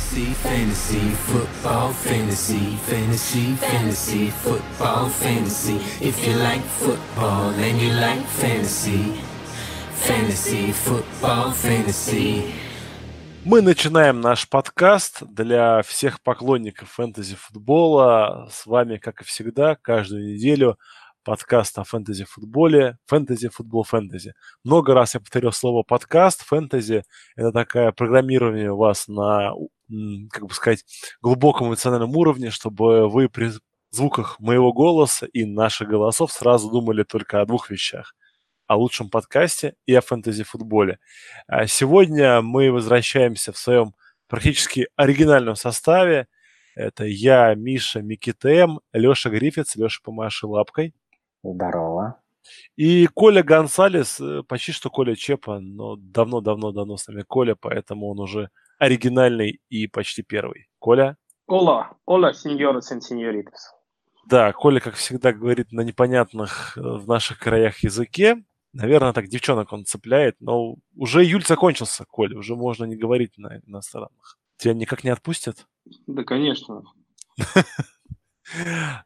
[0.00, 5.76] Fantasy, fantasy, football, fantasy, fantasy, fantasy, football, fantasy.
[6.00, 9.12] If you like football and you like fantasy,
[9.94, 12.54] fantasy, football, fantasy.
[13.44, 18.48] Мы начинаем наш подкаст для всех поклонников фэнтези-футбола.
[18.50, 20.78] С вами, как и всегда, каждую неделю
[21.24, 24.34] подкаст о фэнтези-футболе, фэнтези-футбол, фэнтези.
[24.64, 27.04] Много раз я повторил слово подкаст, фэнтези–
[27.36, 29.52] это такое программирование вас на,
[30.30, 30.84] как бы сказать,
[31.20, 33.50] глубоком эмоциональном уровне, чтобы вы при
[33.90, 38.14] звуках моего голоса и наших голосов сразу думали только о двух вещах
[38.70, 41.00] о лучшем подкасте и о фэнтези-футболе.
[41.48, 43.96] А сегодня мы возвращаемся в своем
[44.28, 46.28] практически оригинальном составе.
[46.76, 49.74] Это я, Миша, Микитем, Леша Гриффитс.
[49.74, 50.94] Леша, помаши лапкой.
[51.42, 52.20] Здорово.
[52.76, 58.20] И Коля Гонсалес, э, почти что Коля Чепа, но давно-давно-давно с нами Коля, поэтому он
[58.20, 60.68] уже оригинальный и почти первый.
[60.78, 61.16] Коля?
[61.46, 63.74] Ола, ола, сеньоры и сеньоритас.
[64.26, 68.42] Да, Коля, как всегда, говорит на непонятных э, в наших краях языке.
[68.72, 73.58] Наверное, так девчонок он цепляет, но уже июль закончился, Коля, уже можно не говорить на
[73.66, 74.38] иностранных.
[74.56, 75.66] Тебя никак не отпустят?
[76.06, 76.84] Да, конечно.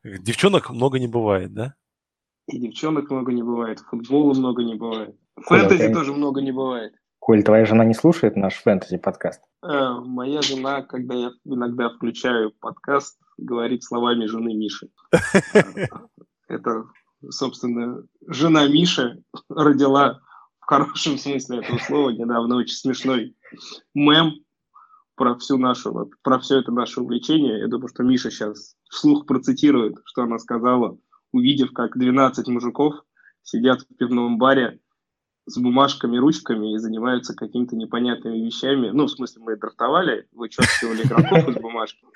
[0.04, 1.74] Девчонок много не бывает, да?
[2.46, 5.16] И девчонок много не бывает, футбола много не бывает.
[5.36, 6.94] Фэнтези тоже много не бывает.
[7.18, 9.42] Коль, твоя жена не слушает наш фэнтези-подкаст?
[9.62, 14.90] Э, моя жена, когда я иногда включаю подкаст, говорит словами жены Миши.
[16.48, 16.84] Это,
[17.30, 20.20] собственно, жена Миши родила
[20.60, 23.36] в хорошем смысле этого слова недавно очень смешной
[23.94, 24.32] мем
[25.14, 27.58] про всю нашу, про все это наше увлечение.
[27.60, 30.98] Я думаю, что Миша сейчас вслух процитирует, что она сказала
[31.34, 32.94] увидев, как 12 мужиков
[33.42, 34.78] сидят в пивном баре
[35.46, 38.90] с бумажками, ручками и занимаются какими-то непонятными вещами.
[38.90, 42.06] Ну, в смысле, мы драфтовали, вычеркивали игроков из бумажки.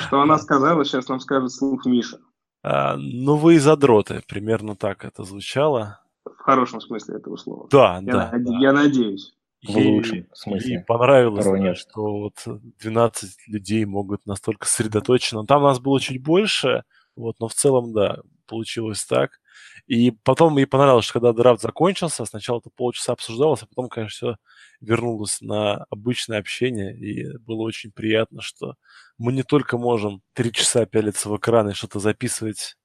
[0.00, 2.18] Что она сказала, сейчас нам скажет слух Миша.
[2.64, 6.00] А, ну, вы задроты, примерно так это звучало.
[6.24, 7.68] В хорошем смысле этого слова.
[7.70, 8.44] Да, я да, над...
[8.44, 8.58] да.
[8.58, 9.34] Я надеюсь.
[9.60, 10.74] Ей, в лучшем смысле.
[10.74, 11.76] Ей понравилось, нет.
[11.76, 12.34] что вот
[12.80, 15.46] 12 людей могут настолько сосредоточенно.
[15.46, 16.82] Там нас было чуть больше,
[17.14, 19.40] вот, но в целом, да, получилось так.
[19.86, 24.10] И потом мне понравилось, что когда драфт закончился, сначала это полчаса обсуждалось, а потом, конечно,
[24.12, 24.36] все
[24.80, 28.74] вернулось на обычное общение, и было очень приятно, что
[29.18, 32.76] мы не только можем три часа пялиться в экран и что-то записывать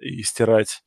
[0.00, 0.82] и стирать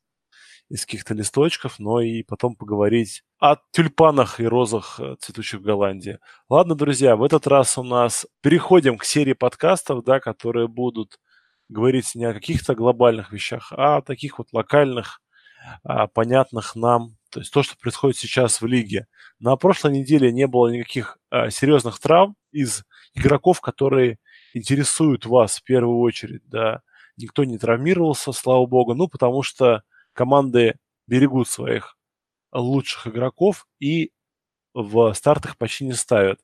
[0.70, 6.20] из каких-то листочков, но и потом поговорить о тюльпанах и розах, э, цветущих в Голландии.
[6.48, 11.18] Ладно, друзья, в этот раз у нас переходим к серии подкастов, да, которые будут
[11.70, 15.22] говорить не о каких-то глобальных вещах, а о таких вот локальных,
[15.84, 19.08] а, понятных нам, то есть то, что происходит сейчас в лиге.
[19.40, 24.18] На прошлой неделе не было никаких а, серьезных травм из игроков, которые
[24.54, 26.82] интересуют вас в первую очередь, да.
[27.18, 30.76] Никто не травмировался, слава богу, ну, потому что команды
[31.08, 31.98] берегут своих
[32.54, 34.12] лучших игроков и
[34.74, 36.40] в стартах почти не ставят.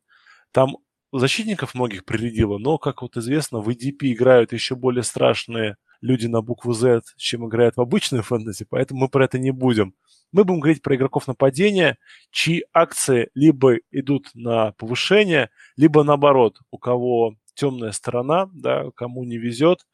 [0.51, 0.77] Там
[1.19, 6.41] защитников многих прирядило, но, как вот известно, в EDP играют еще более страшные люди на
[6.41, 9.95] букву Z, чем играют в обычную фэнтези, поэтому мы про это не будем.
[10.31, 11.97] Мы будем говорить про игроков нападения,
[12.31, 19.37] чьи акции либо идут на повышение, либо наоборот, у кого темная сторона, да, кому не
[19.37, 19.85] везет,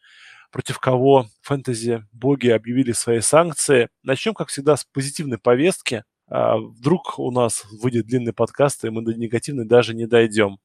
[0.51, 3.89] против кого фэнтези боги объявили свои санкции.
[4.03, 6.03] Начнем, как всегда, с позитивной повестки.
[6.27, 10.59] А вдруг у нас выйдет длинный подкаст, и мы до негативной даже не дойдем.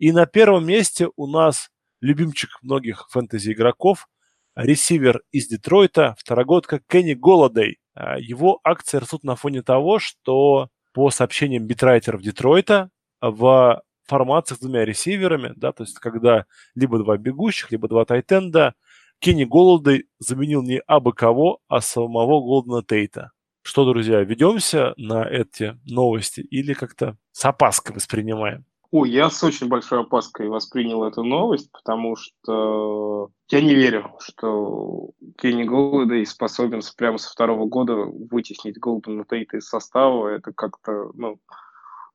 [0.00, 1.68] И на первом месте у нас
[2.00, 4.08] любимчик многих фэнтези-игроков,
[4.56, 7.76] ресивер из Детройта, второгодка Кенни Голодей.
[7.92, 12.88] А, его акции растут на фоне того, что по сообщениям битрайтеров Детройта
[13.20, 18.74] в формациях с двумя ресиверами, да, то есть когда либо два бегущих, либо два тайтенда,
[19.18, 23.32] Кенни Голодей заменил не абы кого, а самого Голдена Тейта.
[23.60, 28.64] Что, друзья, ведемся на эти новости или как-то с опаской воспринимаем?
[28.92, 35.10] Ой, я с очень большой опаской воспринял эту новость, потому что я не верю, что
[35.38, 40.26] Кенни Голдей способен прямо со второго года вытеснить Голдена Тейта из состава.
[40.28, 41.38] Это как-то, ну,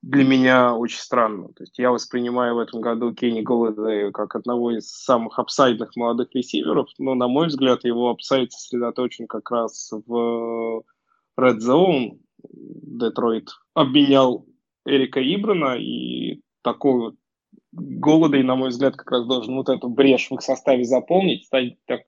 [0.01, 1.47] для меня очень странно.
[1.53, 5.95] То есть я воспринимаю в этом году Кенни Голдея как одного из самых upside ных
[5.95, 10.83] молодых ресиверов, но, на мой взгляд, его upside сосредоточен как раз в
[11.39, 12.19] Red Zone.
[12.43, 14.45] Детройт обменял
[14.85, 16.41] Эрика Ибрана, и
[16.73, 21.45] голода, и, на мой взгляд, как раз должен вот эту брешь в их составе заполнить,
[21.45, 22.01] стать так,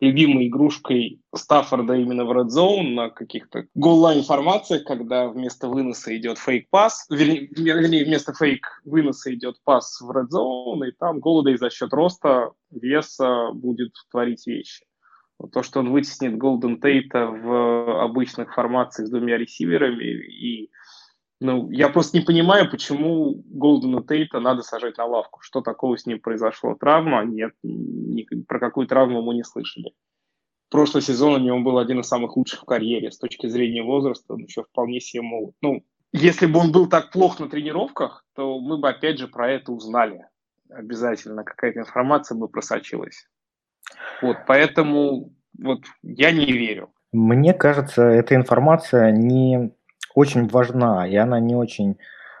[0.00, 6.38] любимой игрушкой Стаффорда именно в Red Zone на каких-то голлайн формациях, когда вместо выноса идет
[6.38, 12.50] фейк-пас, вернее, вместо фейк-выноса идет пас в Red Zone, и там Голодей за счет роста
[12.70, 14.84] веса будет творить вещи.
[15.52, 20.70] То, что он вытеснит Голден Тейта в обычных формациях с двумя ресиверами и
[21.44, 25.40] ну, я просто не понимаю, почему Голдена Тейта надо сажать на лавку.
[25.42, 26.74] Что такого с ним произошло?
[26.74, 27.22] Травма?
[27.22, 29.92] Нет, ни, про какую травму мы не слышали.
[30.70, 33.12] Прошлый сезон у него был один из самых лучших в карьере.
[33.12, 35.54] С точки зрения возраста он еще вполне себе молод.
[35.60, 39.50] Ну, если бы он был так плох на тренировках, то мы бы опять же про
[39.50, 40.24] это узнали.
[40.70, 43.28] Обязательно какая-то информация бы просочилась.
[44.22, 46.90] Вот, поэтому вот я не верю.
[47.12, 49.74] Мне кажется, эта информация не
[50.14, 51.98] очень важна, и она не очень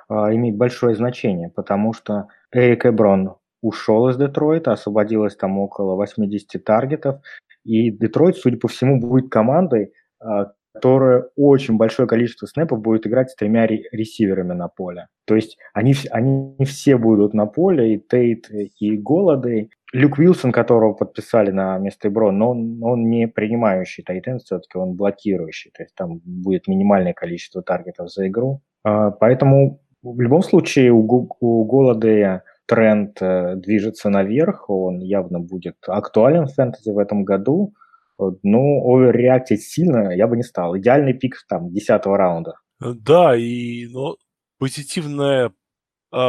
[0.08, 6.62] а, имеет большое значение, потому что Эрик Эброн ушел из Детройта, освободилось там около 80
[6.64, 7.20] таргетов,
[7.64, 13.30] и Детройт, судя по всему, будет командой, а, которая очень большое количество снэпов будет играть
[13.30, 15.06] с тремя ресиверами на поле.
[15.24, 19.70] То есть они, они все будут на поле, и Тейт, и Голодей.
[19.94, 24.94] Люк Вилсон, которого подписали на место Эброн, но он, он не принимающий тайтен, все-таки он
[24.94, 25.70] блокирующий.
[25.70, 28.60] То есть там будет минимальное количество таргетов за игру.
[28.82, 35.76] А, поэтому в любом случае у, у Голодея тренд э, движется наверх, он явно будет
[35.86, 37.72] актуален в фэнтези в этом году.
[38.18, 40.76] Ну, оверреактить сильно я бы не стал.
[40.76, 42.54] Идеальный пик там 10 раунда.
[42.80, 44.16] Да, и ну,
[44.58, 45.52] позитивный а,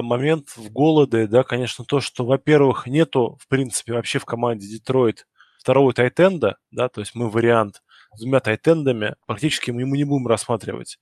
[0.02, 5.28] момент в голоде, да, конечно, то, что, во-первых, нету, в принципе, вообще в команде Детройт
[5.60, 7.82] второго тайтенда, да, то есть мы вариант
[8.16, 11.00] с двумя тайтендами практически мы ему не будем рассматривать.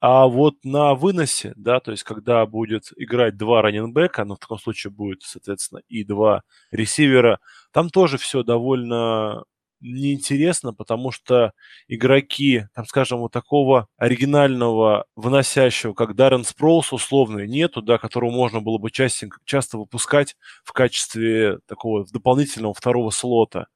[0.00, 4.58] А вот на выносе, да, то есть когда будет играть два раненбека, ну, в таком
[4.58, 7.38] случае будет, соответственно, и два ресивера,
[7.72, 9.44] там тоже все довольно
[9.82, 11.52] неинтересно, потому что
[11.88, 18.60] игроки, там, скажем, вот такого оригинального выносящего, как Даррен Спроус, условно, нету, да, которого можно
[18.60, 23.66] было бы часто, часто выпускать в качестве такого дополнительного второго слота.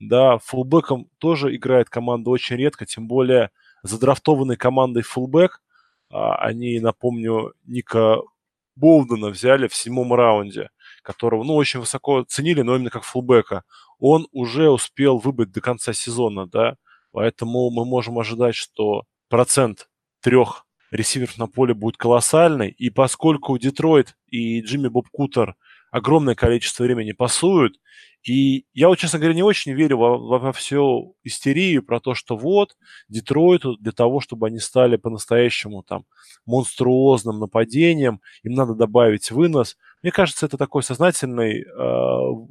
[0.00, 3.50] Да, фулбеком тоже играет команда очень редко, тем более
[3.84, 5.62] задрафтованной командой фулбек,
[6.10, 8.18] а, они, напомню, Ника
[8.76, 10.70] Болдена взяли в седьмом раунде,
[11.02, 13.64] которого, ну, очень высоко ценили, но именно как фулбека
[13.98, 16.76] он уже успел выбыть до конца сезона, да,
[17.12, 19.88] поэтому мы можем ожидать, что процент
[20.20, 25.56] трех ресиверов на поле будет колоссальный, и поскольку Детройт и Джимми Боб Кутер
[25.90, 27.76] огромное количество времени пасуют,
[28.22, 32.14] и я вот, честно говоря, не очень верю во, во, во всю истерию про то,
[32.14, 32.76] что вот,
[33.08, 36.04] Детройту для того, чтобы они стали по-настоящему там
[36.46, 41.66] монструозным нападением, им надо добавить вынос– мне кажется, это такой сознательный э,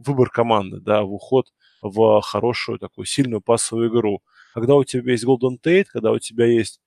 [0.05, 1.51] выбор команды, да, в уход
[1.81, 4.21] в хорошую такую сильную пассовую игру.
[4.53, 6.79] Когда у тебя есть Голден Тейт, когда у тебя есть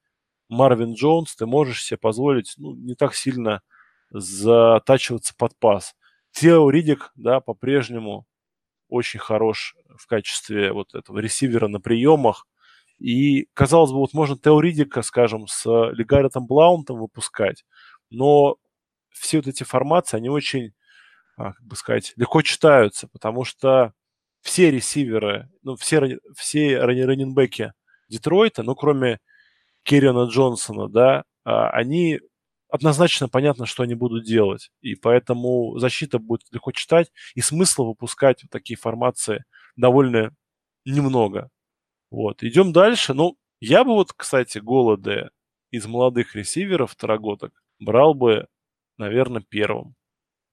[0.48, 3.62] Марвин Джонс, ты можешь себе позволить ну, не так сильно
[4.10, 5.94] затачиваться под пас.
[6.30, 8.26] Тео Ридик, да, по-прежнему
[8.88, 12.46] очень хорош в качестве вот этого ресивера на приемах.
[12.98, 17.64] И, казалось бы, вот можно Тео Ридика, скажем, с Легаретом Блаунтом выпускать,
[18.10, 18.56] но
[19.14, 20.72] все вот эти формации, они очень,
[21.36, 23.92] а, как бы сказать, легко читаются, потому что
[24.42, 27.72] все ресиверы, ну, все, все раннинбеки
[28.08, 29.18] Детройта, ну, кроме
[29.84, 32.20] Керриона Джонсона, да, а, они
[32.68, 34.70] однозначно понятно, что они будут делать.
[34.80, 39.44] И поэтому защита будет легко читать, и смысла выпускать вот такие формации
[39.76, 40.34] довольно
[40.84, 41.50] немного.
[42.10, 42.42] Вот.
[42.42, 43.14] Идем дальше.
[43.14, 45.30] Ну, я бы вот, кстати, голоды
[45.70, 48.46] из молодых ресиверов второгодок брал бы
[48.98, 49.94] наверное, первым.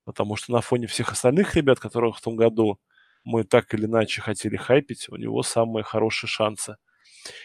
[0.06, 2.80] Потому что на фоне всех остальных ребят, которых в том году
[3.24, 6.78] мы так или иначе хотели хайпить, у него самые хорошие шансы.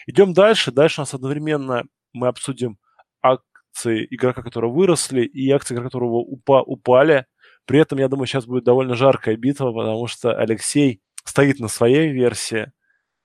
[0.07, 0.71] Идем дальше.
[0.71, 2.79] Дальше у нас одновременно мы обсудим
[3.21, 7.25] акции игрока, которые выросли, и акции игрока, которого упа упали.
[7.65, 12.11] При этом, я думаю, сейчас будет довольно жаркая битва, потому что Алексей стоит на своей
[12.11, 12.71] версии.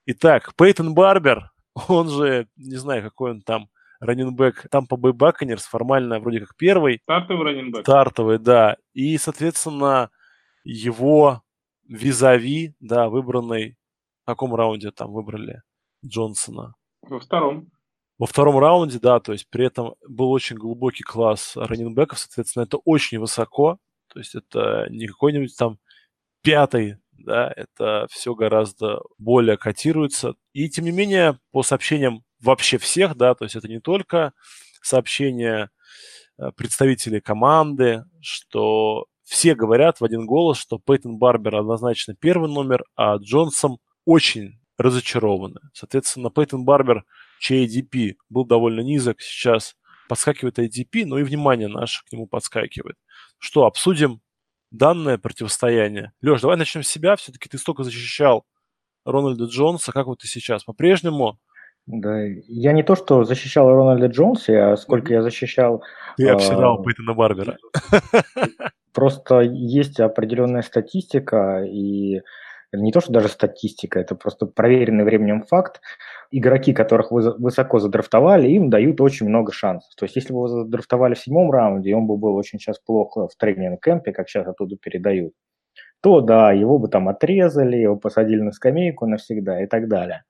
[0.05, 1.51] Итак, Пейтон Барбер,
[1.87, 3.69] он же, не знаю, какой он там,
[4.03, 6.99] раненбэк Тампа Бэй Баконерс, формально вроде как первый.
[7.03, 7.81] Стартовый раненбэк.
[7.81, 8.77] Стартовый, да.
[8.93, 10.09] И, соответственно,
[10.63, 11.41] его
[11.87, 13.77] визави, да, выбранный,
[14.23, 15.61] в каком раунде там выбрали
[16.05, 16.75] Джонсона?
[17.01, 17.69] Во втором.
[18.17, 22.77] Во втором раунде, да, то есть при этом был очень глубокий класс раненбеков, соответственно, это
[22.77, 25.79] очень высоко, то есть это не какой-нибудь там
[26.41, 30.35] пятый, да, это все гораздо более котируется.
[30.53, 34.33] И тем не менее, по сообщениям вообще всех, да, то есть это не только
[34.81, 35.69] сообщения
[36.37, 42.83] э, представителей команды, что все говорят в один голос, что Пейтон Барбер однозначно первый номер,
[42.95, 45.61] а Джонсон очень разочарованы.
[45.73, 47.05] Соответственно, Пейтон Барбер,
[47.39, 49.75] чей ADP был довольно низок, сейчас
[50.09, 52.97] подскакивает ADP, но и внимание наше к нему подскакивает.
[53.37, 54.21] Что, обсудим
[54.71, 56.11] данное противостояние?
[56.21, 57.15] Леш, давай начнем с себя.
[57.15, 58.45] Все-таки ты столько защищал
[59.05, 59.91] Рональда Джонса.
[59.91, 60.63] Как вот ты сейчас?
[60.63, 61.39] По-прежнему
[61.85, 65.83] да, я не то, что защищал Рональда Джонса, а сколько я защищал...
[66.15, 67.57] Ты обсирал э, Пейтона Барбера.
[68.93, 72.21] Просто есть определенная статистика, и
[72.71, 75.81] не то, что даже статистика, это просто проверенный временем факт.
[76.31, 79.93] Игроки, которых вы высоко задрафтовали, им дают очень много шансов.
[79.95, 83.27] То есть, если бы вы задрафтовали в седьмом раунде, он бы был очень сейчас плохо
[83.27, 85.33] в тренинг-кемпе, как сейчас оттуда передают,
[86.01, 90.23] то да, его бы там отрезали, его посадили на скамейку навсегда и так далее.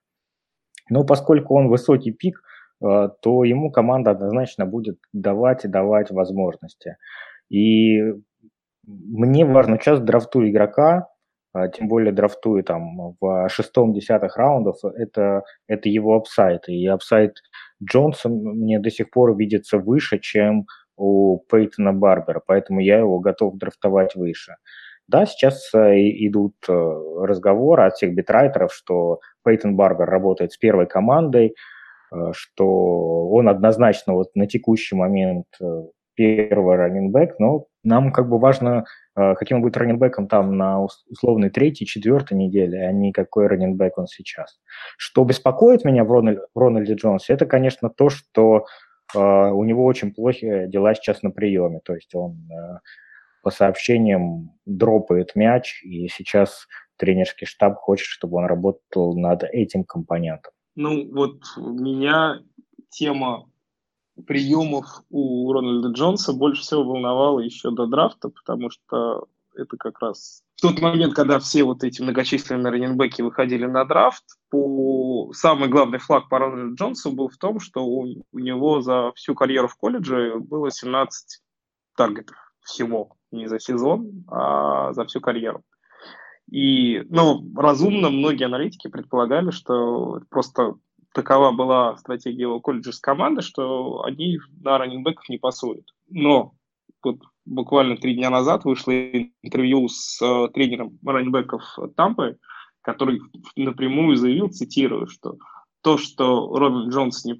[0.89, 2.41] Но поскольку он высокий пик,
[2.83, 6.97] э, то ему команда однозначно будет давать и давать возможности.
[7.49, 8.01] И
[8.85, 11.07] мне важно сейчас драфту игрока,
[11.53, 16.67] а, тем более драфтую там в шестом-десятых раундов, это, это его upside.
[16.67, 17.35] И upside
[17.83, 20.65] Джонса мне до сих пор видится выше, чем
[20.97, 24.55] у Пейтона Барбера, поэтому я его готов драфтовать выше.
[25.07, 25.95] Да, сейчас э,
[26.27, 31.55] идут э, разговоры от всех beat writer ов, что Пейтон Барбер работает с первой командой,
[32.11, 35.45] э, что он однозначно вот на текущий момент
[36.15, 41.49] первый running back, но нам как бы важно, каким он будет раненбэком там на условной
[41.49, 44.59] третьей, четвертой неделе, а не какой раненбэк он сейчас.
[44.95, 48.65] Что беспокоит меня в, Рональд, в Рональде Джонсе, это, конечно, то, что
[49.15, 51.79] у него очень плохие дела сейчас на приеме.
[51.83, 52.47] То есть он
[53.43, 56.65] по сообщениям дропает мяч, и сейчас
[56.97, 60.53] тренерский штаб хочет, чтобы он работал над этим компонентом.
[60.75, 62.39] Ну, вот меня
[62.89, 63.49] тема
[64.25, 70.43] приемов у Рональда Джонса больше всего волновала еще до драфта, потому что это как раз
[70.55, 75.31] в тот момент, когда все вот эти многочисленные раненбеки выходили на драфт, по...
[75.33, 79.35] самый главный флаг по Рональду Джонсу был в том, что у, у него за всю
[79.35, 81.41] карьеру в колледже было 17
[81.97, 85.63] таргетов всего не за сезон, а за всю карьеру.
[86.49, 90.75] И, ну, разумно многие аналитики предполагали, что просто
[91.13, 95.85] такова была стратегия его колледжа с команды, что они на раннингбеков не пасуют.
[96.09, 96.53] Но
[97.03, 101.63] вот буквально три дня назад вышло интервью с э, тренером раннингбеков
[101.95, 102.37] Тампы,
[102.81, 103.21] который
[103.55, 105.37] напрямую заявил, цитирую, что
[105.81, 107.37] то, что Робин Джонс не,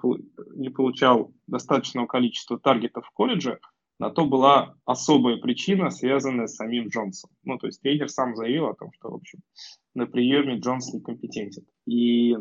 [0.58, 3.60] не получал достаточного количества таргетов в колледже–
[4.00, 7.30] на то была особая причина, связанная с самим Джонсом.
[7.44, 9.40] Ну, то есть тренер сам заявил о том, что, в общем,
[9.94, 11.64] на приеме Джонс некомпетентен.
[11.86, 12.36] И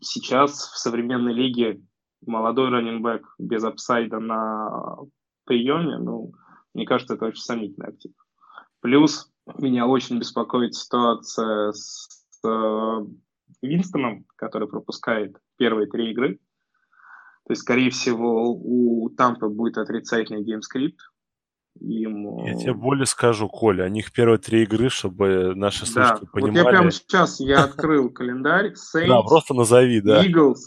[0.00, 1.80] сейчас в современной лиге
[2.26, 4.98] молодой running back без upside а на
[5.44, 6.32] приеме, ну,
[6.74, 8.12] мне кажется, это очень сомнительный актив.
[8.80, 12.08] Плюс меня очень беспокоит ситуация с
[12.46, 13.06] э,
[13.62, 16.38] Винстоном, который пропускает первые три игры.
[17.50, 21.00] То есть, скорее всего, у Тампы будет отрицательный game script.
[21.80, 22.44] Им...
[22.46, 26.30] Я тебе более скажу, Коля, у них первые три игры, чтобы наши слушатели да.
[26.32, 26.52] понимали.
[26.52, 28.74] Вот я прямо сейчас я открыл календарь.
[28.74, 30.24] Saints, да, просто назови, да.
[30.24, 30.58] Eagles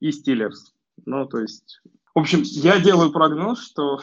[0.00, 0.72] и Steelers.
[1.06, 1.80] Ну, то есть...
[2.16, 4.00] В общем, я делаю прогноз, что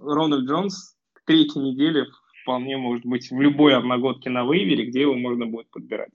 [0.00, 2.06] Рональд Джонс к третьей неделе
[2.42, 6.10] вполне может быть в любой одногодке на вейвере, где его можно будет подбирать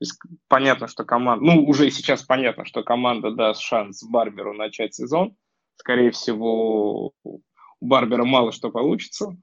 [0.00, 5.36] есть понятно, что команда, ну, уже сейчас понятно, что команда даст шанс Барберу начать сезон.
[5.76, 7.40] Скорее всего, у
[7.80, 9.36] Барбера мало что получится.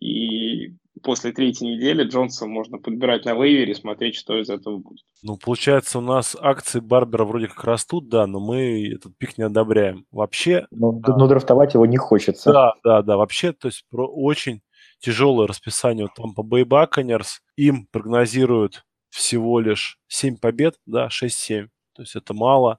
[0.00, 5.04] И после третьей недели Джонса можно подбирать на вейвере и смотреть, что из этого будет.
[5.22, 9.44] Ну, получается, у нас акции Барбера вроде как растут, да, но мы этот пик не
[9.44, 10.06] одобряем.
[10.10, 10.66] Вообще...
[10.70, 11.16] Ну, а...
[11.16, 12.52] но драфтовать его не хочется.
[12.52, 13.16] Да, да, да.
[13.16, 14.62] Вообще, то есть про очень
[15.00, 17.40] тяжелое расписание там по Buccaneers.
[17.56, 21.68] Им прогнозируют всего лишь 7 побед, да, 6-7.
[21.94, 22.78] То есть это мало.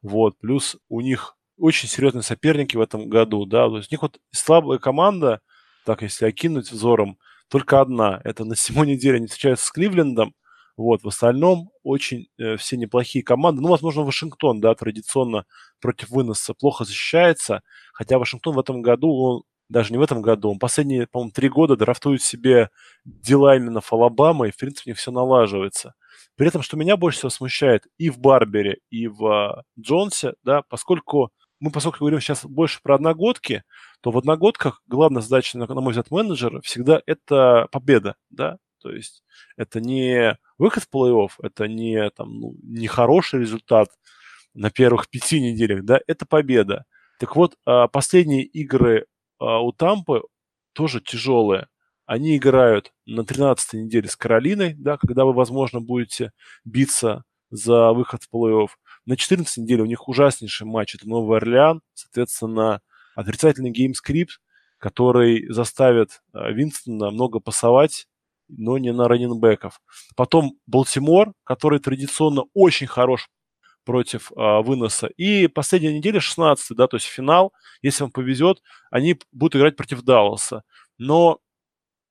[0.00, 0.38] Вот.
[0.38, 3.68] Плюс у них очень серьезные соперники в этом году, да.
[3.68, 5.40] То есть у них вот слабая команда,
[5.84, 8.20] так если окинуть взором, только одна.
[8.24, 10.34] Это на седьмой неделе они встречаются с Кливлендом.
[10.76, 13.60] Вот, в остальном очень э, все неплохие команды.
[13.60, 15.44] Ну, возможно, Вашингтон, да, традиционно
[15.80, 17.62] против выноса плохо защищается.
[17.92, 21.48] Хотя Вашингтон в этом году, он даже не в этом году, он последние, по-моему, три
[21.48, 22.70] года драфтует себе
[23.04, 25.94] дела именно в Алабама, и, в принципе, у них все налаживается.
[26.36, 30.62] При этом, что меня больше всего смущает и в Барбере, и в uh, Джонсе, да,
[30.62, 33.62] поскольку мы, поскольку говорим сейчас больше про одногодки,
[34.00, 39.22] то в одногодках главная задача, на, мой взгляд, менеджера всегда это победа, да, то есть
[39.56, 43.88] это не выход в плей-офф, это не, там, ну, не хороший результат
[44.54, 46.84] на первых пяти неделях, да, это победа.
[47.20, 49.11] Так вот, а, последние игры а,
[49.42, 50.22] у Тампы
[50.72, 51.68] тоже тяжелые.
[52.06, 56.32] они играют на 13 неделе с Каролиной, да, когда вы, возможно, будете
[56.64, 58.68] биться за выход в плей-офф.
[59.06, 60.94] На 14 неделе у них ужаснейший матч.
[60.94, 62.80] Это Новый Орлеан, соответственно,
[63.14, 64.40] отрицательный game script,
[64.78, 68.06] который заставит э, Винстона много пасовать,
[68.48, 69.80] но не на раннинбеков.
[70.16, 73.28] Потом Балтимор, который традиционно очень хорош
[73.84, 75.08] против а, выноса.
[75.16, 80.02] И последняя неделя, 16 да, то есть финал, если вам повезет, они будут играть против
[80.02, 80.62] Далласа.
[80.98, 81.40] Но,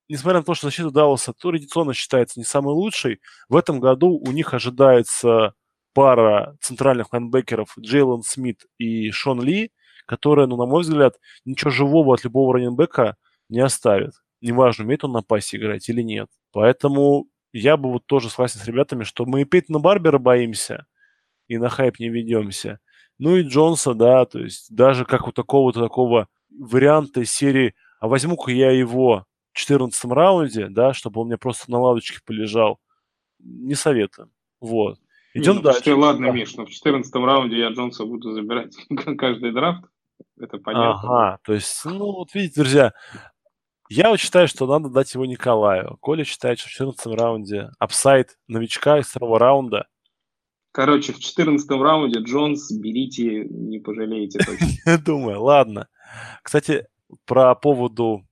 [0.09, 4.31] несмотря на то, что защита Далласа традиционно считается не самой лучшей, в этом году у
[4.31, 5.53] них ожидается
[5.93, 9.71] пара центральных лайнбекеров Джейлон Смит и Шон Ли,
[10.05, 13.15] которая, ну, на мой взгляд, ничего живого от любого раненбека
[13.49, 14.11] не оставит.
[14.41, 16.27] Неважно, умеет он на пасе играть или нет.
[16.51, 20.85] Поэтому я бы вот тоже согласен с ребятами, что мы и Пейтона Барбера боимся,
[21.51, 22.79] и на хайп не ведемся.
[23.19, 28.51] Ну и Джонса, да, то есть даже как у такого-то такого варианта серии, а возьму-ка
[28.51, 32.79] я его в 14 раунде, да, чтобы он мне просто на лавочке полежал,
[33.39, 34.31] не советую.
[34.61, 34.97] Вот.
[35.33, 35.93] Идем ну, дальше.
[35.93, 36.33] Ладно, да.
[36.33, 38.73] Миш, но в 14 раунде я Джонса буду забирать
[39.17, 39.83] каждый драфт.
[40.39, 40.91] Это понятно.
[40.91, 42.93] Ага, то есть, ну, вот видите, друзья,
[43.89, 45.97] я вот считаю, что надо дать его Николаю.
[45.99, 49.87] Коля считает, что в 14 раунде upside новичка из второго раунда.
[50.71, 54.97] Короче, в 14 раунде Джонс берите, не пожалеете точно.
[55.05, 55.87] Думаю, ладно.
[56.43, 56.87] Кстати,
[57.25, 58.25] про поводу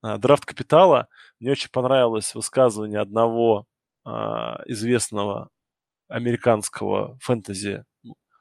[0.00, 1.08] а, драфт капитала
[1.40, 3.66] мне очень понравилось высказывание одного
[4.04, 5.48] а, известного
[6.08, 7.84] американского фэнтези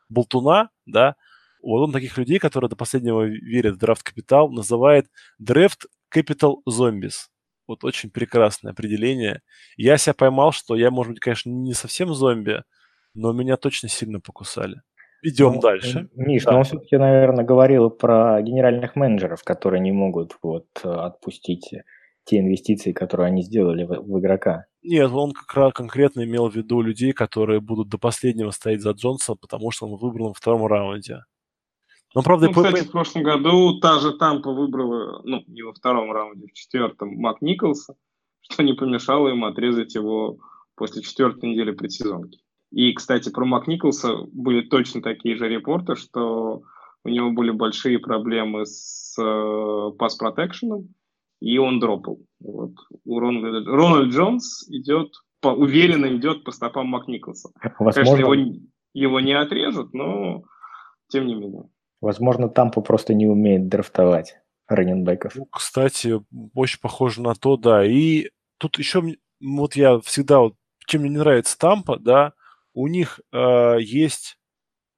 [0.10, 1.16] болтуна, да,
[1.62, 5.08] вот он таких людей, которые до последнего верят в драфт капитал, называет
[5.38, 7.28] драфт capital zombies.
[7.68, 9.42] Вот очень прекрасное определение.
[9.78, 12.64] Я себя поймал, что я, может быть, конечно, не совсем зомби,
[13.14, 14.82] но меня точно сильно покусали.
[15.24, 16.10] Идем ну, дальше.
[16.16, 16.52] Миш, да.
[16.52, 21.70] но он все-таки, наверное, говорил про генеральных менеджеров, которые не могут вот отпустить
[22.24, 24.66] те инвестиции, которые они сделали в, в игрока.
[24.84, 28.92] Нет, он как раз конкретно имел в виду людей, которые будут до последнего стоять за
[28.92, 31.20] Джонса, потому что он выбран во втором раунде.
[32.14, 36.12] Но, правда, ну, кстати, в прошлом году та же Тампа выбрала, ну, не во втором
[36.12, 37.96] раунде, в четвертом Мак Николса,
[38.42, 40.38] что не помешало ему отрезать его
[40.76, 42.40] после четвертой недели предсезонки.
[42.72, 46.62] И, кстати, про Мак Николса были точно такие же репорты, что
[47.04, 50.88] у него были большие проблемы с э, пас-протекшеном,
[51.42, 52.20] и он дропал.
[52.40, 52.74] Вот.
[53.04, 57.50] У Рональд, Рональд Джонс идет, по, уверенно идет по стопам Мак Николса.
[57.80, 58.16] Возможно...
[58.16, 58.60] Конечно, его,
[58.94, 60.44] его не отрежут, но
[61.10, 61.70] тем не менее.
[62.00, 64.36] Возможно, Тампа просто не умеет драфтовать
[64.68, 65.36] раненбеков.
[65.36, 66.22] Ну, кстати,
[66.54, 67.86] очень похоже на то, да.
[67.86, 69.04] И тут еще,
[69.42, 72.34] вот я всегда, вот, чем мне не нравится Тампа, да,
[72.74, 74.38] у них э, есть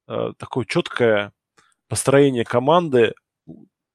[0.07, 1.33] э, такое четкое
[1.87, 3.13] построение команды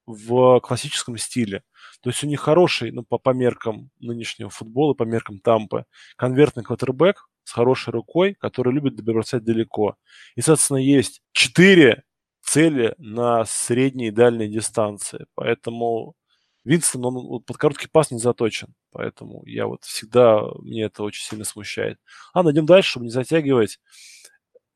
[0.07, 1.62] в классическом стиле.
[2.01, 5.85] То есть у них хороший, ну, по, по меркам нынешнего футбола, по меркам Тампы,
[6.17, 9.97] конвертный квотербек с хорошей рукой, который любит добираться далеко.
[10.35, 12.05] И, соответственно, есть четыре
[12.41, 15.27] цели на средней и дальней дистанции.
[15.35, 16.14] Поэтому
[16.68, 18.74] Винстон, он вот под короткий пас не заточен.
[18.92, 21.98] Поэтому я вот всегда, мне это очень сильно смущает.
[22.35, 23.81] А, идем дальше, чтобы не затягивать.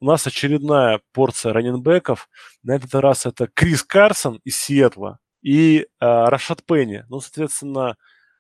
[0.01, 2.31] У нас очередная порция раненбеков.
[2.63, 7.05] На этот раз это Крис Карсон из Сиэтла и э, Рашат Пенни.
[7.11, 7.97] Ну, соответственно,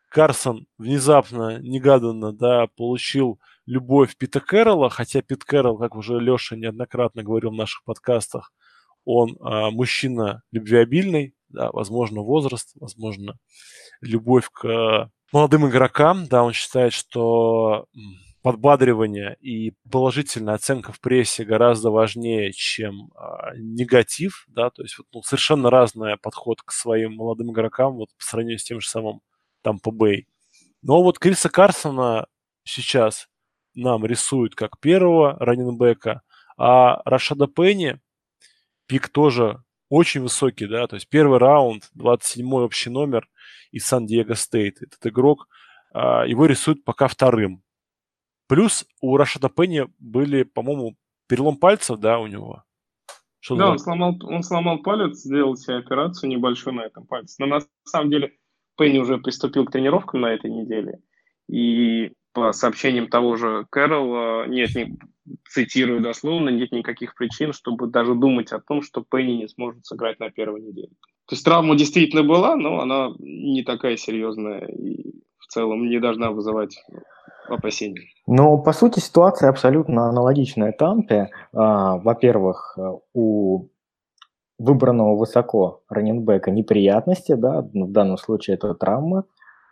[0.08, 7.22] Карсон внезапно, негаданно, да, получил любовь Пита Кэрролла, хотя Пит Кэрролл, как уже Леша неоднократно
[7.22, 8.50] говорил в наших подкастах,
[9.04, 13.38] он а, мужчина любвеобильный, да, возможно, возраст, возможно,
[14.00, 17.86] любовь к молодым игрокам, да, он считает, что
[18.42, 25.06] подбадривание и положительная оценка в прессе гораздо важнее, чем а, негатив, да, то есть вот,
[25.12, 29.20] ну, совершенно разный подход к своим молодым игрокам вот по сравнению с тем же самым
[29.62, 30.26] там Бэй.
[30.82, 32.26] Но вот Криса Карсона
[32.64, 33.28] сейчас
[33.74, 36.22] нам рисуют как первого раненбека,
[36.56, 38.00] а Рашада Пенни
[38.86, 39.62] pick тоже
[39.92, 43.28] очень высокий, да, то есть первый раунд, 27-й общий номер
[43.72, 44.80] из Сан-Диего Стейт.
[44.80, 45.48] Этот игрок,
[45.92, 47.62] а, его рисуют пока вторым.
[48.48, 50.96] Плюс у Рашада Пенни были, по-моему,
[51.28, 52.64] перелом пальцев, да, у него.
[53.40, 57.36] Что да, он сломал, он сломал палец, сделал себе операцию небольшую на этом пальце.
[57.38, 58.32] Но на самом деле
[58.78, 61.02] Пенни уже приступил к тренировкам на этой неделе.
[61.50, 64.98] И по сообщениям того же Кэррола, нет, не,
[65.48, 70.18] цитирую дословно, нет никаких причин, чтобы даже думать о том, что Пенни не сможет сыграть
[70.20, 70.90] на первой неделе.
[71.28, 76.30] То есть травма действительно была, но она не такая серьезная и в целом не должна
[76.30, 76.82] вызывать
[77.48, 78.14] опасений.
[78.26, 81.30] Ну, по сути, ситуация абсолютно аналогичная Тампе.
[81.52, 82.78] А, во-первых,
[83.12, 83.68] у
[84.58, 89.24] выбранного высоко раненбека неприятности, да, в данном случае это травма,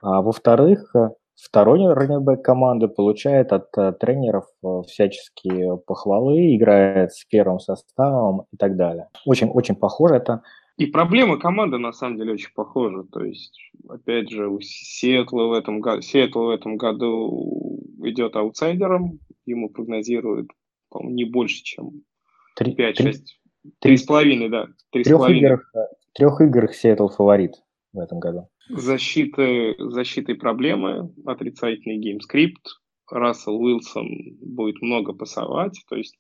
[0.03, 0.95] А во-вторых,
[1.43, 8.57] второй раннинг команды получает от э, тренеров э, всяческие похвалы, играет с первым составом и
[8.57, 9.09] так далее.
[9.25, 10.43] Очень, очень похоже это.
[10.77, 13.05] И проблема команды на самом деле очень похожа.
[13.05, 19.19] То есть, опять же, у Сиэтла в этом, году, Сиэтл в этом году идет аутсайдером,
[19.45, 20.49] ему прогнозируют,
[20.95, 22.03] не больше, чем
[22.59, 23.15] 5-6
[23.79, 24.69] Три с половиной, да.
[24.91, 25.73] Три трех, играх,
[26.15, 28.49] трех играх Сиэтл фаворит в этом году.
[28.73, 32.81] Защиты, защиты проблемы, отрицательный game script.
[33.11, 34.07] Рассел Уилсон
[34.41, 35.83] будет много пасовать.
[35.89, 36.17] То есть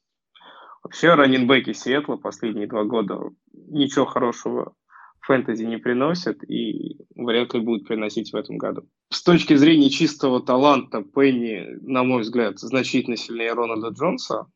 [0.83, 3.21] вообще раннинбеки Сиэтла последние два года
[3.53, 4.75] ничего хорошего
[5.21, 8.83] фэнтези не приносят и вряд ли будут приносить в этом году.
[9.11, 14.47] С точки зрения чистого таланта Пенни, на мой взгляд, значительно сильнее Рональда Джонса,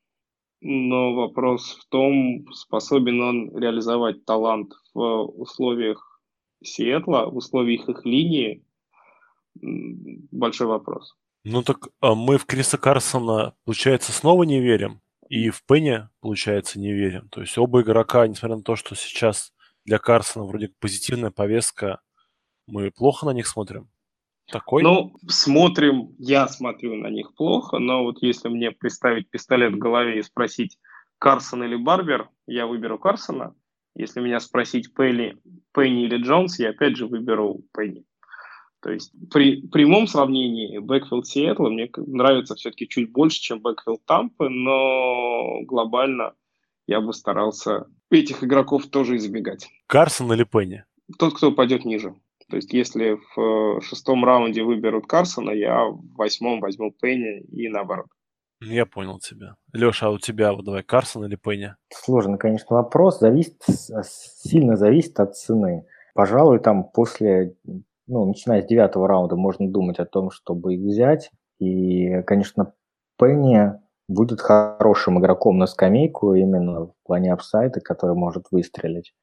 [0.60, 6.13] но вопрос в том, способен он реализовать талант в условиях
[6.64, 8.64] Сиэтла, в условиях их линии,
[9.54, 11.14] большой вопрос.
[11.44, 16.78] Ну так а мы в Криса Карсона, получается, снова не верим, и в Пенни, получается,
[16.78, 17.28] не верим.
[17.28, 19.52] То есть оба игрока, несмотря на то, что сейчас
[19.84, 22.00] для Карсона вроде позитивная повестка,
[22.66, 23.90] мы плохо на них смотрим.
[24.46, 24.82] Такой?
[24.82, 30.18] Ну, смотрим, я смотрю на них плохо, но вот если мне представить пистолет в голове
[30.18, 30.78] и спросить
[31.18, 33.54] Карсон или Барбер, я выберу Карсона.
[33.94, 35.36] Если меня спросить Пенни,
[35.72, 38.04] Пенни или Джонс, я опять же выберу Пенни.
[38.80, 44.48] То есть при прямом сравнении backfield Сиэтла мне нравится все-таки чуть больше, чем backfield Тампы,
[44.48, 46.34] но глобально
[46.86, 49.68] я бы старался этих игроков тоже избегать.
[49.86, 50.84] Карсон или Пенни?
[51.18, 52.14] Тот, кто пойдет ниже.
[52.50, 58.06] То есть если в шестом раунде выберут Карсона, я в восьмом возьму Пенни и наоборот.
[58.60, 59.56] Я понял тебя.
[59.72, 61.74] Леша, а у тебя вот давай Карсон или Пенни?
[61.92, 63.20] Сложный, конечно, вопрос.
[63.20, 63.62] Зависит,
[64.04, 65.86] сильно зависит от цены.
[66.14, 67.56] Пожалуй, там после,
[68.06, 71.30] ну, начиная с девятого раунда можно думать о том, чтобы их взять.
[71.58, 72.72] И, конечно,
[73.18, 73.72] Пенни
[74.08, 79.14] будет хорошим игроком на скамейку именно в плане апсайда, который может выстрелить.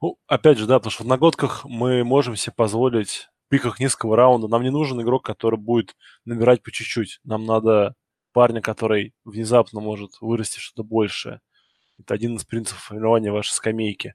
[0.00, 4.16] Ну, опять же, да, потому что в нагодках мы можем себе позволить в пиках низкого
[4.16, 4.48] раунда.
[4.48, 7.20] Нам не нужен игрок, который будет набирать по чуть-чуть.
[7.24, 7.94] Нам надо
[8.36, 11.40] парня, который внезапно может вырасти что-то большее.
[11.98, 14.14] Это один из принципов формирования вашей скамейки.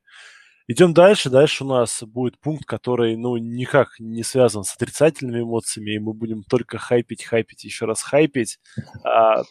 [0.67, 1.31] Идем дальше.
[1.31, 6.13] Дальше у нас будет пункт, который, ну, никак не связан с отрицательными эмоциями, и мы
[6.13, 8.60] будем только хайпить, хайпить, еще раз хайпить.
[9.03, 9.41] А,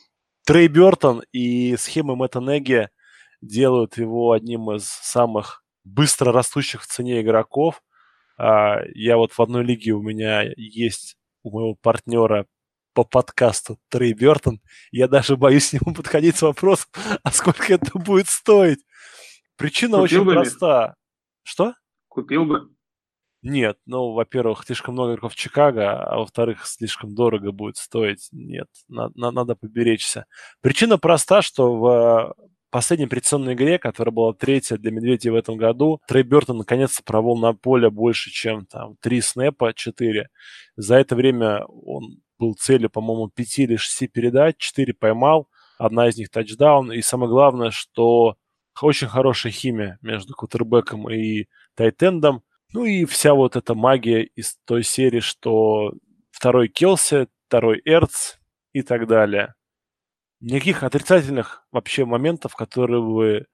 [0.47, 2.91] Трей Бертон и схемы Мэтта Неги
[3.41, 7.83] делают его одним из самых быстро растущих в цене игроков.
[8.39, 12.47] А, я вот в одной лиге у меня есть у моего партнера
[13.01, 14.61] по подкасту Трей Бертон.
[14.91, 16.91] Я даже боюсь к нему подходить с вопросом,
[17.23, 18.81] а сколько это будет стоить.
[19.57, 20.87] Причина Купил очень бы проста.
[20.87, 20.93] Ли?
[21.43, 21.75] Что?
[22.09, 22.69] Купил бы.
[23.43, 28.29] Нет, ну, во-первых, слишком много игроков в Чикаго, а во-вторых, слишком дорого будет стоить.
[28.33, 30.27] Нет, на, на, надо поберечься.
[30.61, 32.35] Причина проста, что в
[32.69, 37.39] последней предсезонной игре, которая была третья для Медведей в этом году, Трей Бертон наконец-то провел
[37.39, 40.29] на поле больше, чем там три снэпа, четыре.
[40.77, 45.49] За это время он был целью, по-моему, пяти или шести передач, четыре поймал,
[45.79, 46.93] одна из них тачдаун.
[46.93, 48.37] И самое главное, что
[48.81, 52.43] очень хорошая химия между кутербеком и тайтендом.
[52.73, 55.93] Ну и вся вот эта магия из той серии, что
[56.31, 58.37] второй Келси, второй Эрц
[58.73, 59.55] и так далее
[60.41, 63.47] никаких отрицательных вообще моментов, которые бы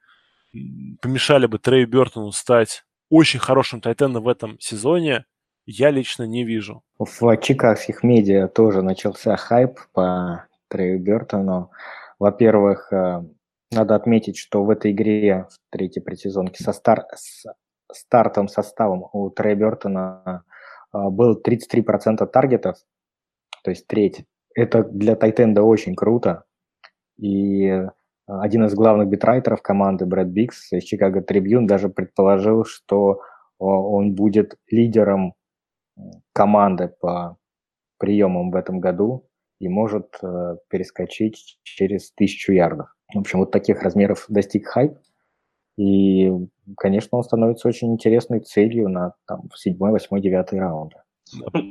[1.03, 5.27] помешали бы Трею Бертону стать очень хорошим тайтеном в этом сезоне,
[5.66, 6.83] я лично не вижу.
[6.98, 11.70] В чикагских медиа тоже начался хайп по Трею Бертону.
[12.18, 13.22] Во-первых, э,
[13.72, 17.07] надо отметить, что в этой игре, в третьей предсезонке, со стар...
[17.14, 17.44] с
[17.92, 20.44] стартовым составом у Трея Бертона
[20.92, 22.76] был 33% таргетов,
[23.62, 24.24] то есть треть.
[24.55, 26.44] Это для тайтенда очень круто.
[27.18, 27.88] И э,
[28.26, 33.20] один из главных битрайтеров команды, Брэд Бикс из Chicago Tribune, даже предположил, что
[33.59, 35.35] он будет лидером
[36.33, 37.37] команды по
[37.99, 39.29] приемам в этом году
[39.59, 42.89] и может э, перескочить через тысячу ярдов.
[43.15, 44.99] В общем, вот таких размеров достиг хайп.
[45.79, 46.31] И,
[46.77, 51.03] конечно, он становится очень интересной целью на там, 7, 8, 9 раунда.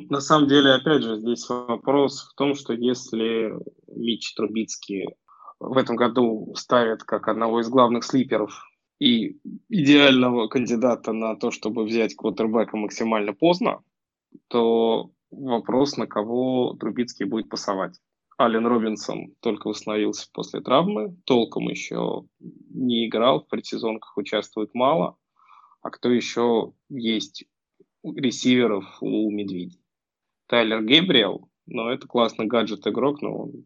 [0.10, 3.54] На самом деле, опять же, здесь вопрос в том, что если
[3.88, 5.08] Мич Трубицкий
[5.60, 8.52] в этом году ставят как одного из главных слиперов
[9.00, 13.82] и идеального кандидата на то, чтобы взять квотербека максимально поздно,
[14.48, 18.00] то вопрос, на кого Трубицкий будет пасовать.
[18.40, 25.18] Ален Робинсон только восстановился после травмы, толком еще не играл, в предсезонках участвует мало.
[25.82, 27.46] А кто еще есть
[28.04, 29.80] ресиверов у Медведей?
[30.48, 33.66] Тайлер Гейбриэл, но это классный гаджет-игрок, но он,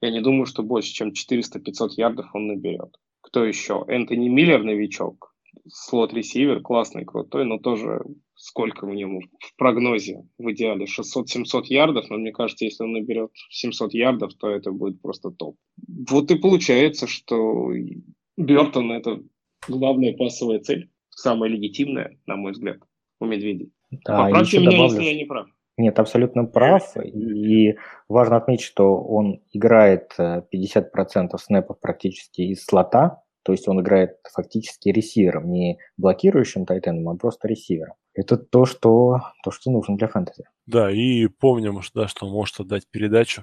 [0.00, 2.96] я не думаю, что больше, чем 400-500 ярдов он наберет.
[3.20, 3.84] Кто еще?
[3.86, 5.35] Энтони Миллер, новичок,
[5.68, 8.02] слот-ресивер, классный, крутой, но тоже
[8.34, 9.20] сколько мне в
[9.56, 14.70] прогнозе в идеале 600-700 ярдов, но мне кажется, если он наберет 700 ярдов, то это
[14.70, 15.56] будет просто топ.
[16.10, 17.70] Вот и получается, что
[18.36, 19.22] Бертон это
[19.68, 22.78] главная пасовая цель, самая легитимная, на мой взгляд,
[23.20, 23.72] у медведей.
[23.90, 25.46] Да, Поправьте меня, добавлю, если я не прав.
[25.78, 26.96] Нет, абсолютно прав.
[26.96, 27.76] И
[28.08, 34.16] важно отметить, что он играет 50% э, снэпов практически из слота, то есть он играет
[34.34, 37.94] фактически ресивером, не блокирующим тайтеном, а просто ресивером.
[38.12, 40.42] Это то, что, то, что нужно для фэнтези.
[40.66, 43.42] Да, и помним, да, что он может отдать передачу.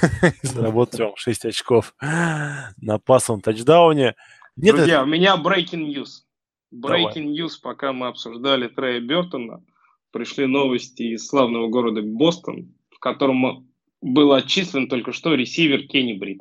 [0.42, 4.14] Заработать 6 очков на пасовом тачдауне.
[4.56, 5.02] Нет, Друзья, это...
[5.02, 6.22] у меня breaking news.
[6.72, 7.38] Breaking Давай.
[7.38, 9.62] news, пока мы обсуждали Трея Бертона,
[10.12, 13.68] пришли новости из славного города Бостон, в котором
[14.00, 16.40] был отчислен только что ресивер Кенни Брит.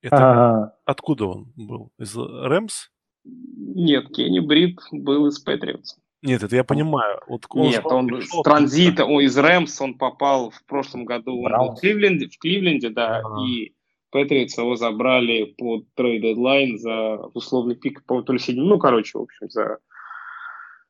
[0.00, 0.72] Это А-а-а.
[0.84, 1.92] откуда он был?
[1.98, 2.90] Из Рэмс?
[3.24, 5.96] Нет, Кенни Брит был из Патриотс.
[6.22, 7.20] Нет, это я понимаю.
[7.28, 11.42] Вот он Нет, он пришел, с транзита, он из Рэмс, он попал в прошлом году
[11.42, 13.46] он был в Кливленде, в Кливленде, да, А-а-а.
[13.46, 13.72] и
[14.10, 19.18] Патриотс его забрали под трейд дедлайн за условный пик, по то ли седьмой, ну, короче,
[19.18, 19.78] в общем, за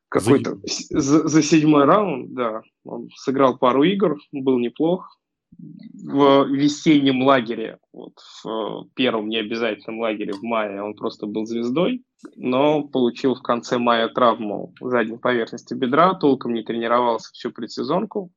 [0.07, 2.61] какой-то, за, за седьмой раунд, да.
[2.83, 5.18] Он сыграл пару игр, был неплох.
[5.57, 10.81] В весеннем лагере, вот в первом необязательном лагере в мае.
[10.81, 12.03] Он просто был звездой,
[12.35, 18.31] но получил в конце мая травму задней поверхности бедра, толком не тренировался всю предсезонку,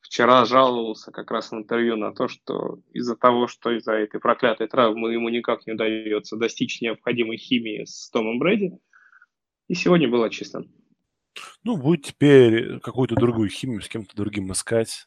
[0.00, 4.66] вчера жаловался как раз в интервью на то, что из-за того, что из-за этой проклятой
[4.66, 8.78] травмы ему никак не удается достичь необходимой химии с Томом Брэди,
[9.68, 10.70] и сегодня был отчислен.
[11.64, 15.06] Ну, будет теперь какую-то другую химию с кем-то другим искать.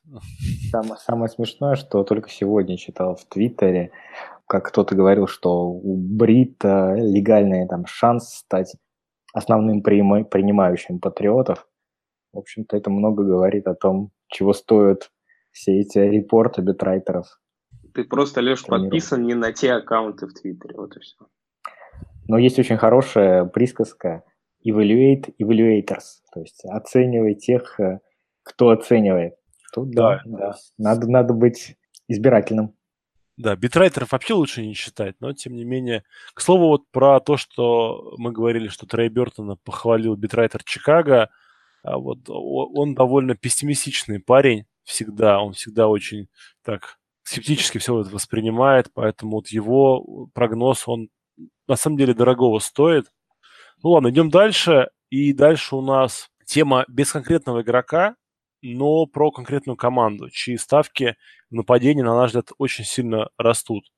[0.72, 3.92] Самое, самое смешное, что только сегодня читал в Твиттере,
[4.48, 8.76] как кто-то говорил, что у Брита легальный там шанс стать
[9.34, 11.68] основным принимающим патриотов.
[12.32, 15.12] В общем-то, это много говорит о том, чего стоят
[15.52, 17.40] все эти репорты битрайтеров.
[17.94, 21.28] Ты просто, Леш, подписан не на те аккаунты в Твиттере, вот и все.
[22.28, 24.24] Но есть очень хорошая присказка
[24.66, 28.00] evaluate evaluators, то есть оценивай тех, э,
[28.44, 29.36] кто оценивает.
[29.74, 30.56] Тут да, да, да.
[30.78, 31.76] Надо, надо быть
[32.08, 32.76] избирательным.
[33.36, 36.04] Да, битрайтеров вообще лучше не считать, но тем не менее.
[36.36, 41.30] К слову, вот про то, что мы говорили, что Трей Бертона похвалил битрайтер Чикаго–
[41.84, 46.28] а вот он довольно пессимистичный парень всегда, он всегда очень
[46.64, 51.10] так скептически все это воспринимает, поэтому вот его прогноз, он
[51.68, 53.08] на самом деле дорогого стоит.
[53.84, 54.90] Ну ладно, идем дальше.
[55.10, 58.16] И дальше у нас тема без конкретного игрока,
[58.62, 61.18] но про конкретную команду, чьи ставки
[61.50, 63.92] в нападении, на наш взгляд, очень сильно растут.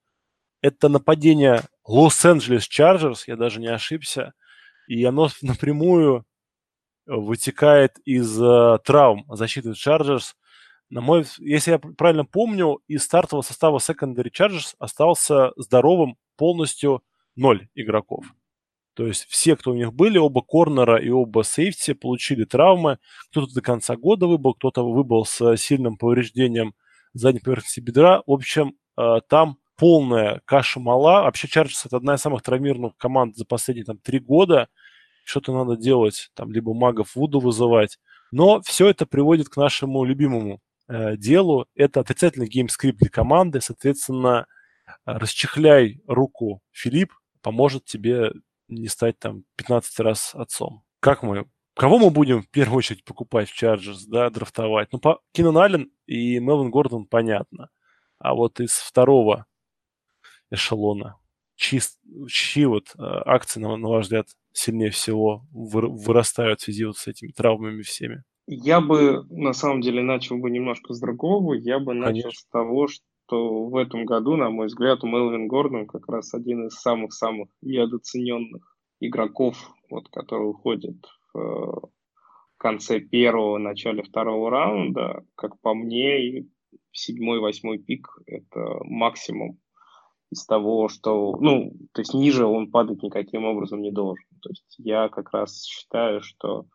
[0.62, 4.34] Это нападение Лос-Анджелес Чарджерс, я даже не ошибся,
[4.88, 6.26] и оно напрямую
[7.06, 10.34] вытекает из э, травм защиты Chargers.
[10.90, 17.04] На мой, если я правильно помню, из стартового состава secondary Chargers остался здоровым полностью
[17.36, 18.26] ноль игроков.
[18.96, 22.98] То есть все, кто у них были, оба корнера и оба сейфти получили травмы.
[23.30, 26.74] Кто-то до конца года выбыл, кто-то выбыл с сильным повреждением
[27.14, 28.24] задней поверхности бедра.
[28.26, 31.24] В общем, э, там полная каша мала.
[31.24, 34.70] Вообще Chargers это одна из самых травмированных команд за последние там, три года
[35.26, 37.98] что-то надо делать, там, либо магов Вуду вызывать.
[38.32, 41.66] Но все это приводит к нашему любимому э, делу.
[41.76, 43.60] Это отрицательный game script для команды.
[43.60, 44.46] Соответственно,
[45.04, 48.32] расчехляй руку, Филипп поможет тебе
[48.68, 50.84] не стать там 15 раз отцом.
[51.00, 54.94] Как мы Кого мы будем в первую очередь покупать в Chargers, да, драфтовать?
[54.94, 55.20] Ну, по...
[55.34, 57.70] Кинан Аллен и Мелвин Гордон понятно.
[58.18, 59.46] А вот из второго
[60.50, 61.18] эшелона,
[61.58, 61.82] чьи,
[62.30, 67.08] чьи вот э, акции, на, на ваш взгляд, сильнее всего вырастают в связи вот с
[67.08, 68.24] этими травмами всеми?
[68.48, 71.56] Я бы, на самом деле, начал бы немножко с другого.
[71.56, 72.40] Я бы начал Конечно.
[72.40, 76.74] с того, что в этом году, на мой взгляд, Мелвин Гордон как раз один из
[76.74, 81.88] самых-самых недооцененных игроков, вот, который уходит в э,
[82.58, 85.24] конце первого, начале второго раунда.
[85.36, 86.46] Как по мне,
[86.92, 89.60] седьмой-восьмой пик– это максимум
[90.32, 94.26] из того, что, ну, то есть ниже он падать никаким образом не должен.
[94.42, 96.66] То есть я как раз считаю, что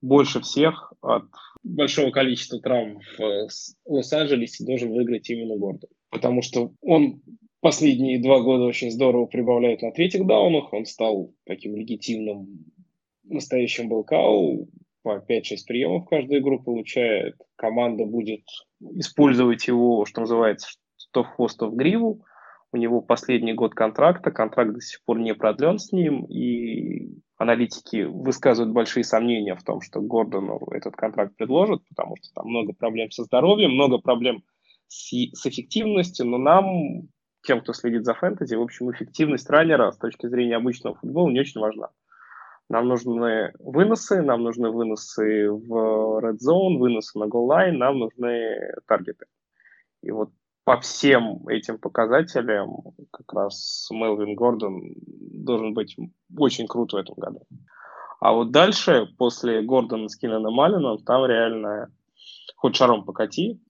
[0.00, 1.24] больше всех от
[1.62, 3.48] большого количества травм в
[3.86, 5.90] Лос-Анджелесе должен выиграть именно Гордон.
[6.10, 7.22] Потому что он
[7.60, 12.64] последние два года очень здорово прибавляет на третьих даунах, он стал таким легитимным
[13.24, 14.68] настоящим Белкау,
[15.02, 17.36] по 5-6 приемов каждую игру получает.
[17.56, 18.42] Команда будет
[18.96, 22.24] использовать его, что называется, что в хвост, в гриву.
[22.72, 28.04] У него последний год контракта, контракт до сих пор не продлен с ним, и аналитики
[28.04, 33.10] высказывают большие сомнения в том, что Гордону этот контракт предложат, потому что там много проблем
[33.10, 34.59] со здоровьем, много проблем с,
[34.90, 37.08] с эффективностью, но нам,
[37.42, 41.40] тем, кто следит за фэнтези, в общем, эффективность раннера с точки зрения обычного футбола не
[41.40, 41.88] очень важна.
[42.68, 49.26] Нам нужны выносы, нам нужны выносы в red zone, выносы на line, нам нужны таргеты.
[50.02, 50.30] И вот
[50.64, 52.76] по всем этим показателям
[53.10, 55.96] как раз Мелвин Гордон должен быть
[56.36, 57.46] очень крут в этом году.
[58.20, 61.92] А вот дальше, после Гордона с Кинаном Алленом, там реально
[62.56, 63.60] хоть шаром покати.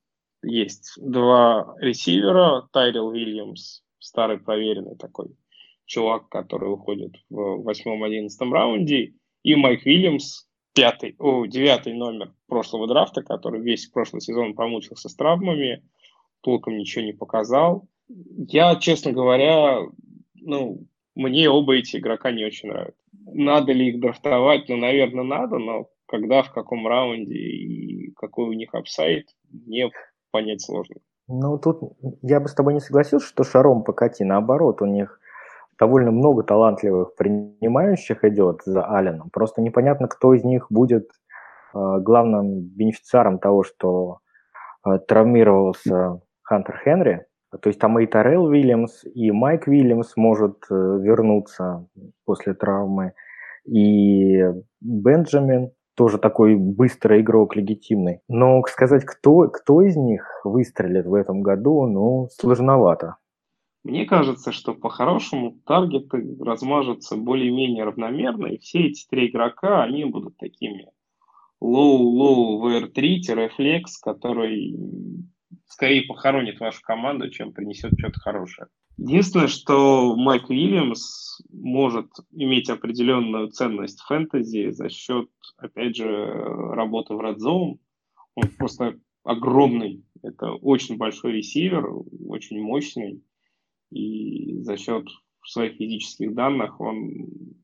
[0.42, 5.36] Есть два ресивера, Тайрил Уильямс, старый проверенный такой
[5.84, 13.22] чувак, который уходит в восьмом-одиннадцатом раунде, и Майк Уильямс, пятый, о, девятый номер прошлого драфта,
[13.22, 15.84] который весь прошлый сезон помучился с травмами,
[16.42, 17.88] толком ничего не показал.
[18.08, 19.80] Я, честно говоря,
[20.34, 23.02] ну, мне оба эти игрока не очень нравятся.
[23.26, 24.68] Надо ли их драфтовать?
[24.68, 29.90] Ну, наверное, надо, но когда, в каком раунде и какой у них апсайд, мне
[30.30, 30.96] понять сложно.
[31.28, 34.24] Ну, тут я бы с тобой не согласился, что шаром покати.
[34.24, 35.20] Наоборот, у них
[35.78, 39.30] довольно много талантливых принимающих идет за Алленом.
[39.30, 41.10] Просто непонятно, кто из них будет
[41.74, 44.18] э, главным бенефициаром того, что
[44.84, 47.26] э, травмировался Хантер Хенри.
[47.50, 51.86] То есть там и Тарел Уильямс, и Майк Уильямс может э, вернуться
[52.24, 53.14] после травмы,
[53.64, 54.42] и
[54.80, 58.20] Бенджамин тоже такой быстрый игрок, легитимный.
[58.28, 63.16] Но сказать, кто, кто из них выстрелит в этом году, ну, сложновато.
[63.82, 70.36] Мне кажется, что по-хорошему таргеты размажутся более-менее равномерно, и все эти три игрока, они будут
[70.36, 70.90] такими
[71.62, 74.76] low-low VR3-flex, который
[75.70, 78.66] скорее похоронит вашу команду, чем принесет что-то хорошее.
[78.98, 87.20] Единственное, что Майк Уильямс может иметь определенную ценность фэнтези за счет, опять же, работы в
[87.20, 87.78] Red Zone.
[88.34, 90.04] Он просто огромный.
[90.22, 91.86] Это очень большой ресивер,
[92.26, 93.22] очень мощный.
[93.90, 95.06] И за счет
[95.44, 97.54] своих физических данных он,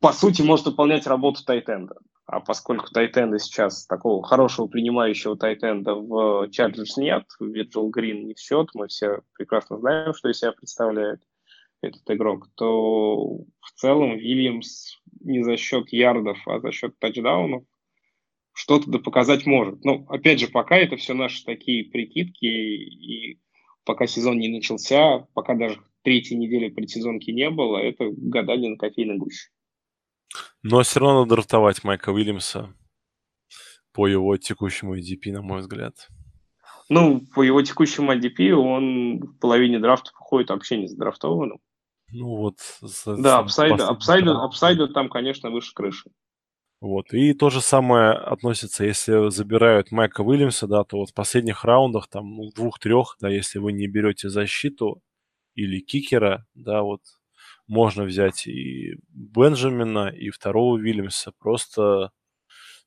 [0.00, 1.94] по сути, может выполнять работу тайтенда.
[2.26, 8.38] А поскольку тайтенда сейчас такого хорошего принимающего тайтенда в Chargers нет, Virgil Green не в
[8.38, 11.20] счет, мы все прекрасно знаем, что из себя представляет
[11.80, 17.64] этот игрок, то в целом Вильямс не за счет ярдов, а за счет тачдаунов
[18.52, 19.84] что-то да показать может.
[19.84, 23.40] Ну, опять же, пока это все наши такие прикидки, и
[23.84, 29.18] пока сезон не начался, пока даже третьей недели предсезонки не было, это гадание на кофейной
[29.18, 29.48] гуще.
[30.62, 32.74] Но все равно надо драфтовать Майка Уильямса
[33.92, 36.08] по его текущему ADP, на мой взгляд.
[36.88, 41.58] Ну, по его текущему ADP он в половине драфтов уходит вообще не задрафтованным.
[42.12, 42.58] Ну вот.
[42.80, 46.10] За, да, апсайда, апсайда, апсайда там, конечно, выше крыши.
[46.80, 47.12] Вот.
[47.12, 52.08] И то же самое относится, если забирают Майка Уильямса, да, то вот в последних раундах,
[52.08, 55.00] там, ну, двух-трех, да, если вы не берете защиту
[55.54, 57.00] или кикера, да, вот
[57.66, 62.10] можно взять и Бенджамина, и второго Вильямса, просто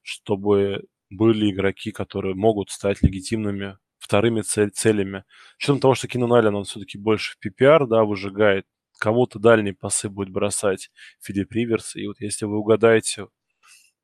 [0.01, 5.23] чтобы были игроки, которые могут стать легитимными вторыми цель, целями.
[5.57, 8.65] С учетом того, что Кинан Аллен, он все-таки больше в PPR, да, выжигает,
[8.99, 13.27] кому-то дальние пасы будет бросать Филипп Риверс, и вот если вы угадаете,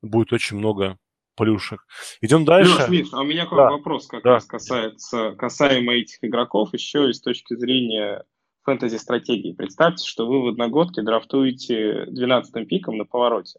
[0.02, 0.98] будет очень много
[1.36, 1.86] плюшек.
[2.20, 2.72] Идем дальше.
[2.72, 3.70] Леш, Миш, а у меня да.
[3.70, 4.32] вопрос как да.
[4.32, 8.24] раз касается, касаемо этих игроков, еще и с точки зрения
[8.64, 9.54] фэнтези-стратегии.
[9.54, 13.58] Представьте, что вы в одногодке драфтуете 12-м пиком на повороте.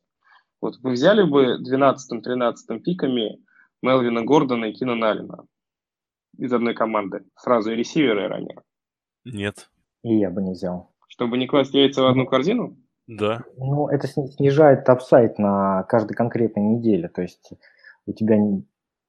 [0.62, 3.44] Вот вы взяли бы 12-13 пиками
[3.82, 5.46] Мелвина Гордона и Кина Налина
[6.38, 7.26] из одной команды.
[7.38, 8.64] Сразу и ресивера, и раннера.
[9.26, 9.70] Нет.
[10.04, 10.94] И я бы не взял.
[11.08, 12.78] Чтобы не класть яйца в одну корзину?
[13.08, 13.44] Да.
[13.58, 17.10] Ну, это снижает апсайт на каждой конкретной неделе.
[17.10, 17.52] То есть
[18.06, 18.66] у тебя не,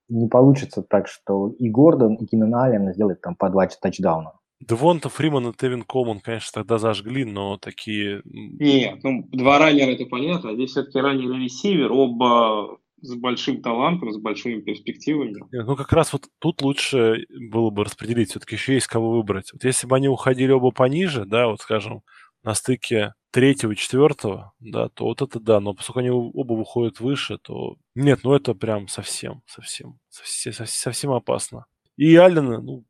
[0.09, 4.33] не получится так, что и Гордон, и Кинан Аллен сделают там по два тачдауна.
[4.61, 8.23] Девонта Фриман и Тевин Колман, конечно, тогда зажгли, но такие...
[8.25, 10.51] Нет, ну, два раннера, это понятно.
[10.51, 15.45] А здесь все-таки раннер и ресивер, оба с большим талантом, с большими перспективами.
[15.53, 18.31] Ну, как раз вот тут лучше было бы распределить.
[18.31, 19.53] Все-таки еще есть кого выбрать.
[19.53, 22.03] Вот если бы они уходили оба пониже, да, вот скажем,
[22.43, 27.01] на стыке третьего и четвертого, да, то вот это да, но поскольку они оба выходят
[27.01, 31.66] выше, то нет, ну это прям совсем, совсем, совсем, совсем опасно.
[31.97, 32.85] И Аллен, ну,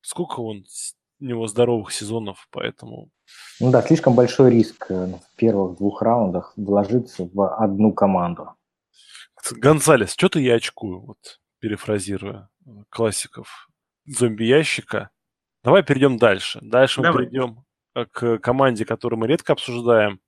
[0.00, 0.64] сколько он
[1.24, 3.10] него здоровых сезонов, поэтому...
[3.60, 8.54] Ну да, слишком большой риск э, в первых двух раундах вложиться в одну команду.
[9.50, 13.68] Гонзалес, что-то я очкую, вот перефразируя э, классиков
[14.06, 15.10] зомби-ящика.
[15.62, 16.58] Давай перейдем дальше.
[16.62, 17.26] Дальше мы Давай.
[17.26, 17.64] перейдем
[17.94, 20.20] э, к команде, которую мы редко обсуждаем.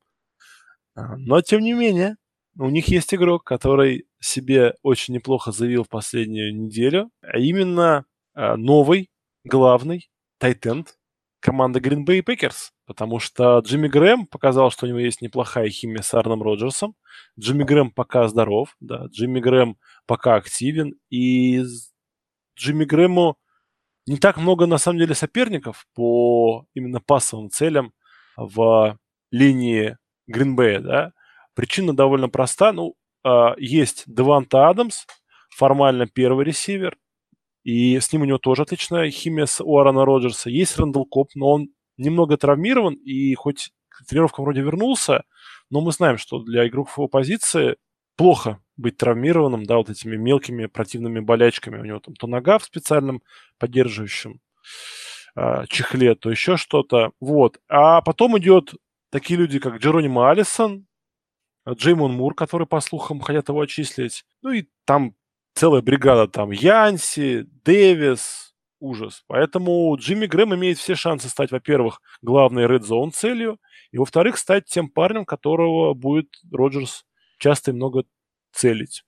[0.94, 2.16] А, но, тем не менее,
[2.58, 9.10] у них есть игрок, который себе очень неплохо заявил в последнюю неделю, а именно новый
[9.44, 10.08] главный
[10.38, 10.96] тайтенд
[11.40, 16.02] команды Green Bay Packers, потому что Джимми Грэм показал, что у него есть неплохая химия
[16.02, 16.94] с Арном Роджерсом.
[17.38, 19.76] Джимми Грэм пока здоров, да, Джимми Грэм
[20.06, 21.62] пока активен, и
[22.56, 23.36] Джимми Грэму
[24.06, 27.92] не так много, на самом деле, соперников по именно пассовым целям
[28.36, 28.98] в
[29.30, 31.12] линии Гринбея, да.
[31.54, 32.72] Причина довольно проста.
[32.72, 35.06] Ну, э, есть Даванте Адамс,
[35.50, 36.96] формально первый ресивер,
[37.66, 40.50] и с ним у него тоже отличная химия с Аароном Роджерсом.
[40.50, 45.24] Есть Рэндалл Кобб, но он немного травмирован, и хоть к тренировкам вроде вернулся,
[45.68, 47.76] но мы знаем, что для игроков позиции
[48.14, 51.80] плохо быть травмированным, да, вот этими мелкими противными болячками.
[51.80, 53.20] У него там то нога в специальном
[53.58, 54.40] поддерживающем
[55.34, 57.10] э, чехле, то еще что-то.
[57.18, 57.58] Вот.
[57.68, 58.74] А потом идет
[59.10, 60.86] такие люди, как Джеронима Алисон,
[61.68, 64.24] Джеймон Мур, который, по слухам, хотят его отчислить.
[64.42, 65.16] Ну и там
[65.56, 69.24] целая бригада, там Янси, Дэвис, ужас.
[69.26, 73.58] Поэтому Джимми Грэм имеет все шансы стать, во-первых, главной Red Zone целью,
[73.90, 77.04] и, во-вторых, стать тем парнем, которого будет Роджерс
[77.38, 78.04] часто и много
[78.52, 79.02] целить.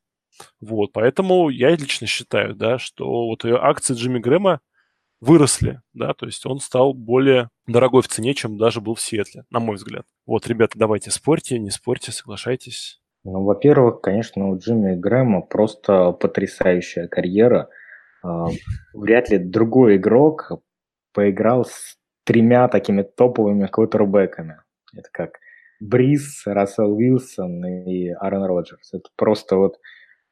[0.61, 4.61] Вот, поэтому я лично считаю, да, что вот акции Джимми Грэма
[5.21, 9.45] выросли, да, то есть он стал более дорогой в цене, чем даже был в Сиэтле,
[9.51, 10.07] на мой взгляд.
[10.27, 13.01] Вот, ребята, давайте спорьте, не спорьте, соглашайтесь.
[13.25, 17.69] Ну, во-первых, конечно, у Джимми Грэма просто потрясающая карьера.
[18.23, 18.47] А,
[18.95, 20.53] вряд ли другой игрок
[21.13, 24.59] поиграл с тремя такими топовыми квотербеками.
[24.95, 25.39] Это как
[25.81, 28.93] Бриз, Рассел Уилсон и Аарон Роджерс.
[28.93, 29.77] Это просто вот,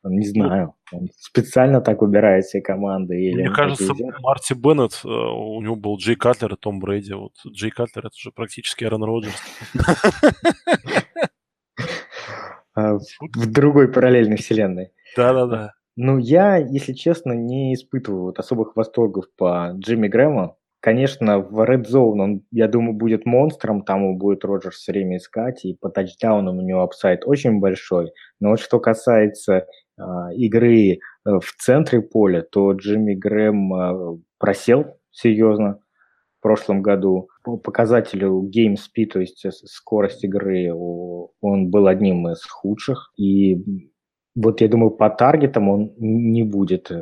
[0.03, 3.21] не знаю, он специально так выбирает все команды.
[3.21, 7.15] Или Мне кажется, Марти Беннет, э, у него был Джей Катлер и Том Брейди.
[7.15, 9.43] Вот Джей Катлер это же практически Аарон Роджерс.
[12.77, 14.93] А, в другой параллельной вселенной.
[15.17, 15.73] Да-да-да.
[15.97, 20.59] Ну, я, если честно, не испытываю вот особых восторгов по Джимми Грэму.
[20.81, 25.17] Конечно, в Red Zone он, я думаю, будет монстром, там его будет Роджер все время
[25.17, 28.13] искать, и по тачдаунам у него upside очень большой.
[28.41, 29.67] Но вот что касается
[29.99, 30.03] э,
[30.35, 35.81] игры в центре поля, то Джимми Грэм э, просел серьезно
[36.47, 37.29] прошлом году.
[37.43, 43.13] По показателю Game Speed, то есть скорость игры, он был одним из худших.
[43.17, 43.57] И
[44.37, 46.93] вот я думаю, по таргетам он не будет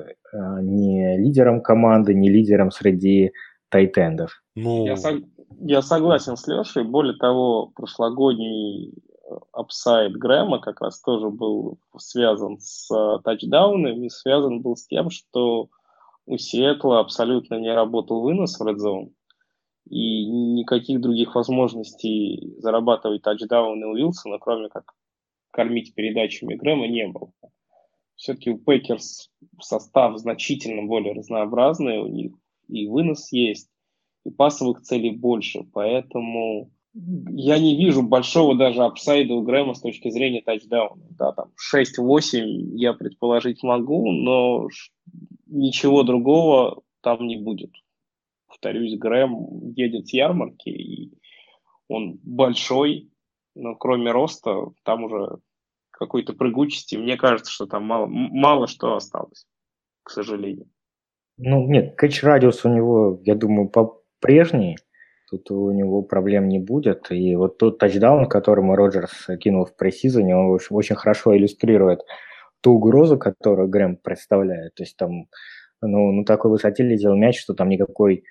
[0.63, 3.33] ни лидером команды, ни лидером среди
[3.69, 4.31] тайтендов.
[4.57, 4.87] Ну...
[4.87, 5.17] Я, сог...
[5.61, 6.85] я согласен с Лешей.
[6.85, 8.95] Более того, прошлогодний
[9.53, 15.69] upside Грэма как раз тоже был связан с э, тачдаунами, связан был с тем, что
[16.27, 19.11] у Сиэтла абсолютно не работал вынос в Red Zone,
[19.89, 24.93] и никаких других возможностей зарабатывать тачдауны Уилсона, кроме как
[25.51, 27.30] кормить передачами Грэма, не было.
[28.16, 29.30] Все-таки у Пекерс
[29.61, 32.32] состав значительно более разнообразный, у них
[32.68, 33.70] и вынос есть,
[34.24, 35.64] и пасовых целей больше.
[35.72, 41.05] Поэтому я не вижу большого даже upside 'а у Грэма с точки зрения тачдауна.
[41.11, 42.45] Да, там 6-8
[42.76, 44.68] я предположить могу, но
[45.47, 47.72] ничего другого там не будет.
[48.65, 51.12] Повторюсь, Грэм едет с ярмарки, и
[51.87, 53.11] он большой,
[53.55, 55.37] но кроме роста там уже
[55.91, 59.47] какой-то прыгучести, мне кажется, что там мало, мало что осталось,
[60.03, 60.67] к сожалению.
[61.37, 64.79] Ну, нет, кэч-радиус у него, я думаю, по-прежний.
[65.31, 67.11] Тут у него проблем не будет.
[67.11, 72.01] И вот тот тачдаун, который Роджерс кинул в пресизоне, он очень, хорошо иллюстрирует
[72.62, 74.75] ту угрозу, которую Грэм представляет.
[74.77, 75.27] То есть там
[75.83, 78.25] ну, на такой высоте летел мяч, что там никакой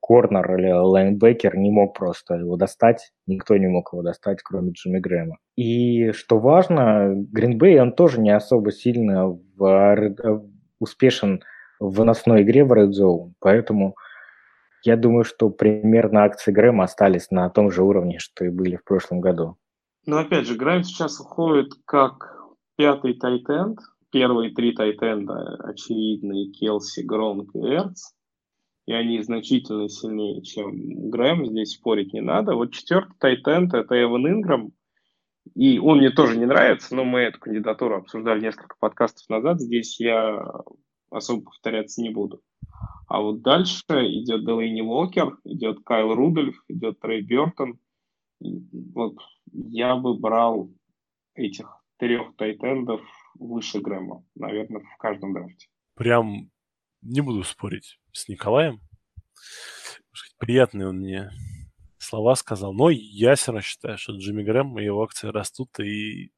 [0.00, 3.12] корнер или лайнбекер не мог просто его достать.
[3.26, 5.38] Никто не мог его достать, кроме Джимми Грэма.
[5.56, 10.44] И что важно, Гринбей, он тоже не особо сильно в,
[10.78, 11.42] успешен
[11.80, 13.94] в выносной игре в Red Zone, поэтому
[14.84, 18.84] я думаю, что примерно акции Грэма остались на том же уровне, что и были в
[18.84, 19.56] прошлом году.
[20.06, 22.36] Но опять же, Грэм сейчас уходит как
[22.76, 23.78] пятый тайтенд.
[24.10, 28.12] Первые три тайтенда очевидные Келси, Гронк и Эрц.
[28.86, 31.46] И они значительно сильнее, чем Грэм.
[31.46, 32.54] Здесь спорить не надо.
[32.54, 34.72] Вот четвертый тайтенд– это Эван Инграм.
[35.54, 39.60] И он мне тоже не нравится, но мы эту кандидатуру обсуждали несколько подкастов назад.
[39.60, 40.42] Здесь я
[41.10, 42.42] особо повторяться не буду.
[43.08, 47.78] А вот дальше идет Делейни Уокер, идет Кайл Рудольф, идет Трей Бертон.
[48.40, 49.16] Вот
[49.52, 50.70] я бы брал
[51.34, 51.68] этих
[51.98, 53.00] трех тайтендов
[53.38, 55.68] выше Грэма, наверное, в каждом драфте.
[55.94, 56.50] Прям
[57.04, 58.80] не буду спорить с Николаем.
[60.38, 61.30] Приятные он мне
[61.98, 62.72] слова сказал.
[62.72, 65.78] Но я все равно считаю, что Джимми Грэм и его акции растут.
[65.80, 66.30] И,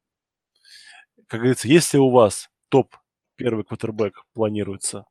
[1.27, 2.95] как говорится, если у вас топ
[3.35, 5.05] первый квотербек планируется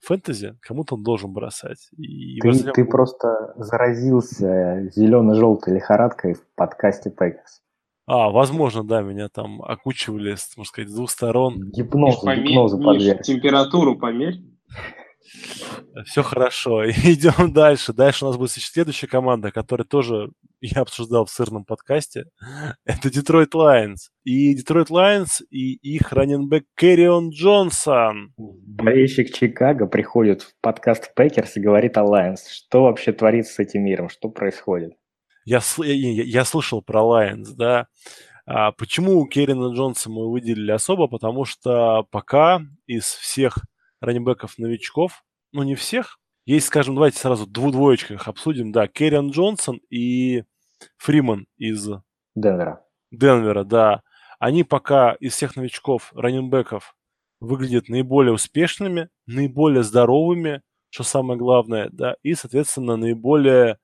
[0.00, 1.88] фэнтези, кому-то он должен бросать.
[1.96, 2.72] И ты, возьмем...
[2.72, 7.62] ты просто заразился зелено-желтой лихорадкой в подкасте Пекерс.
[8.06, 11.70] А, возможно, да, меня там окучивали, можно сказать, с двух сторон.
[11.70, 13.22] Гипноз, гипнозу подверг.
[13.22, 14.40] Температуру померь.
[16.04, 16.84] Все хорошо.
[16.90, 17.92] Идем дальше.
[17.92, 22.26] Дальше у нас будет следующая команда, которая тоже я обсуждал в сырном подкасте.
[22.84, 24.10] Это Детройт Лайонс.
[24.24, 28.34] И Детройт Лайонс и их running back Кэррион Джонсон.
[28.36, 32.48] Болельщик Чикаго приходит в подкаст Пекерс и говорит о Лайонс.
[32.48, 34.08] Что вообще творится с этим миром?
[34.08, 34.92] Что происходит?
[35.44, 37.86] Я, я, я слышал про Лайонс, да.
[38.46, 41.06] А почему Кэрриона Джонсона мы выделили особо?
[41.06, 43.58] Потому что пока из всех
[44.00, 49.80] раннинбеков новичков, ну не всех, есть, скажем, давайте сразу дву двоечках обсудим, да, Кэррион Джонсон
[49.90, 50.44] и
[50.96, 51.88] Фриман из
[52.34, 52.84] Денвера.
[53.10, 54.02] Денвера, да.
[54.38, 56.94] Они пока из всех новичков, раннинбеков,
[57.40, 63.78] выглядят наиболее успешными, наиболее здоровыми, что самое главное, да, и, соответственно, наиболее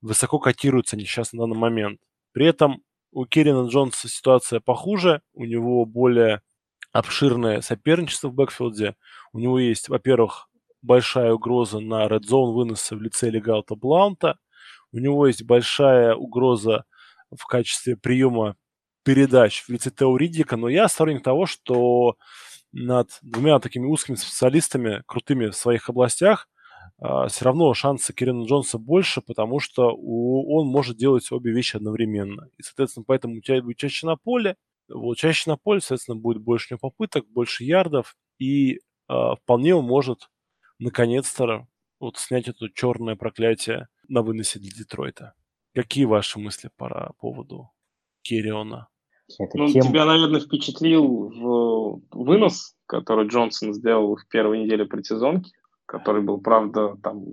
[0.00, 2.00] высоко котируются они сейчас на данный момент.
[2.32, 2.82] При этом
[3.12, 6.42] у Керрина Джонса ситуация похуже, у него более
[6.92, 8.96] обширное соперничество в бэкфилде.
[9.32, 10.48] У него есть, во-первых,
[10.82, 14.38] большая угроза на red zone выноса в лице Легалта Блаунта.
[14.92, 16.84] У него есть большая угроза
[17.36, 18.56] в качестве приема
[19.04, 22.16] передач в лице Тео Риддика, но я сторонник того, что
[22.72, 26.48] над двумя такими узкими специалистами, крутыми в своих областях,
[26.98, 32.48] а, все равно шансы Кирина Джонса больше, потому что он может делать обе вещи одновременно.
[32.58, 34.56] И, соответственно, поэтому у тебя будет чаще на поле,
[34.92, 38.78] вот, чаще на поле, соответственно, будет больше попыток, больше ярдов, и э,
[39.08, 40.28] вполне он может
[40.78, 41.66] наконец-то
[41.98, 45.34] вот снять это черное проклятие на выносе для Детройта.
[45.74, 47.70] Какие ваши мысли по поводу
[48.22, 48.88] Керриона?
[49.54, 49.82] ну, тем...
[49.82, 55.52] Тебя, наверное, впечатлил в вынос, который Джонсон сделал в первой неделе предсезонки,
[55.86, 57.24] который был, правда, там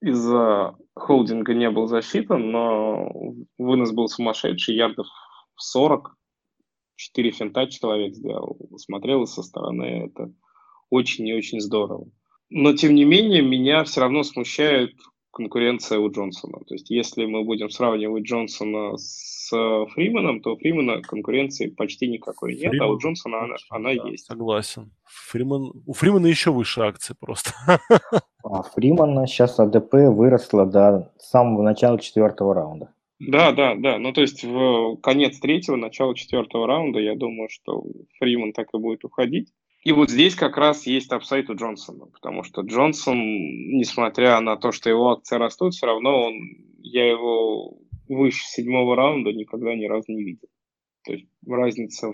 [0.00, 3.10] из-за холдинга не был засчитан, но
[3.56, 5.06] вынос был сумасшедший, ярдов
[5.56, 6.16] 40,
[6.98, 8.58] четыре финта человек сделал.
[8.76, 10.32] Смотрел со стороны, это
[10.90, 12.08] очень и очень здорово.
[12.50, 14.90] Но, тем не менее, меня все равно смущает
[15.30, 16.58] конкуренция у Джонсона.
[16.66, 19.50] То есть, если мы будем сравнивать Джонсона с
[19.94, 24.08] Фриманом, то у Фримана конкуренции почти никакой нет, Фриман, а у Джонсона она, она да,
[24.08, 24.26] есть.
[24.26, 24.90] Согласен.
[25.04, 27.52] Фриман, у Фримана еще выше акции просто.
[28.42, 32.92] А Фримана сейчас АДП выросла до самого начала четвертого раунда.
[33.20, 33.98] Да, да, да.
[33.98, 37.84] Ну, то есть в конец третьего, начало четвертого раунда, я думаю, что
[38.18, 39.52] Фриман так и будет уходить.
[39.84, 44.72] И вот здесь как раз есть апсайт у Джонсона, потому что Джонсон, несмотря на то,
[44.72, 46.34] что его акции растут, все равно он,
[46.78, 50.48] я его выше седьмого раунда никогда ни разу не видел.
[51.04, 52.12] То есть разница,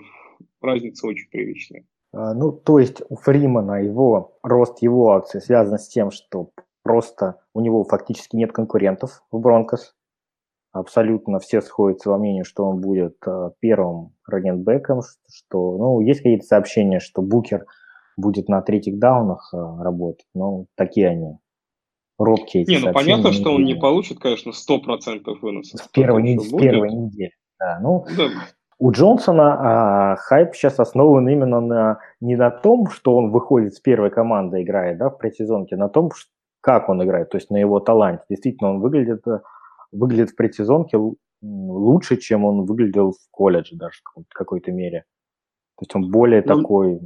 [0.61, 1.85] разница очень приличная.
[2.13, 6.51] А, ну, то есть у Фримана его рост его акций связан с тем, что
[6.83, 9.95] просто у него фактически нет конкурентов в Бронкос
[10.75, 15.01] абсолютно все сходятся во мнении, что он будет э, первым раненбеком,
[15.33, 17.65] что, ну, есть какие-то сообщения, что Букер
[18.17, 21.37] будет на третьих даунах э, работать, но такие они
[22.17, 25.77] робкие эти Не, ну понятно, что он не получит, конечно, 100% выноса.
[25.77, 27.79] С первой, не, с первой недели, да.
[27.81, 28.27] Ну, да.
[28.77, 33.79] У Джонсона а, хайп сейчас основан именно на не на том, что он выходит с
[33.79, 36.11] первой команды, играет да, в предсезонке, на том,
[36.59, 38.25] как он играет, то есть на его таланте.
[38.29, 39.39] Действительно, он выглядит э,
[39.97, 40.97] выглядит в предсезонке
[41.41, 45.05] лучше, чем он выглядел в колледже даже в какой-то мере.
[45.77, 46.99] То есть он более ну, такой,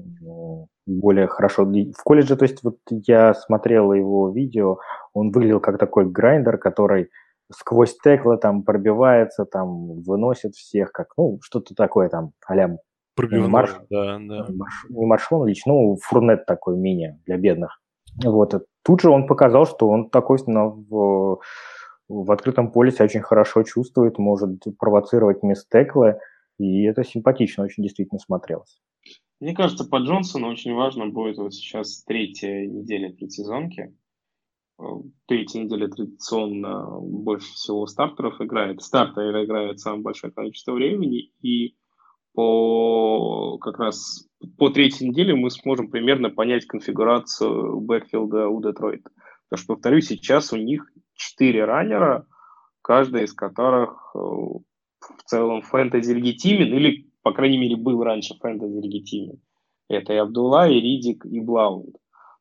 [0.85, 1.65] более хорошо.
[1.65, 4.77] В колледже, то есть вот я смотрел его видео,
[5.13, 7.09] он выглядел как такой грайндер, который
[7.51, 12.77] сквозь теклы там пробивается, там выносит всех, как, ну, что-то такое там, а-ля
[13.15, 14.45] Пробивной, марш, да, да.
[14.49, 17.81] Марш, не маршрут лич, ну, фурнет такой мини для бедных.
[18.23, 18.65] Вот.
[18.83, 21.39] Тут же он показал, что он такой в,
[22.09, 26.19] в открытом поле себя очень хорошо чувствует, может провоцировать мистеклы,
[26.57, 28.81] и это симпатично очень действительно смотрелось.
[29.39, 33.95] Мне кажется, по Джонсону очень важно будет вот сейчас третья неделя предсезонки.
[34.79, 34.83] Э,
[35.27, 38.81] третья неделя традиционно больше всего стартеров играет.
[38.81, 41.75] Стартер играет самое большое количество времени, и
[42.33, 49.09] по как раз по третьей неделе мы сможем примерно понять конфигурацию бэкфилда у Детройта.
[49.49, 52.25] Потому что, повторюсь, сейчас у них четыре раннера,
[52.81, 58.79] каждый из которых э, в целом фэнтези легитимен, или, по крайней мере, был раньше фэнтези
[58.79, 59.41] легитимен.
[59.89, 61.95] Это и Абдулла, и Ридик, и Блаунд.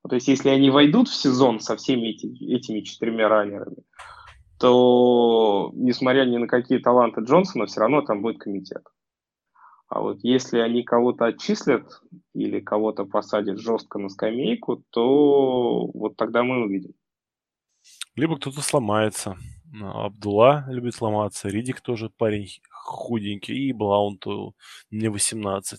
[0.08, 3.82] То есть если они войдут в сезон со всеми эти, этими четырьмя раннерами,
[4.58, 8.82] то, несмотря ни на какие таланты Джонсона, все равно там будет комитет.
[9.88, 12.02] А вот если они кого-то отчислят
[12.34, 16.92] или кого-то посадят жестко на скамейку, то вот тогда мы увидим.
[18.18, 19.36] Либо кто-то сломается.
[19.80, 24.56] Абдулла любит сломаться, Ридик тоже парень худенький, и Блаунту
[24.90, 25.78] не 18.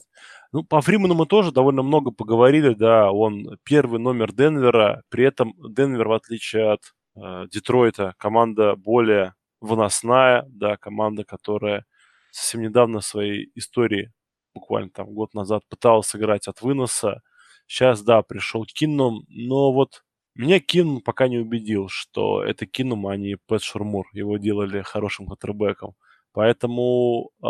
[0.54, 5.54] Ну, по Фриману мы тоже довольно много поговорили, да, он первый номер Денвера, при этом
[5.58, 11.86] Денвер, в отличие от э, Детройта, команда более выносная, да, команда, которая
[12.32, 14.14] совсем недавно в своей истории,
[14.54, 17.22] буквально там год назад, пыталась сыграть от выноса.
[17.68, 20.04] Сейчас, да, пришел Кинном, но вот
[20.40, 24.08] меня Кин пока не убедил, что это Киннум, а не Пэт Шурмур.
[24.14, 25.96] Его делали хорошим квотербеком.
[26.34, 27.48] Поэтому, э,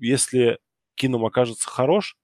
[0.00, 0.58] если
[0.96, 2.16] Киннум окажется хорош,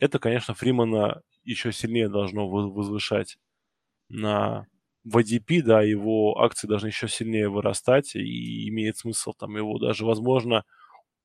[0.00, 3.38] это, конечно, Фримана еще сильнее должно возвышать
[4.08, 4.66] на
[5.04, 10.04] в ADP, да, его акции должны еще сильнее вырастать, и имеет смысл там его даже,
[10.06, 10.64] возможно,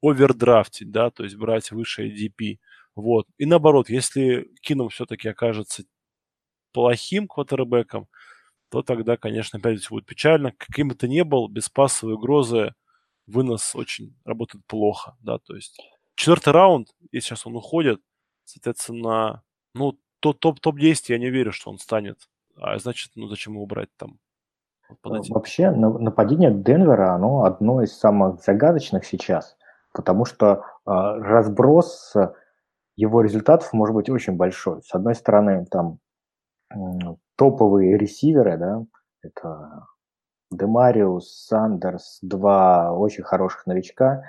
[0.02, 2.60] овердрафтить, да, то есть брать выше ADP.
[2.96, 3.28] Вот.
[3.38, 5.84] И наоборот, если Кином все-таки окажется
[6.74, 8.08] плохим квотербеком,
[8.70, 10.54] то тогда, конечно, опять все будет печально.
[10.58, 12.74] Каким бы то ни был, без пассовой угрозы
[13.28, 15.80] вынос очень работает плохо, да, то есть
[16.16, 18.02] четвертый раунд, если сейчас он уходит,
[18.44, 19.44] соответственно,
[19.74, 22.20] ну, топ-10 топ, топ я не верю, что он станет.
[22.58, 24.20] А значит, ну, зачем его брать там?
[25.04, 29.58] Вот Вообще, нападение Денвера, оно одно из самых загадочных сейчас,
[29.92, 32.14] потому что э, разброс
[32.96, 34.84] его результатов может быть очень большой.
[34.84, 36.00] С одной стороны, там
[37.36, 38.86] топовые ресиверы, да,
[39.22, 39.88] это
[40.52, 44.24] Демариус, Сандерс, два очень хороших новичка.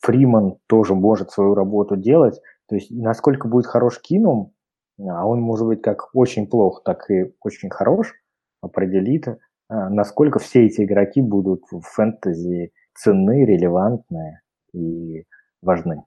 [0.00, 2.40] Фриман тоже может свою работу делать.
[2.68, 4.52] То есть насколько будет хорош Кинум,
[4.98, 8.12] а он может быть как очень плох, так и очень хорош,
[8.60, 9.26] определит,
[9.68, 14.40] а, насколько все эти игроки будут в фэнтези ценны, релевантны
[14.72, 15.24] и
[15.62, 16.04] важны.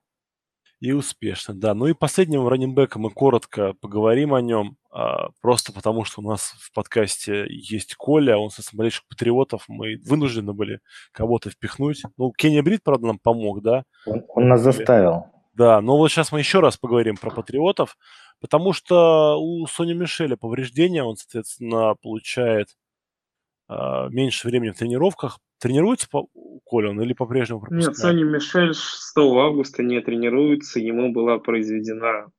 [0.79, 1.73] И успешно, да.
[1.73, 6.53] Ну и последним раненбеком мы коротко поговорим о нем, а, просто потому что у нас
[6.59, 10.79] в подкасте есть Коля, он со болельщик патриотов, мы вынуждены были
[11.13, 12.03] кого-то впихнуть.
[12.17, 13.85] Ну, Кенни Брид, правда, нам помог, да?
[14.05, 15.25] Он, он нас заставил.
[15.53, 17.97] Да, но вот сейчас мы еще раз поговорим про патриотов,
[18.39, 22.67] потому что у Сони Мишеля повреждения, он, соответственно, получает
[23.67, 25.39] э, меньше времени в тренировках.
[25.59, 26.27] Тренируется по,
[26.63, 27.87] Коля он или по-прежнему пропускает?
[27.87, 32.31] Нет, Сони Мишель 6 августа не тренируется, ему была произведена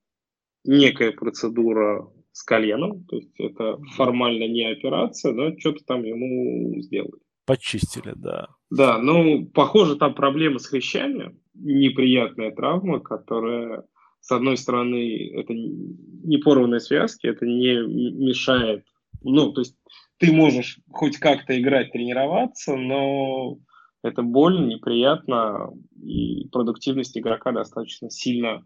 [0.64, 7.20] некая процедура с коленом, то есть это формально не операция, но что-то там ему сделали.
[7.46, 8.48] Почистили, да.
[8.70, 13.84] Да, ну, похоже, там проблемы с хрящами, неприятная травма, которая,
[14.20, 17.76] с одной стороны, это не порванные связки, это не
[18.12, 18.84] мешает,
[19.22, 19.76] ну, то есть
[20.18, 23.58] ты можешь хоть как-то играть, тренироваться, но
[24.02, 28.64] это больно, неприятно, и продуктивность игрока достаточно сильно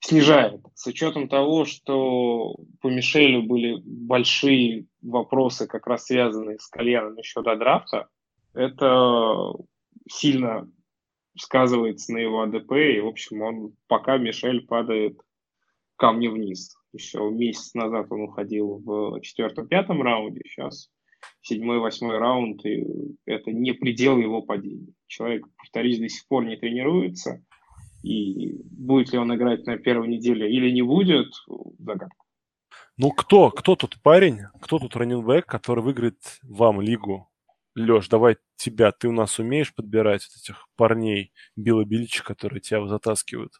[0.00, 0.62] снижает.
[0.74, 7.42] С учетом того, что по Мишелю были большие вопросы, как раз связанные с коленом еще
[7.42, 8.08] до драфта,
[8.54, 9.52] это
[10.08, 10.70] сильно
[11.36, 15.20] сказывается на его АДП, и, в общем, он пока Мишель падает
[15.96, 16.76] камни вниз.
[16.92, 20.90] Еще месяц назад он уходил в четвертом-пятом раунде, сейчас
[21.42, 22.84] седьмой-восьмой раунд, и
[23.26, 24.92] это не предел его падения.
[25.06, 27.44] Человек, повторюсь, до сих пор не тренируется,
[28.02, 31.28] и будет ли он играть на первой неделе или не будет,
[31.78, 32.16] загадка.
[32.96, 37.30] Ну кто, кто тут парень, кто тут раненбэк, который выиграет вам лигу
[37.76, 38.92] Леш, давай тебя.
[38.92, 43.54] Ты у нас умеешь подбирать вот этих парней Билла Бильча, которые тебя затаскивают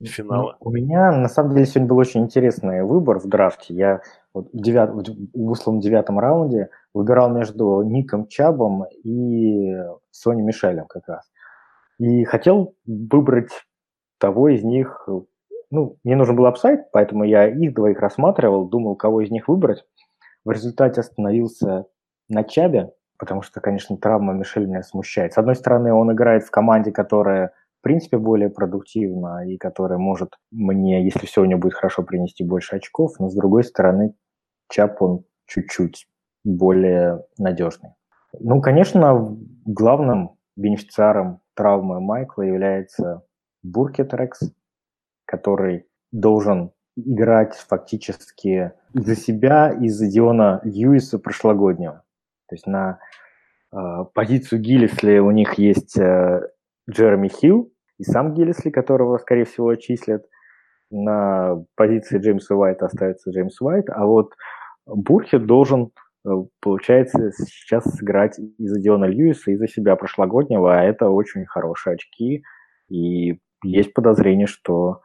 [0.00, 0.52] в финалы?
[0.60, 3.74] Ну, у меня, на самом деле, сегодня был очень интересный выбор в драфте.
[3.74, 4.00] Я
[4.32, 9.74] вот в, девят, в условном девятом раунде выбирал между Ником Чабом и
[10.10, 11.30] Сони Мишелем как раз.
[11.98, 13.50] И хотел выбрать
[14.18, 15.08] того из них,
[15.70, 19.84] ну, мне нужен был апсайт, поэтому я их двоих рассматривал, думал, кого из них выбрать.
[20.44, 21.86] В результате остановился
[22.28, 25.32] на Чабе, потому что, конечно, травма Мишель меня смущает.
[25.32, 30.34] С одной стороны, он играет в команде, которая, в принципе, более продуктивна и которая может
[30.50, 34.14] мне, если все у него будет хорошо, принести больше очков, но с другой стороны,
[34.68, 36.08] Чап, он чуть-чуть
[36.44, 37.90] более надежный.
[38.38, 43.22] Ну, конечно, главным бенефициаром травмы Майкла является
[43.62, 44.40] Буркет Рекс,
[45.24, 52.02] который должен играть фактически за себя и за Диона Льюиса прошлогоднего.
[52.48, 52.98] То есть на
[53.72, 53.76] э,
[54.14, 56.48] позицию Гиллисли у них есть э,
[56.88, 60.24] Джереми Хилл и сам Гиллисли, которого, скорее всего, отчислят.
[60.90, 64.32] на позиции Джеймса Уайта остается Джеймс Уайт, а вот
[64.86, 65.90] Бурхет должен,
[66.26, 66.30] э,
[66.60, 72.42] получается, сейчас сыграть из-за Диона Льюиса, из-за себя прошлогоднего, а это очень хорошие очки,
[72.88, 75.02] и есть подозрение, что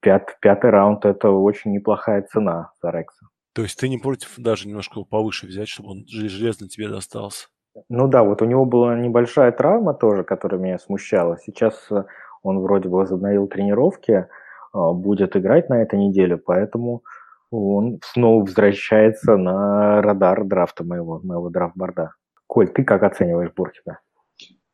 [0.00, 3.26] пят, пятый раунд– это очень неплохая цена за Рекса.
[3.54, 7.48] То есть ты не против даже немножко повыше взять, чтобы он железно тебе достался?
[7.88, 11.36] Ну да, вот у него была небольшая травма тоже, которая меня смущала.
[11.38, 12.04] Сейчас э,
[12.42, 14.28] он вроде бы возобновил тренировки,
[14.72, 17.02] а, будет играть на этой неделе, поэтому
[17.50, 22.12] он снова возвращается на радар драфта моего, моего драфтборда.
[22.46, 24.00] Коль, ты как оцениваешь Бурхида?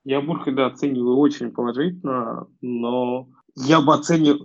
[0.04, 4.38] Я Бурхида оцениваю очень положительно, но я бы, оценил,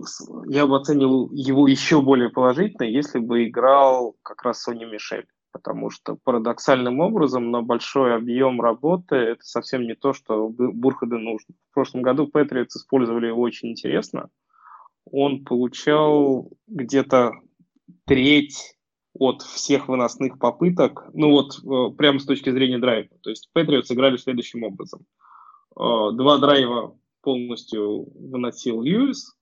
[0.46, 5.26] я бы оценил его еще более положительно, если бы играл как раз Сони Мишель.
[5.50, 11.54] Потому что парадоксальным образом на большой объем работы это совсем не то, что Бурхаду нужно.
[11.70, 14.28] В прошлом году Патриотс использовали его очень интересно.
[15.10, 17.32] Он получал где-то
[18.04, 18.76] треть
[19.14, 23.08] от всех выносных попыток, ну вот э, прямо с точки зрения драйва.
[23.22, 25.06] То есть Патриотс играли следующим образом.
[25.76, 29.34] Э, два драйва полностью выносил Льюис.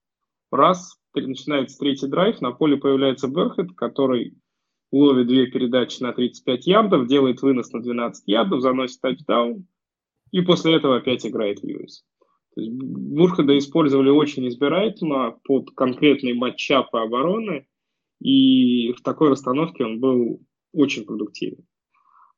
[0.51, 4.37] Раз, начинается третий драйв, на поле появляется Берхет, который
[4.93, 9.67] ловит две передачи на 35 ярдов, делает вынос на 12 ярдов, заносит тачдаун,
[10.31, 12.05] и после этого опять играет Льюис.
[12.55, 17.67] То есть Бурхада использовали очень избирательно под конкретные матчапы обороны,
[18.21, 20.41] и в такой расстановке он был
[20.73, 21.67] очень продуктивен.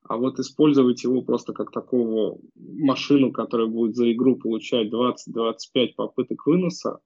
[0.09, 6.47] А вот использовать его просто как такого машину, которая будет за игру получать 20-25 попыток
[6.47, 6.99] выноса,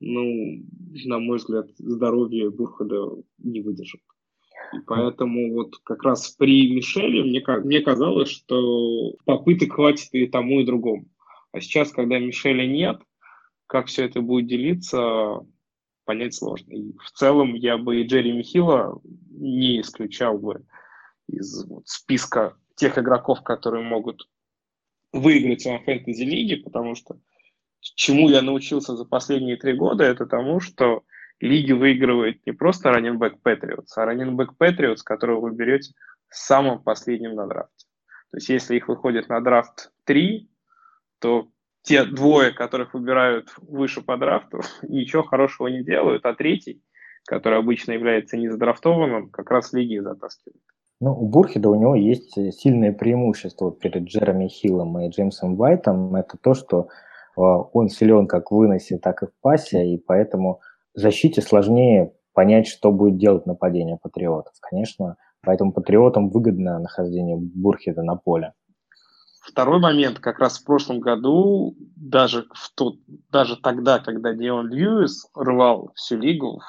[0.00, 0.64] ну,
[1.04, 4.00] на мой взгляд, здоровье Бурхада не выдержит.
[4.72, 10.60] И поэтому вот как раз при Мишеле мне, мне казалось, что попыток хватит и тому,
[10.60, 11.06] и другому.
[11.52, 13.00] А сейчас, когда Мишеля нет,
[13.66, 15.40] как все это будет делиться,
[16.04, 16.72] понять сложно.
[16.72, 19.00] И в целом я бы и Джерри Михила
[19.30, 20.64] не исключал бы
[21.28, 24.28] из вот, списка тех игроков, которые могут
[25.12, 27.18] выиграть в фэнтези-лиге, потому что
[27.80, 31.02] чему я научился за последние три года, это тому, что
[31.40, 35.94] лиги выигрывает не просто раненбэк Патриотс, а раненбэк Патриотс, которого вы берете
[36.28, 37.86] самым последним на драфте.
[38.30, 40.48] То есть если их выходит на драфт 3,
[41.18, 41.48] то
[41.82, 46.82] те двое, которых выбирают выше по драфту, ничего хорошего не делают, а третий,
[47.26, 50.60] который обычно является незадрафтованным, как раз лиги затаскивает.
[51.02, 56.14] Ну, у Бурхида у него есть сильное преимущество перед Джереми Хиллом и Джеймсом Уайтом.
[56.14, 56.88] Это то, что
[57.38, 60.60] э, он силен как в выносе, так и в пасе, и поэтому
[60.94, 64.54] защите сложнее понять, что будет делать нападение патриотов.
[64.60, 68.52] Конечно, поэтому патриотам выгодно нахождение Бурхида на поле.
[69.40, 72.96] Второй момент, как раз в прошлом году, даже, в тот,
[73.30, 76.60] даже тогда, когда Дион Льюис рвал всю лигу,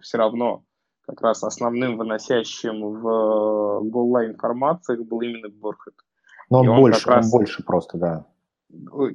[0.00, 0.64] все равно
[1.06, 5.94] как раз основным выносящим в э, goal line формациях был именно Буркхед.
[6.50, 8.26] Но он, он больше, раз, он больше просто, да.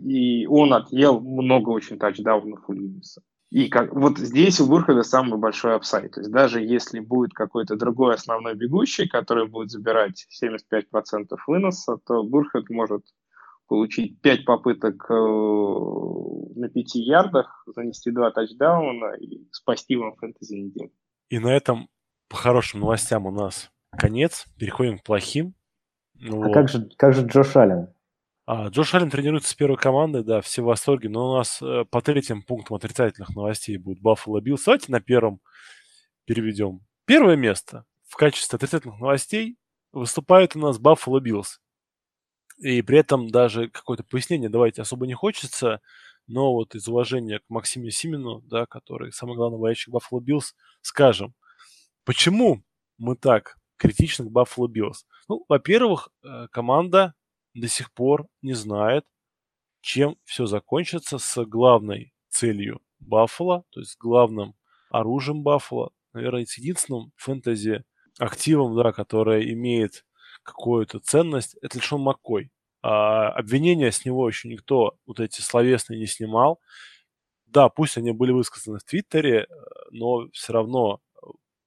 [0.03, 3.21] И он отъел много очень тачдаунов у Льюиса.
[3.49, 6.13] И как, вот здесь у Буркхеда самый большой upside.
[6.13, 10.83] То есть даже если будет какой-то другой основной бегущий, который будет забирать 75%
[11.47, 13.05] выноса, то Буркхед может
[13.67, 20.91] получить 5 попыток э, на 5 ярдах, занести 2 тачдауна и спасти вам фэнтези неделю.
[21.29, 21.89] И на этом
[22.27, 24.45] по хорошим новостям у нас конец.
[24.59, 25.55] Переходим к плохим.
[26.13, 27.87] Ну, а как же, как же Джош Аллен?
[28.51, 31.85] А, Джош Аллен тренируется с первой командой, да, все в восторге, но у нас э,
[31.87, 34.63] по третьим пунктам отрицательных новостей будет Баффало Биллс.
[34.63, 35.39] Давайте на первом
[36.25, 36.81] переведем.
[37.05, 39.55] Первое место в качестве отрицательных новостей
[39.91, 41.61] выступает у нас Баффало Биллс.
[42.57, 45.79] И при этом даже какое-то пояснение давайте особо не хочется,
[46.25, 51.35] но вот из уважения к Максиму Симину, да, который самый главный болельщик Баффало Биллс, скажем,
[52.03, 52.63] почему
[52.97, 55.05] мы так критичны к Баффало Биллс?
[55.27, 57.13] Ну, во-первых, э, команда
[57.59, 59.05] до сих пор не знает,
[59.81, 64.55] чем все закончится с главной целью Баффала, то есть главным
[64.89, 67.83] оружием Баффала, наверное, с единственным фэнтези
[68.17, 70.05] активом, да, которое имеет
[70.43, 72.51] какую-то ценность, это лишь он Маккой.
[72.81, 76.59] А обвинения с него еще никто вот эти словесные не снимал.
[77.45, 79.47] Да, пусть они были высказаны в Твиттере,
[79.91, 81.01] но все равно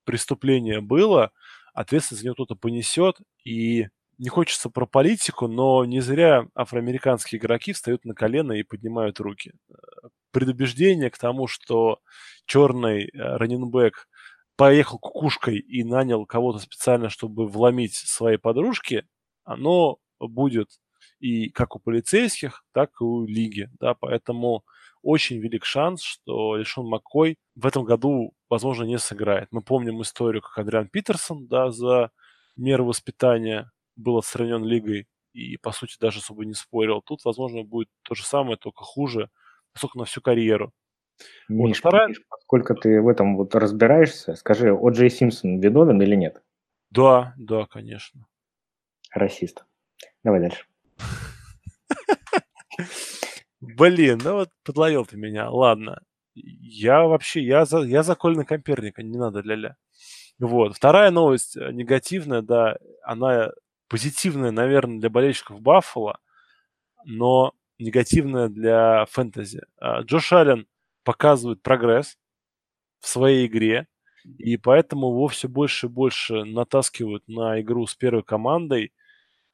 [0.04, 1.32] преступление было,
[1.74, 3.88] ответственность за него кто-то понесет, и
[4.18, 9.52] не хочется про политику, но не зря афроамериканские игроки встают на колено и поднимают руки.
[10.30, 11.98] Предубеждение к тому, что
[12.46, 14.08] черный э, раненбэк
[14.56, 19.06] поехал кукушкой и нанял кого-то специально, чтобы вломить своей подружке,
[19.44, 20.68] оно будет
[21.18, 24.64] и как у полицейских, так и у лиги, да, поэтому
[25.02, 29.48] очень велик шанс, что Лишон Маккой в этом году, возможно, не сыграет.
[29.50, 32.10] Мы помним историю, как Адриан Питерсон, да, за
[32.56, 37.02] меры воспитания был отстранен лигой и, по сути, даже особо не спорил.
[37.02, 39.30] Тут, возможно, будет то же самое, только хуже,
[39.72, 40.72] поскольку на всю карьеру.
[41.48, 42.08] Миш, вот, вторая...
[42.08, 46.42] Миш, поскольку ты в этом вот разбираешься, скажи, О.Джей Симпсон виновен или нет?
[46.90, 48.26] Да, да, конечно.
[49.12, 49.64] Расист.
[50.22, 50.66] Давай дальше.
[53.60, 55.50] Блин, ну вот подловил ты меня.
[55.50, 56.02] Ладно.
[56.34, 59.76] Я вообще, я за, я за Кольна Коперника, не надо ля-ля.
[60.38, 60.76] Вот.
[60.76, 63.52] Вторая новость э, негативная, да, она
[63.92, 66.18] позитивная, наверное, для болельщиков Баффала,
[67.04, 69.60] но негативная для фэнтези.
[69.76, 70.66] А, Джош Аллен
[71.04, 72.16] показывает прогресс
[73.00, 73.88] в своей игре,
[74.38, 78.94] и поэтому его все больше и больше натаскивают на игру с первой командой.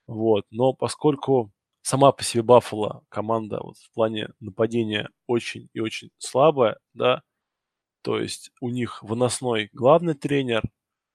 [0.06, 0.46] Вот.
[0.50, 1.50] Но поскольку
[1.82, 7.22] сама по себе Баффало команда вот в плане нападения очень и очень слабая, да,
[8.02, 10.62] то есть у них выносной главный тренер,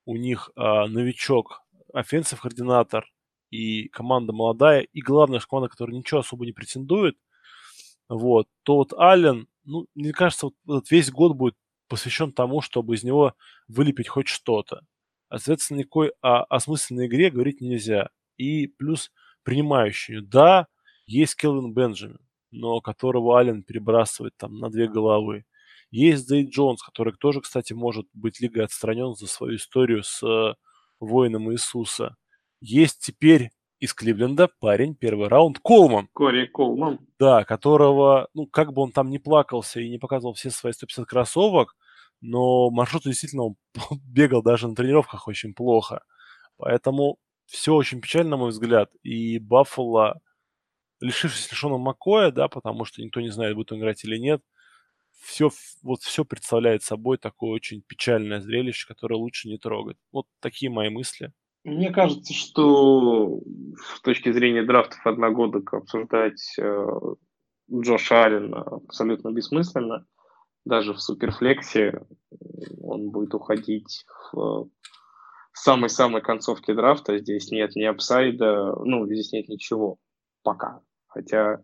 [0.06, 1.62] у них а, новичок,
[1.94, 3.13] offensive координатор
[3.54, 7.18] и команда молодая, и главная команда, которая ничего особо не претендует,
[8.10, 11.56] вот, то вот Аллен, ну, мне кажется, вот весь год будет
[11.88, 13.36] посвящен тому, чтобы из него
[13.68, 14.82] вылепить хоть что-то.
[15.30, 18.10] А, соответственно, никакой о осмысленной игре говорить нельзя.
[18.38, 19.12] И плюс
[19.44, 20.24] принимающую.
[20.24, 20.68] Да,
[21.06, 25.46] есть Келвин Бенджамин, но которого Аллен перебрасывает там на две головы.
[25.92, 30.56] Есть Зей Джонс, который тоже, кстати, может быть лигой отстранен за свою историю с э,
[31.00, 32.16] воином Иисуса.
[32.66, 33.52] Есть теперь
[33.82, 36.08] из Кливленда парень, первый раунд, Колман.
[36.14, 36.98] Кори Колман.
[37.20, 41.06] Да, которого, ну, как бы он там не плакался и не показывал все свои 150
[41.06, 41.76] кроссовок,
[42.22, 43.56] но маршрут действительно он
[44.08, 46.06] бегал даже на тренировках очень плохо.
[46.56, 48.90] Поэтому все очень печально, на мой взгляд.
[49.04, 50.22] И Баффало,
[51.02, 54.42] лишившись лишенного Макоя, да, потому что никто не знает, будет он играть или нет,
[55.20, 55.52] все,
[55.82, 59.98] вот все представляет собой такое очень печальное зрелище, которое лучше не трогать.
[60.14, 61.34] Вот такие мои мысли.
[61.64, 63.42] Мне кажется, что
[63.78, 66.88] с точки зрения драфтов одногодок обсуждать э,
[67.72, 70.06] Джоша Аллена абсолютно бессмысленно.
[70.66, 72.06] Даже в суперфлексе
[72.82, 74.70] он будет уходить в
[75.54, 77.18] самой-самой концовке драфта.
[77.18, 79.98] Здесь нет ни апсайда, ну, здесь нет ничего
[80.42, 80.82] пока.
[81.08, 81.62] Хотя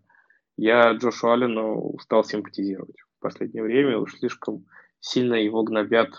[0.55, 3.97] я Джошу Аллену стал симпатизировать в последнее время.
[3.97, 4.65] Уж слишком
[5.01, 6.09] сильно его гнобят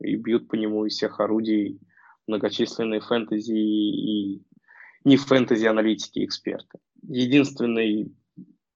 [0.00, 1.80] и бьют по нему из всех орудий
[2.26, 4.42] многочисленные фэнтези и
[5.04, 6.78] не фэнтези-аналитики эксперты.
[7.02, 8.12] Единственный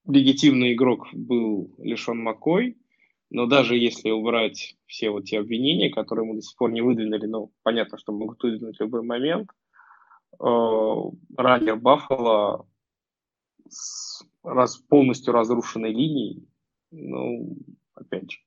[0.07, 2.79] легитимный игрок был лишен Макой,
[3.31, 7.27] но даже если убрать все вот те обвинения, которые мы до сих пор не выдвинули,
[7.27, 9.51] ну, понятно, что могут выдвинуть в любой момент,
[10.41, 10.45] э,
[11.37, 12.69] ранее Баффало
[13.69, 16.49] с раз, полностью разрушенной линией,
[16.91, 17.57] ну,
[17.95, 18.39] опять же,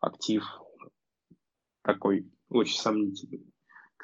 [0.00, 0.44] актив
[1.82, 3.46] такой очень сомнительный.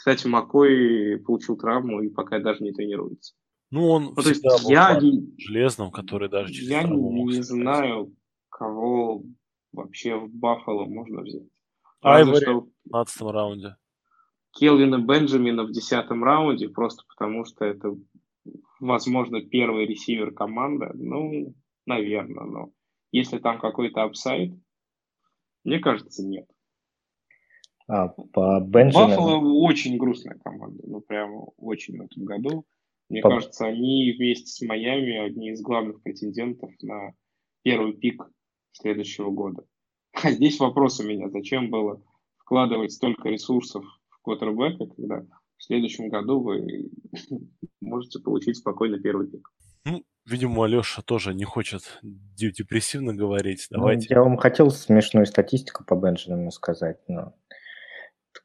[0.02, 3.34] Кстати, Макой получил травму и пока даже не тренируется.
[3.70, 8.12] Ну, он ну, то есть я не, железным, который даже через Я не, не знаю,
[8.48, 9.22] кого
[9.70, 11.46] вообще в Баффало можно взять.
[12.00, 13.76] Айвори в 15 раунде.
[14.50, 17.94] Келвина Бенджамина в 10 раунде, просто потому что это,
[18.80, 20.90] возможно, первый ресивер команды.
[20.94, 21.54] Ну,
[21.86, 22.72] наверное, но
[23.12, 24.52] если там какой-то апсайд,
[25.62, 26.48] мне кажется, нет.
[27.88, 29.08] А, по Бенджамину...
[29.08, 32.64] Баффало очень грустная команда, ну, прямо очень в этом году.
[33.08, 33.30] Мне по...
[33.30, 37.12] кажется, они вместе с Майами одни из главных претендентов на
[37.62, 38.22] первый пик
[38.72, 39.64] следующего года.
[40.12, 42.02] А здесь вопрос у меня, зачем было
[42.38, 45.22] вкладывать столько ресурсов в квотербека, когда
[45.56, 46.90] в следующем году вы
[47.80, 49.48] можете получить спокойно первый пик.
[49.84, 53.66] Ну, видимо, Алеша тоже не хочет депрессивно говорить.
[53.70, 54.06] Ну, Давайте.
[54.10, 57.34] Ну, я вам хотел смешную статистику по Бенджамину сказать, но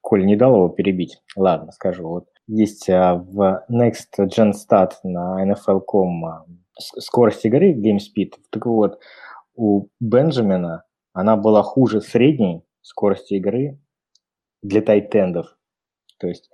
[0.08, 1.22] Коль не дал его перебить.
[1.36, 2.08] Ладно, скажу.
[2.08, 6.46] Вот есть а, в Next Gen Stat на NFL.com а,
[6.78, 8.36] скорость игры, Game Speed.
[8.50, 9.02] Так вот,
[9.56, 13.82] у Бенджамина она была хуже средней скорости игры
[14.62, 15.58] для тайтендов.
[16.20, 16.50] То есть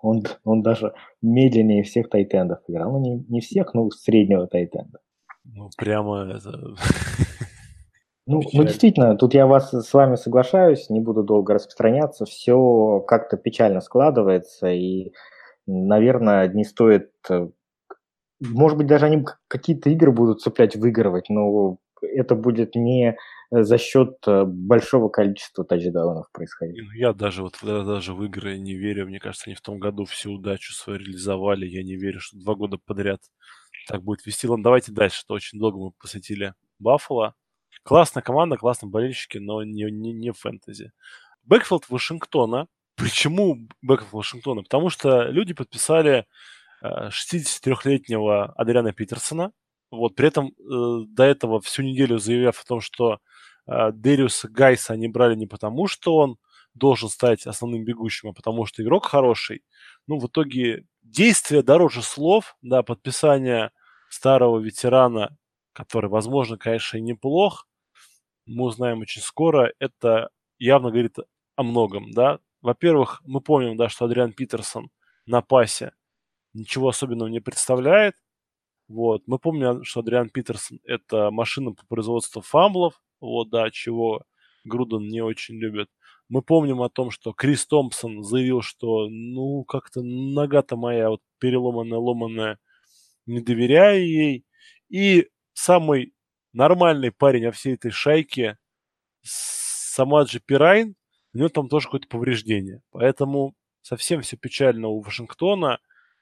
[0.00, 2.92] он, он даже медленнее всех тайтендов играл.
[2.92, 5.00] Ну, не, не всех, но среднего тайтенда.
[5.44, 6.74] Ну, прямо это...
[8.26, 12.24] Ну, ну, действительно, тут я вас с вами соглашаюсь, не буду долго распространяться.
[12.24, 15.12] Все как-то печально складывается, и,
[15.66, 17.12] наверное, не стоит...
[17.30, 17.48] Э,
[18.40, 23.16] может быть, даже они какие-то игры будут цеплять, выигрывать, но это будет не
[23.50, 26.82] за счет э, большого количества тачдаунов происходить.
[26.82, 29.06] Ну, я даже вот даже в игры не верю.
[29.06, 31.66] Мне кажется, они в том году всю удачу свою реализовали.
[31.66, 33.20] Я не верю, что два года подряд
[33.88, 34.48] так будет везти.
[34.48, 35.22] Ладно, давайте дальше.
[35.24, 37.34] Это очень долго мы посвятили Баффало.
[37.86, 40.90] Классная команда, классные болельщики, но не, не, не фэнтези.
[41.44, 42.66] Backfield Вашингтона.
[42.96, 44.64] Почему Backfield Вашингтона?
[44.64, 46.26] Потому что люди подписали
[46.82, 49.52] 63-летнего э, Адриана Питерсона.
[49.92, 53.20] Вот, при этом э, до этого всю неделю заявляв о том, что
[53.68, 56.38] э, Дериуса Гайса они брали не потому, что он
[56.74, 59.62] должен стать основным бегущим, а потому что игрок хороший.
[60.08, 63.70] Ну, в итоге действие дороже слов, да, подписание
[64.08, 65.36] старого ветерана,
[65.72, 67.68] который, возможно, конечно, и неплох,
[68.46, 71.16] мы узнаем очень скоро, это явно говорит
[71.56, 72.38] о многом, да.
[72.62, 74.90] Во-первых, мы помним, да, что Адриан Питерсон
[75.26, 75.92] на пасе
[76.54, 78.14] ничего особенного не представляет.
[78.88, 79.22] Вот.
[79.26, 84.22] Мы помним, что Адриан Питерсон– это машина по производству фамблов, вот, да, чего
[84.64, 85.88] Груден не очень любит.
[86.28, 91.98] Мы помним о том, что Крис Томпсон заявил, что, ну, как-то нога-то моя вот переломанная,
[91.98, 92.58] ломанная,
[93.26, 94.44] не доверяю ей.
[94.88, 96.14] И самый
[96.56, 98.58] нормальный парень о всей этой шайке,
[99.22, 100.96] Самаджи Пирайн,
[101.32, 102.80] у него там тоже какое-то повреждение.
[102.90, 105.78] Поэтому совсем все печально у Вашингтона.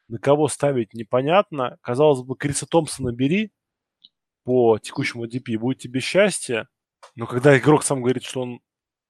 [0.09, 1.79] На кого ставить непонятно.
[1.81, 3.53] Казалось бы, Криса Томпсона бери
[4.43, 6.69] по текущему DP, будет тебе счастье.
[7.15, 8.61] Но когда игрок сам говорит, что он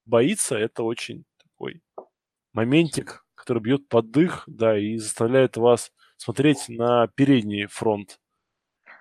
[0.05, 1.83] боится, это очень такой
[2.53, 8.21] моментик, который бьет под дых, да, и заставляет вас смотреть на передний фронт.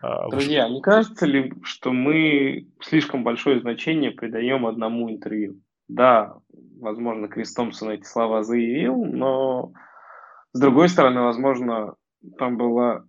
[0.03, 5.61] А, Друзья, не кажется ли, что мы слишком большое значение придаем одному интервью?
[5.87, 6.35] Да,
[6.81, 9.71] возможно, Крис Томпсон эти слова заявил, но
[10.51, 11.95] с другой стороны, возможно,
[12.37, 13.05] там была,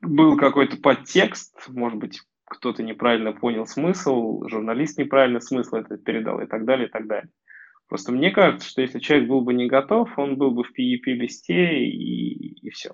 [0.00, 6.46] был какой-то подтекст, может быть, кто-то неправильно понял смысл, журналист неправильно смысл это передал и
[6.46, 7.32] так далее, и так далее.
[7.88, 11.80] Просто мне кажется, что если человек был бы не готов, он был бы в PEP-листе
[11.84, 12.92] и, и все.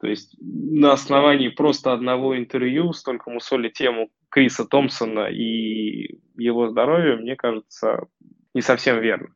[0.00, 7.16] То есть на основании просто одного интервью столько мусоли тему Криса Томпсона и его здоровья,
[7.16, 8.06] мне кажется,
[8.54, 9.28] не совсем верно.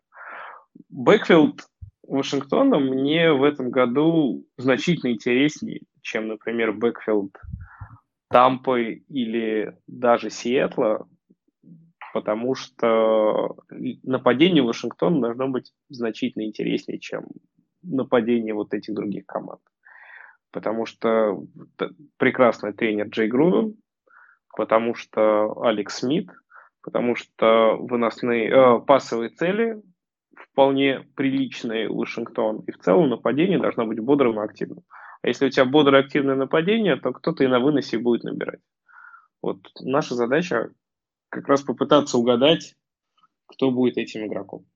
[0.89, 1.63] Backfield
[2.07, 7.37] Вашингтона мне в этом году значительно интереснее, чем, например, backfield
[8.29, 11.07] Тампы или даже Сиэтла,
[12.13, 13.57] потому что
[14.03, 17.27] нападение Вашингтона должно быть значительно интереснее, чем
[17.83, 19.61] нападение вот этих других команд.
[20.53, 21.43] Потому что
[22.19, 23.77] прекрасный тренер Джей Груден,
[24.55, 26.31] потому что Алекс Смит,
[26.83, 29.83] потому что выносные э, пасовые цели
[30.37, 34.85] вполне приличные Вашингтон, и в целом нападение должно быть бодрым и активным.
[35.23, 38.61] А если у тебя бодрое активное нападение, то кто-то и на выносе будет набирать.
[39.41, 40.71] Вот наша задача
[41.29, 42.75] как раз попытаться угадать,
[43.47, 44.67] кто будет этим игроком.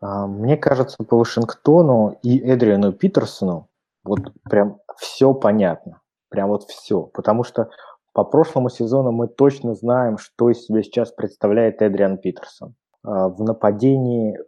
[0.00, 3.68] А, мне кажется, по Вашингтону и Эдриану Питерсону
[4.04, 6.00] вот прям все понятно.
[6.28, 7.02] Прям вот все.
[7.02, 7.70] Потому что
[8.12, 12.74] по прошлому сезону мы точно знаем, что из себя сейчас представляет Эдриан Питерсон.
[13.02, 14.38] А, в нападении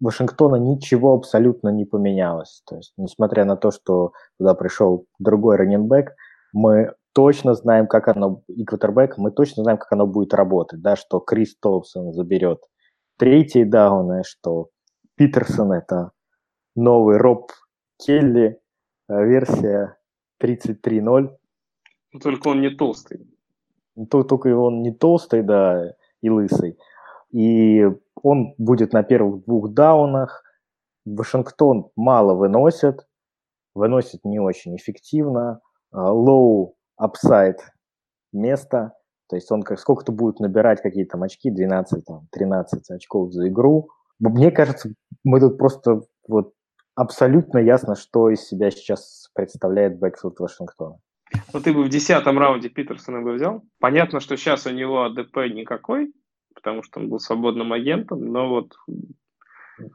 [0.00, 2.62] Вашингтона ничего абсолютно не поменялось.
[2.66, 6.12] То есть, несмотря на то, что туда пришел другой раненбэк,
[6.52, 10.96] мы точно знаем, как оно, и квотербек, мы точно знаем, как оно будет работать, да,
[10.96, 12.60] что Крис Толпсон заберет
[13.18, 14.68] третий дауны, что
[15.16, 16.12] Питерсон это
[16.74, 17.50] новый Роб
[17.98, 18.58] Келли,
[19.10, 19.96] версия
[20.42, 21.36] 33.0.
[22.22, 23.26] Только он не толстый.
[24.10, 26.78] Только он не толстый, да, и лысый
[27.32, 27.86] и
[28.22, 30.42] он будет на первых двух даунах.
[31.04, 33.06] Вашингтон мало выносит,
[33.74, 35.60] выносит не очень эффективно.
[35.92, 37.58] Low upside
[38.32, 38.92] место,
[39.28, 43.48] то есть он как сколько-то будет набирать какие-то там очки, 12, там, 13 очков за
[43.48, 43.88] игру.
[44.20, 44.90] Мне кажется,
[45.24, 46.52] мы тут просто вот
[47.00, 50.98] абсолютно ясно, что из себя сейчас представляет backfield Вашингтона.
[51.52, 53.62] Ну, ты бы в десятом раунде Питерсона бы взял.
[53.78, 56.12] Понятно, что сейчас у него ADP никакой,
[56.54, 58.72] потому что он был свободным агентом, но вот...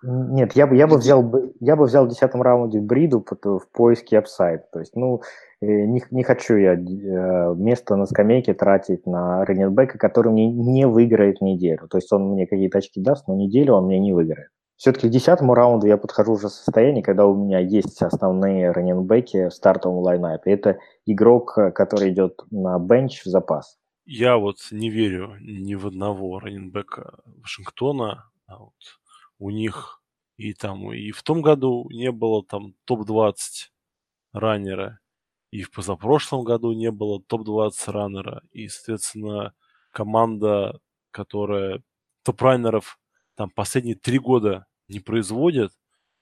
[0.02, 4.18] Нет, я бы, я бы взял, я бы взял в десятом раунде Бриду в поиске
[4.18, 4.72] upside.
[4.72, 5.22] То есть, ну,
[5.62, 10.52] э, не, не хочу я э, место на скамейке тратить на running back'а, который мне
[10.52, 11.88] не выиграет неделю.
[11.88, 14.50] То есть он мне какие-то очки даст, но неделю он мне не выиграет.
[14.78, 19.48] Все-таки к десятому раунду я подхожу уже в состояние, когда у меня есть основные раненбеки
[19.48, 20.52] в стартовом лайнапе.
[20.52, 23.78] Это игрок, который идет на бенч в запас.
[24.06, 28.30] Я вот не верю ни в одного раненбека Вашингтона.
[28.48, 28.74] А вот
[29.40, 30.02] у них
[30.38, 33.70] и там и в том году не было там топ-20
[34.34, 35.00] раннера,
[35.52, 38.44] и в позапрошлом году не было топ-20 раннера.
[38.52, 39.54] И, соответственно,
[39.92, 40.80] команда,
[41.12, 41.82] которая
[42.24, 43.00] топ-раннеров
[43.36, 45.72] там последние три года не производит,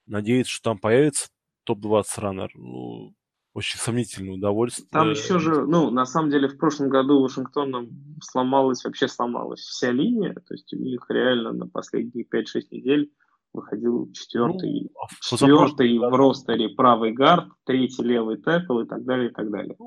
[0.06, 1.30] надеется, что там появится
[1.66, 2.52] топ-20 раннер.
[2.56, 3.14] Ну,
[3.54, 4.88] очень сомнительное удовольствие.
[4.92, 7.90] Там еще же, ну, на самом деле, в прошлом году Вашингтоном
[8.22, 13.12] сломалась, вообще сломалась вся линия, то есть у них реально на последние 5-6 недель
[13.54, 19.30] выходил четвертый, ну, а четвертый в ростере правый гард, третий левый текл и так далее,
[19.30, 19.78] и так далее.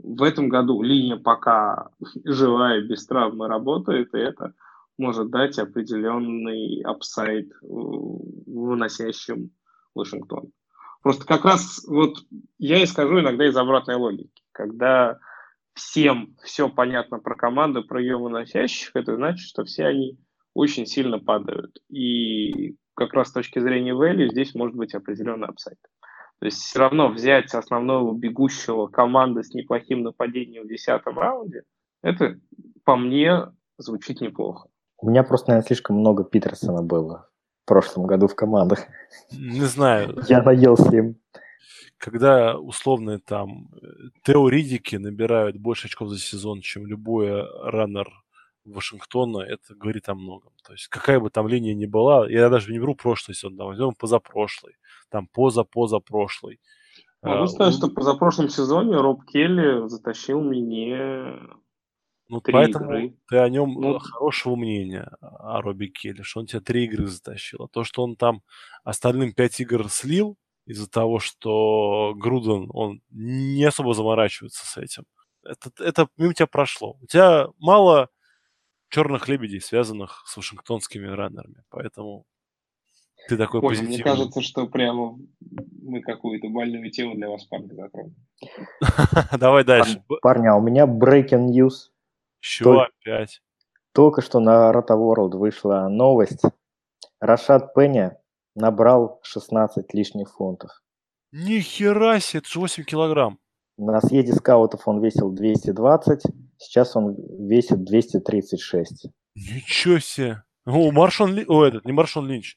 [0.00, 1.90] В этом году линия пока
[2.24, 4.54] живая, без травмы работает, и это
[4.98, 9.50] может дать определенный upside выносящим
[9.94, 10.52] Вашингтон.
[11.02, 12.18] Просто как раз вот
[12.58, 14.42] я и скажу иногда из обратной логики.
[14.52, 15.18] Когда
[15.74, 20.18] всем все понятно про команду, про ее выносящих, это значит, что все они
[20.54, 21.78] очень сильно падают.
[21.90, 25.78] И как раз с точки зрения value здесь может быть определенный upside.
[26.38, 31.62] То есть все равно взять основного бегущего команды с неплохим нападением в десятом раунде,
[32.02, 32.38] это
[32.84, 34.68] по мне звучит неплохо.
[34.98, 37.28] У меня просто, наверное, слишком много Питерсона было
[37.64, 38.80] в прошлом году в командах.
[39.32, 40.22] Не знаю.
[40.28, 41.16] Я наелся им.
[41.98, 43.86] Когда условные там э,
[44.22, 48.08] теоретики набирают больше очков за сезон, чем любой раннер
[48.66, 50.52] Вашингтона, это говорит о многом.
[50.64, 53.68] То есть какая бы там линия ни была, я даже не беру прошлый сезон, там,
[53.68, 54.76] возьмем позапрошлый,
[55.10, 56.60] там поза-позапрошлый.
[57.22, 57.78] Могу а, сказать, он...
[57.78, 61.38] что позапрошлом сезоне Роб Келли затащил мне
[62.28, 63.16] ну, три поэтому игры.
[63.28, 67.64] ты о нем ну, хорошего мнения, о Робби Келли, что он тебе три игры затащил.
[67.64, 68.42] А то, что он там
[68.84, 75.04] остальным пять игр слил из-за того, что Груден, он не особо заморачивается с этим.
[75.44, 76.98] Это, это мимо тебя прошло.
[77.00, 78.08] У тебя мало
[78.88, 81.62] черных лебедей, связанных с вашингтонскими раннерами.
[81.70, 82.26] Поэтому
[83.28, 83.96] ты такой Ой, позитивный.
[83.96, 85.18] Мне кажется, что прямо
[85.82, 88.14] мы какую-то больную тему для вас, парни, затронули.
[89.38, 90.02] Давай дальше.
[90.22, 91.90] Парня, у меня breaking news.
[92.46, 93.42] Чего опять?
[93.92, 96.42] Только что на Rotoworld вышла новость.
[97.20, 98.12] Рашад Пенни
[98.54, 100.70] набрал 16 лишних фунтов.
[101.32, 103.38] Ни хера себе, это же 8 килограмм.
[103.78, 106.22] На съезде скаутов он весил 220,
[106.56, 107.16] сейчас он
[107.46, 109.08] весит 236.
[109.34, 110.42] Ничего себе.
[110.64, 111.44] О, Маршон Ли...
[111.46, 112.56] О, этот, не Маршон Линч.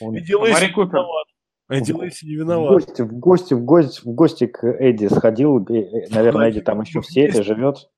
[0.00, 0.14] Он...
[0.16, 1.26] Эдди Лейси не виноват.
[1.68, 2.70] Эдди Лейси не виноват.
[2.70, 5.66] В гости, в гости, в гости, в гости к Эдди сходил.
[6.10, 7.90] Наверное, Эдди там еще в сети живет.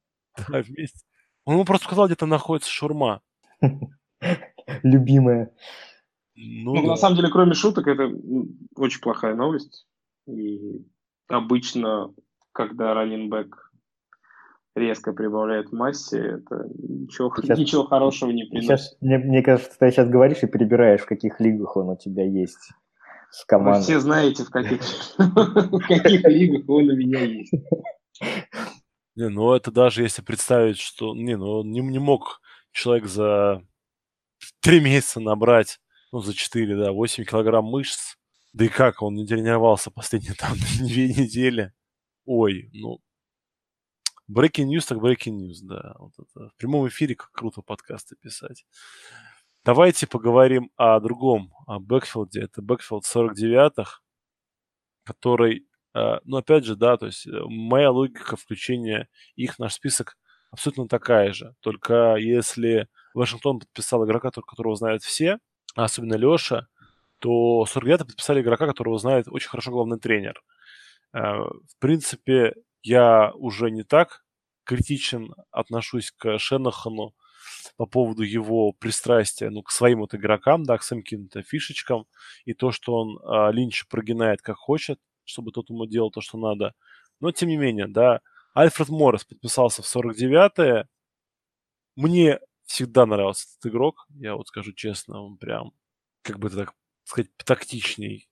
[0.49, 1.01] Да, вместе.
[1.45, 3.21] Он ему просто сказал, где-то находится шурма.
[4.83, 5.53] Любимая.
[6.35, 6.89] Ну, ну да.
[6.89, 8.11] на самом деле, кроме шуток, это
[8.77, 9.87] очень плохая новость.
[10.27, 10.85] И
[11.29, 12.15] обычно
[12.53, 13.73] когда раненбэк
[14.75, 18.69] резко прибавляет в массе, это ничего, сейчас, ничего хорошего не приносит.
[18.69, 22.25] Сейчас, мне, мне кажется, ты сейчас говоришь и перебираешь, в каких лигах он у тебя
[22.25, 22.73] есть
[23.31, 23.79] с командой.
[23.79, 24.81] Вы все знаете, в каких
[25.19, 27.53] лигах он у меня есть.
[29.15, 32.41] Не, ну это даже если представить, что не, ну не, не мог
[32.73, 33.63] человек за
[34.61, 35.81] три месяца набрать,
[36.13, 38.17] ну за четыре, да, 8 килограмм мышц.
[38.53, 41.73] Да и как, он не тренировался последние там две недели.
[42.25, 43.01] Ой, ну,
[44.31, 45.95] breaking news так breaking news, да.
[45.99, 46.49] Вот это.
[46.51, 48.65] В прямом эфире как круто подкасты писать.
[49.65, 52.43] Давайте поговорим о другом, о backfield'е.
[52.43, 54.01] Это backfield 49-х,
[55.05, 59.75] который, э, ну, опять же, да, то есть э, моя логика включения их в наш
[59.75, 60.17] список
[60.51, 61.55] абсолютно такая же.
[61.61, 65.39] Только если Вашингтон подписал игрока, которого знают все,
[65.75, 66.69] а особенно Леша,
[67.19, 70.43] то 49 подписали игрока, которого знает очень хорошо главный тренер.
[71.13, 74.25] Э, в принципе, я уже не так
[74.65, 77.15] критичен отношусь к Шенахану
[77.77, 82.07] по поводу его пристрастия ну, к своим вот игрокам, да, к своим каким-то фишечкам,
[82.45, 86.75] и то, что он Линч прогинает как хочет, чтобы тот ему делал то, что надо.
[87.21, 88.21] Но, тем не менее, да,
[88.55, 90.89] Альфред Моррис подписался в 49-е.
[91.97, 95.73] Мне всегда нравился этот игрок, я вот скажу честно, он прям,
[96.23, 96.73] как бы так
[97.05, 98.29] сказать, тактичней,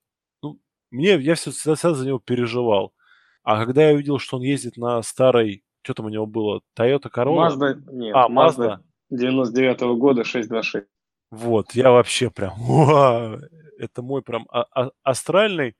[0.91, 2.93] мне, я всегда, всегда за него переживал.
[3.43, 7.11] А когда я увидел, что он ездит на старой, что там у него было, Toyota
[7.15, 7.49] Corolla?
[7.49, 8.81] Mazda, нет, а, Mazda.
[9.13, 10.87] 99-го года 626.
[11.31, 13.39] Вот, я вообще прям, уа,
[13.79, 15.77] это мой прям а- а- астральный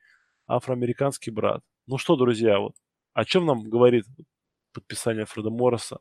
[0.55, 1.63] афроамериканский брат.
[1.87, 2.75] Ну что, друзья, вот,
[3.15, 4.05] о чем нам говорит
[4.73, 5.99] подписание Фреда Морриса?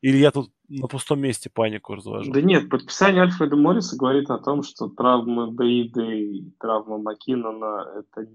[0.00, 2.32] Или я тут на пустом месте панику развожу?
[2.32, 8.26] Да нет, подписание Альфреда Морриса говорит о том, что травмы Бейды и травма Маккинона это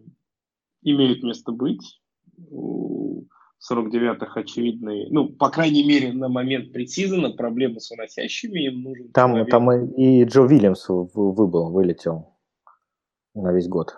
[0.83, 1.99] имеют место быть.
[2.37, 3.23] У
[3.71, 9.31] 49-х очевидные, ну, по крайней мере, на момент пресизона проблемы с выносящими им нужен Там,
[9.31, 9.49] человек.
[9.49, 12.37] там и Джо Вильямс выбыл, вылетел
[13.33, 13.95] на весь год.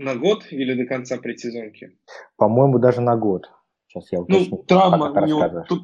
[0.00, 1.98] На год или до конца предсезонки?
[2.36, 3.50] По-моему, даже на год.
[3.86, 4.56] Сейчас я уточню.
[4.56, 5.82] Ну, травма у него, тут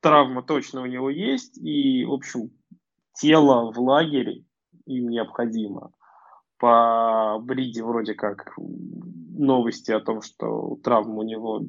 [0.00, 2.50] травма точно у него есть, и, в общем,
[3.14, 4.44] тело в лагере
[4.86, 5.90] им необходимо.
[6.58, 11.62] по Бриде вроде как новости о том, что травма у него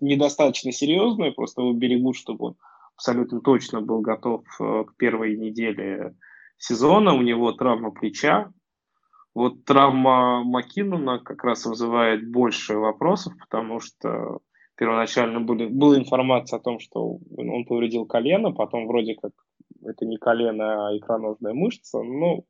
[0.00, 2.56] недостаточно серьезная, просто его берегут, чтобы он
[2.96, 6.16] абсолютно точно был готов э, к первой неделе
[6.58, 7.14] сезона.
[7.14, 8.52] У него травма плеча.
[9.34, 14.40] Вот травма Макинона как раз вызывает больше вопросов, потому что
[14.76, 19.32] первоначально были, была информация о том, что он повредил колено, потом вроде как
[19.84, 22.02] это не колено, а икроножная мышца.
[22.02, 22.44] Ну,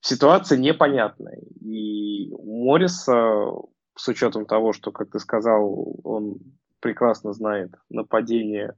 [0.00, 1.40] ситуация непонятная.
[1.60, 3.50] И у Морриса,
[3.96, 6.38] с учетом того, что, как ты сказал, он
[6.80, 8.76] прекрасно знает нападение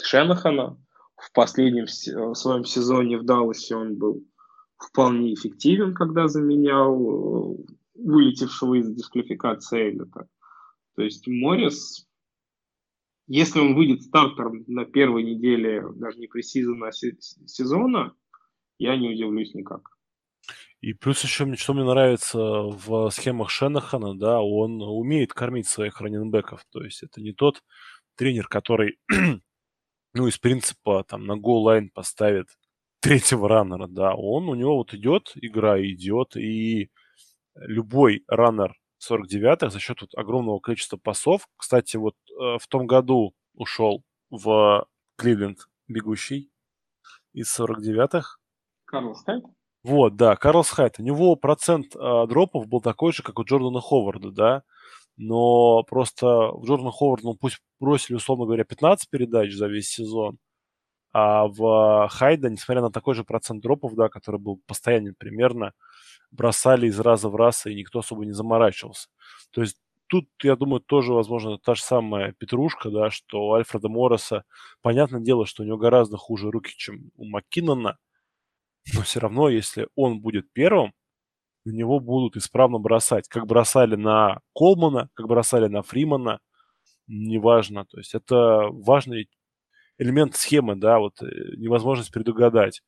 [0.00, 0.78] Шенахана,
[1.16, 4.22] в последнем в своем сезоне в Далласе он был
[4.82, 7.56] вполне эффективен, когда заменял э,
[7.94, 10.28] вылетевшего из дисквалификации Эллита.
[10.96, 12.06] То есть Моррис,
[13.26, 18.14] если он выйдет стартером на первой неделе, даже не пресизона, а сезона,
[18.78, 19.88] я не удивлюсь никак.
[20.80, 26.64] И плюс еще, что мне нравится в схемах Шенахана, да, он умеет кормить своих раненбеков.
[26.72, 27.62] То есть это не тот
[28.16, 28.98] тренер, который,
[30.14, 32.48] ну, из принципа, там, на гол-лайн поставит
[33.02, 34.14] третьего раннера, да.
[34.14, 36.90] Он, у него вот идет, игра идет, и
[37.54, 38.74] любой раннер
[39.06, 41.48] 49-х за счет вот огромного количества пасов.
[41.56, 45.58] Кстати, вот э, в том году ушел в Кливленд
[45.88, 46.50] бегущий
[47.32, 48.36] из 49-х.
[48.84, 49.44] Карлос Хайт?
[49.82, 51.00] Вот, да, Карлос Хайт.
[51.00, 54.62] У него процент э, дропов был такой же, как у Джордана Ховарда, да.
[55.16, 60.38] Но просто в Джордана Ховарда, ну пусть бросили, условно говоря, 15 передач за весь сезон,
[61.12, 65.72] а в Хайда, несмотря на такой же процент дропов, да, который был постоянно примерно,
[66.30, 69.08] бросали из раза в раз, и никто особо не заморачивался.
[69.50, 69.76] То есть
[70.06, 74.44] тут, я думаю, тоже, возможно, та же самая петрушка, да, что у Альфреда Морриса,
[74.80, 77.98] понятное дело, что у него гораздо хуже руки, чем у Маккинона,
[78.94, 80.92] но все равно, если он будет первым,
[81.64, 83.28] на него будут исправно бросать.
[83.28, 86.40] Как бросали на Колмана, как бросали на Фримана,
[87.06, 87.84] неважно.
[87.84, 89.28] То есть это важный
[89.98, 92.82] элемент схемы, да, вот э, невозможность предугадать.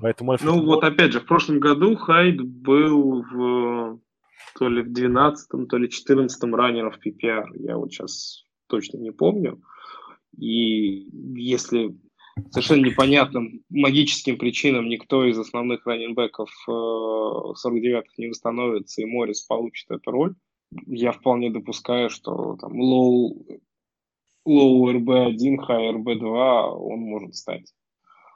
[0.00, 0.50] Поэтому Альфред...
[0.50, 4.00] Ну вот опять же, в прошлом году Хайд был в
[4.54, 7.46] то ли в 12 то ли 14 раннером в PPR.
[7.54, 9.60] Я вот сейчас точно не помню.
[10.36, 11.08] И
[11.40, 11.96] если
[12.50, 19.90] совершенно непонятным магическим причинам никто из основных раненбеков 49-х э, не восстановится, и Моррис получит
[19.90, 20.34] эту роль,
[20.86, 23.46] я вполне допускаю, что там low,
[24.48, 27.72] low RB1, high RB2 он может стать.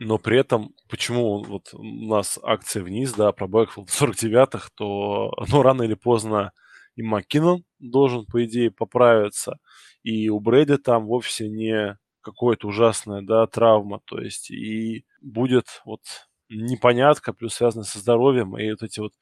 [0.00, 5.32] Но при этом, почему вот у нас акция вниз, да, про Backfield в 49-х, то,
[5.50, 6.52] ну, рано или поздно
[6.96, 9.58] и Маккинон должен, по идее, поправиться,
[10.02, 16.00] и у Бриды там вовсе не какая-то ужасная, да, травма, то есть и будет вот
[16.48, 19.12] непонятка, плюс связанная со здоровьем, и вот эти вот...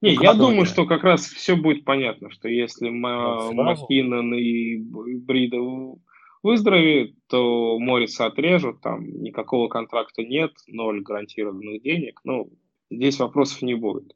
[0.00, 5.58] Не, я думаю, что как раз все будет понятно, что если Маккинон и Брида
[6.44, 12.20] выздоровеет, то Морриса отрежут, там никакого контракта нет, ноль гарантированных денег.
[12.22, 12.52] Ну,
[12.90, 14.14] здесь вопросов не будет.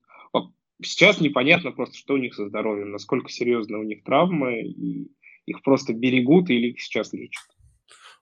[0.81, 5.11] Сейчас непонятно просто, что у них со здоровьем, насколько серьезно у них травмы, и
[5.45, 7.43] их просто берегут или их сейчас лечат.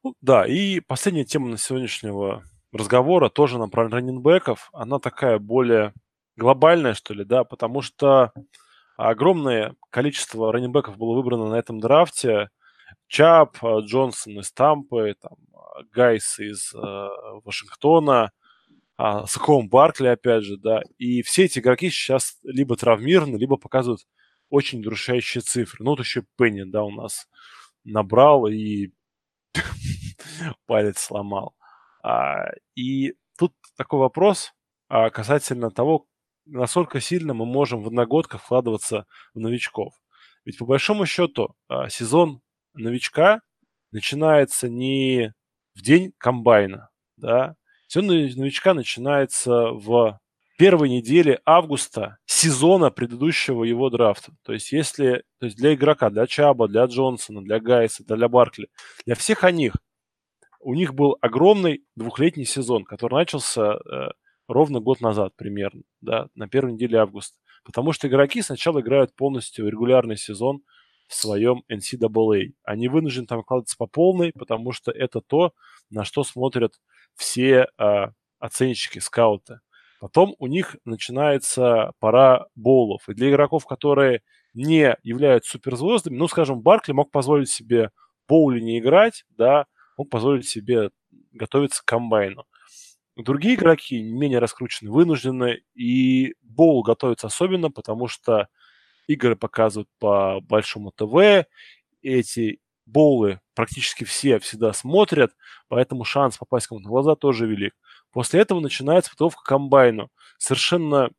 [0.02, 4.70] Ну, да, и последняя тема на сегодняшнего разговора тоже на про раненбеков.
[4.72, 5.92] Она такая более
[6.36, 8.32] глобальная, что ли, да, потому что
[8.96, 12.48] огромное количество раненбеков было выбрано на этом драфте.
[13.08, 17.08] Чап, э, Джонсон из Тампы, там, э, Гайс из э,
[17.44, 18.32] Вашингтона,
[18.98, 20.80] а, Саком Баркли, опять же, да.
[20.98, 24.06] И все эти игроки сейчас либо травмированы, либо показывают
[24.48, 25.84] очень удручающие цифры.
[25.84, 27.28] Ну, вот еще Пенни, да, у нас
[27.84, 28.92] набрал и
[30.66, 31.54] палец сломал.
[32.02, 34.52] А, и тут такой вопрос
[34.88, 36.06] а, касательно того,
[36.46, 39.94] насколько сильно мы можем в одногодках вкладываться в новичков.
[40.44, 42.40] Ведь по большому счету а, сезон
[42.76, 43.40] новичка
[43.92, 45.32] начинается не
[45.74, 47.56] в день комбайна, да,
[47.88, 50.18] сезон новичка начинается в
[50.58, 54.32] первой неделе августа сезона предыдущего его драфта.
[54.42, 58.68] То есть если то есть для игрока, для Чаба, для Джонсона, для Гайса, для Баркли,
[59.04, 59.76] для всех о них,
[60.60, 64.08] у них был огромный двухлетний сезон, который начался э,
[64.48, 67.38] ровно год назад примерно, да, на первой неделе августа.
[67.64, 70.62] Потому что игроки сначала играют полностью регулярный сезон–
[71.06, 72.52] в своем NCAA.
[72.64, 75.52] Они вынуждены там вкладываться по полной, потому что это то,
[75.90, 76.74] на что смотрят
[77.14, 78.06] все э,
[78.38, 79.60] оценщики, скауты.
[80.00, 83.08] Потом у них начинается пора боулов.
[83.08, 84.22] И для игроков, которые
[84.52, 87.90] не являются суперзвездами, ну, скажем, Баркли мог позволить себе
[88.28, 89.66] боули не играть, да,
[89.96, 90.90] мог позволить себе
[91.32, 92.44] готовиться к комбайну.
[93.16, 98.48] Другие игроки, менее раскручены, вынуждены, и боул готовится особенно, потому что
[99.06, 101.46] игры показывают по большому ТВ,
[102.02, 105.32] эти боулы практически все всегда смотрят,
[105.68, 107.74] поэтому шанс попасть кому-то на глаза тоже велик.
[108.12, 110.10] После этого начинается подготовка к комбайну.
[110.38, 111.10] Совершенно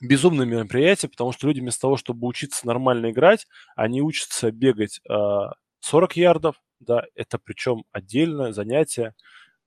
[0.00, 5.12] безумное мероприятие, потому что люди вместо того, чтобы учиться нормально играть, они учатся бегать э,
[5.12, 9.14] а, 40 ярдов, да, это причем отдельное занятие.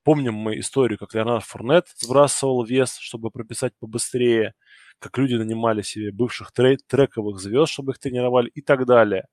[0.04, 4.54] Помним мы историю, как Леонард Форнет сбрасывал вес, чтобы прописать побыстрее,
[5.00, 9.26] как люди нанимали себе бывших трек трековых звезд, чтобы их тренировали и так далее.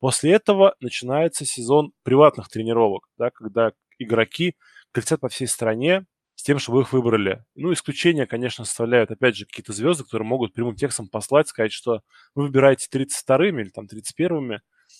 [0.00, 4.56] После этого начинается сезон приватных тренировок, да, когда игроки
[4.92, 7.44] кричат по всей стране с тем, чтобы их выбрали.
[7.54, 12.02] Ну, исключения, конечно, составляют, опять же, какие-то звезды, которые могут прямым текстом послать, сказать, что
[12.34, 14.58] вы выбираете 32-ми или там 31-ми,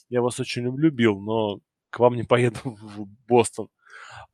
[0.08, 1.58] я вас очень люблю, Билл, но
[1.90, 3.68] к вам не поеду в Бостон.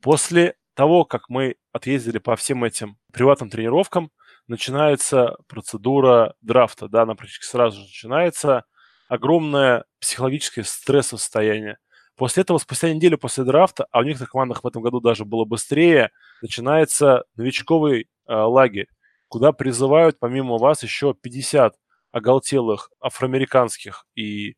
[0.03, 4.11] После того, как мы отъездили по всем этим приватным тренировкам,
[4.49, 8.65] начинается процедура драфта, да, она практически сразу же начинается–
[9.09, 11.79] огромное психологическое стрессовое состояние.
[12.17, 15.45] После этого, спустя неделю после драфта, а у некоторых командах в этом году даже было
[15.45, 16.11] быстрее,
[16.43, 18.89] начинается новичковый э, лагерь,
[19.29, 21.75] куда призывают помимо вас еще 50
[22.11, 24.57] оголтелых афроамериканских и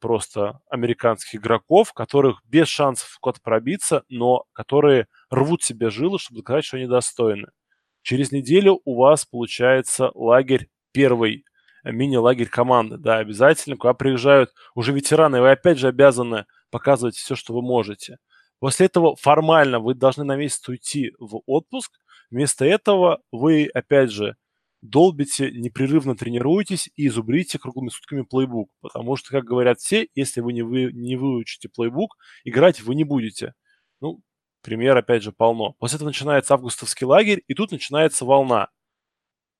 [0.00, 6.66] просто американских игроков, которых без шансов куда-то пробиться, но которые рвут себе жилы, чтобы доказать,
[6.66, 7.48] что они достойны.
[8.08, 11.44] Через неделю у вас получается лагерь первый
[11.84, 17.52] мини-лагерь команды, да, обязательно, куда приезжают уже ветераны, вы опять же обязаны показывать все, что
[17.52, 18.16] вы можете.
[18.60, 21.98] После этого формально вы должны на месяц уйти в отпуск,
[22.30, 24.36] вместо этого вы, опять же,
[24.80, 30.54] долбите, непрерывно тренируетесь и зубрите круглыми сутками плейбук, потому что, как говорят все, если вы
[30.54, 33.52] не, вы, не выучите плейбук, играть вы не будете.
[34.00, 34.22] Ну,
[34.68, 35.72] пример, опять же, полно.
[35.78, 38.68] После этого начинается августовский лагерь, и тут начинается волна.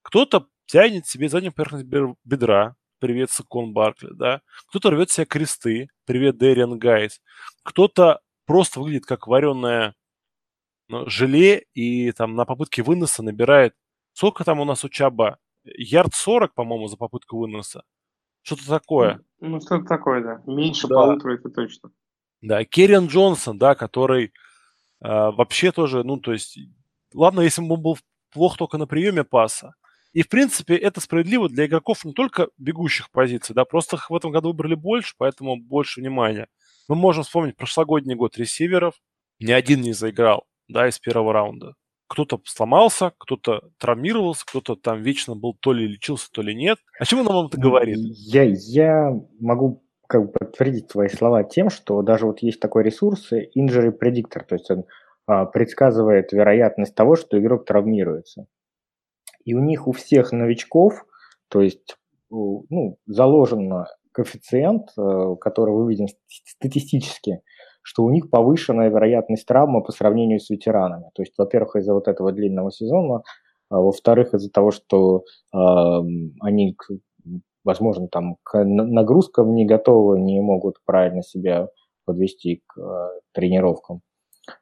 [0.03, 4.43] Кто-то тянет себе заднюю поверхность бедра, привет, Сакон Баркли, да.
[4.69, 7.23] Кто-то рвет себе кресты, привет, Дэриан Гайс.
[7.63, 9.95] Кто-то просто выглядит как вареное
[10.89, 13.75] ну, желе и там на попытке выноса набирает...
[14.13, 15.39] Сколько там у нас у Чаба?
[15.65, 17.83] Ярд 40, по-моему, за попытку выноса.
[18.43, 19.21] Что-то такое.
[19.41, 20.43] Ну, что-то такое, да.
[20.53, 20.97] Меньше да.
[20.97, 21.93] полутора, это точно.
[22.43, 24.33] Да, Керриан Джонсон, да, который
[25.01, 26.59] э, вообще тоже, ну, то есть,
[27.15, 27.99] ладно, если бы он был
[28.33, 29.75] плохо только на приеме паса,
[30.13, 34.17] и, в принципе, это справедливо для игроков не только бегущих позиций, да, просто их в
[34.17, 36.49] этом году выбрали больше, поэтому больше внимания.
[36.89, 38.95] Мы можем вспомнить прошлогодний год ресиверов.
[39.41, 41.75] Ни один не заиграл, да, из первого раунда.
[42.09, 46.79] Кто-то сломался, кто-то травмировался, кто-то там вечно был то ли лечился, то ли нет.
[46.99, 47.99] О чем он нам это говорит?
[47.99, 53.31] Я, я могу как бы подтвердить твои слова тем, что даже вот есть такой ресурс
[53.33, 54.85] Injury Predictor, то есть он
[55.27, 58.47] а, предсказывает вероятность того, что игрок травмируется.
[59.45, 61.05] И у них у всех новичков,
[61.49, 61.97] то есть
[62.31, 67.43] ну, заложен коэффициент, э, который выведен статистически,
[67.83, 71.11] что у них повышенная вероятность травмы по сравнению с ветеранами.
[71.15, 73.23] То есть, во-первых, из-за вот этого длинного сезона,
[73.71, 75.25] а во-вторых, из-за того, что
[75.55, 75.59] э,
[76.41, 76.77] они,
[77.65, 81.69] возможно, там к нагрузкам не готовы, не могут правильно себя
[82.05, 84.03] подвести к э, тренировкам.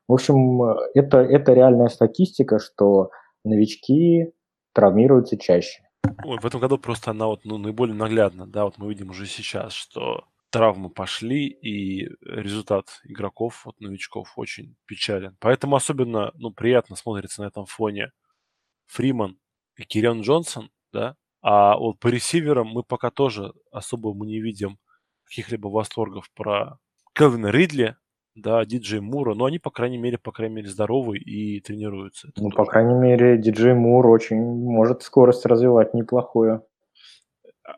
[0.08, 0.62] В общем,
[0.94, 3.10] это, это реальная статистика, что
[3.44, 4.32] новички
[4.72, 5.82] травмируются чаще.
[6.24, 9.26] Ой, в этом году просто она вот ну, наиболее наглядна, да, вот мы видим уже
[9.26, 15.36] сейчас, что травмы пошли, и результат игроков, вот новичков, очень печален.
[15.40, 18.12] Поэтому особенно, ну, приятно смотрится на этом фоне
[18.86, 19.38] Фриман
[19.76, 21.16] и Кириан Джонсон, да,
[21.48, 24.80] а вот по ресиверам мы пока тоже особо мы не видим
[25.26, 26.80] каких-либо восторгов про
[27.14, 27.94] Келвина Ридли,
[28.34, 32.30] да, диджей Мура, но они, по крайней мере, по крайней мере, здоровы и тренируются.
[32.30, 32.56] Это ну, тоже.
[32.56, 36.66] по крайней мере, диджей Мур очень может скорость развивать неплохую.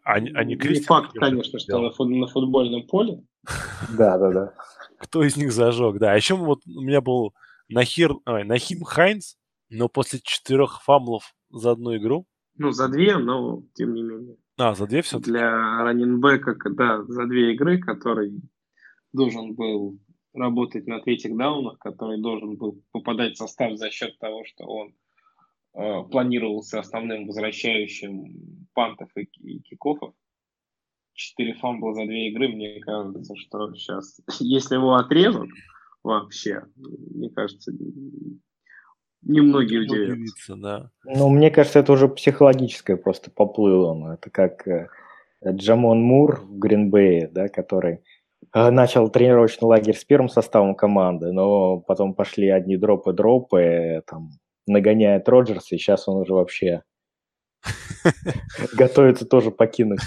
[0.03, 3.23] Они, а, они а Не факт, конечно, что на, фут, на футбольном поле.
[3.99, 4.55] Да, да, да.
[4.99, 6.13] Кто из них зажег, да.
[6.13, 7.35] А еще вот у меня был
[7.69, 9.37] Нахир, ой, Нахим Хайнс,
[9.69, 12.25] но после четырех фамлов за одну игру.
[12.59, 14.37] Ну, за две, но тем не менее.
[14.59, 18.43] А, за две все Для раненбека, да, за две игры, который
[19.13, 19.99] должен был
[20.35, 24.95] работать на третьих даунах, который должен был попадать в состав за счет того, что он
[25.75, 30.15] э, планировался основным возвращающим пантов и, и кикофов.
[31.15, 35.51] Четыре фамбла за две игры, мне кажется, что сейчас, если его отрежут
[36.03, 37.73] вообще, мне кажется,
[39.23, 40.57] немногие удивятся.
[40.57, 40.91] Да.
[41.05, 44.15] Ну, мне кажется, это уже психологическое просто поплыло.
[44.15, 44.89] Это как э,
[45.47, 48.01] Джамон Мур в Гринбее, да, который
[48.55, 54.31] Э, начал тренировочный лагерь с первым составом команды, но потом пошли одни дропы-дропы, там,
[54.67, 56.83] нагоняет Роджерса, и сейчас он уже вообще
[58.73, 60.01] готовится тоже покинуть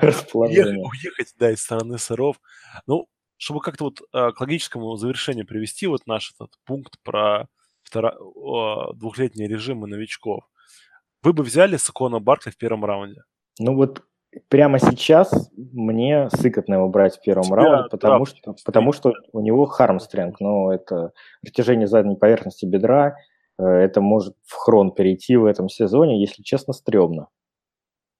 [0.00, 0.84] расположение.
[0.84, 2.40] Уехать, да, из страны сыров.
[2.86, 7.48] Ну, чтобы как-то вот а, к логическому завершению привести вот наш этот пункт про
[7.92, 10.44] двухлетние режимы новичков.
[11.22, 13.22] Вы бы взяли Сакона Баркли в первом раунде?
[13.58, 14.02] Ну вот
[14.48, 19.12] прямо сейчас мне сыкотно его брать в первом Тебя, раунде, потому, да, что, потому что
[19.32, 23.16] у него хармстринг, но это растяжение задней поверхности бедра,
[23.58, 27.28] э, это может в хрон перейти в этом сезоне, если честно, стрёмно.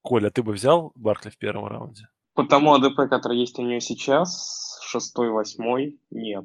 [0.02, 2.08] Коля, ты бы взял Баркли в первом раунде?
[2.34, 6.44] По тому АДП, который есть у нее сейчас, шестой, восьмой, нет.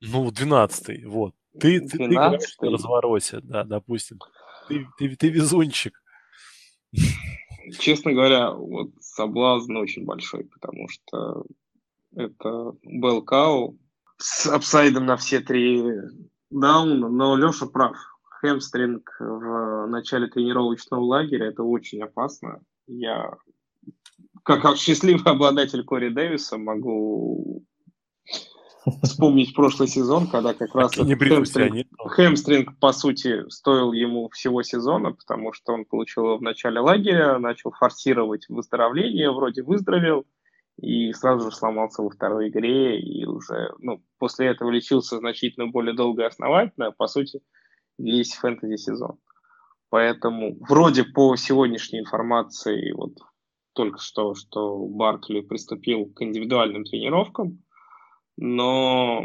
[0.00, 1.34] Ну, двенадцатый, вот.
[1.60, 4.18] Ты, ты, ты говоришь на развороте, да, допустим.
[4.68, 6.02] Ты, ты, ты везунчик.
[7.78, 11.44] Честно говоря, вот соблазн очень большой, потому что
[12.14, 13.78] это Белкау
[14.18, 15.82] с апсайдом на все три
[16.50, 17.96] дауна, но Леша прав.
[18.40, 22.60] Хэмстринг в начале тренировочного лагеря– это очень опасно.
[22.86, 23.34] Я,
[24.44, 27.64] как, как счастливый обладатель Кори Дэвиса, могу
[29.02, 35.52] вспомнить прошлый сезон, когда как раз хэмстринг, хэмстринг, по сути, стоил ему всего сезона, потому
[35.52, 40.24] что он получил его в начале лагеря, начал форсировать выздоровление, вроде выздоровел,
[40.80, 45.94] и сразу же сломался во второй игре, и уже ну, после этого лечился значительно более
[45.94, 47.40] долго и основательно, по сути,
[47.98, 49.18] весь фэнтези-сезон.
[49.88, 53.14] Поэтому вроде по сегодняшней информации, вот
[53.72, 57.62] только что, что Баркли приступил к индивидуальным тренировкам,
[58.36, 59.24] но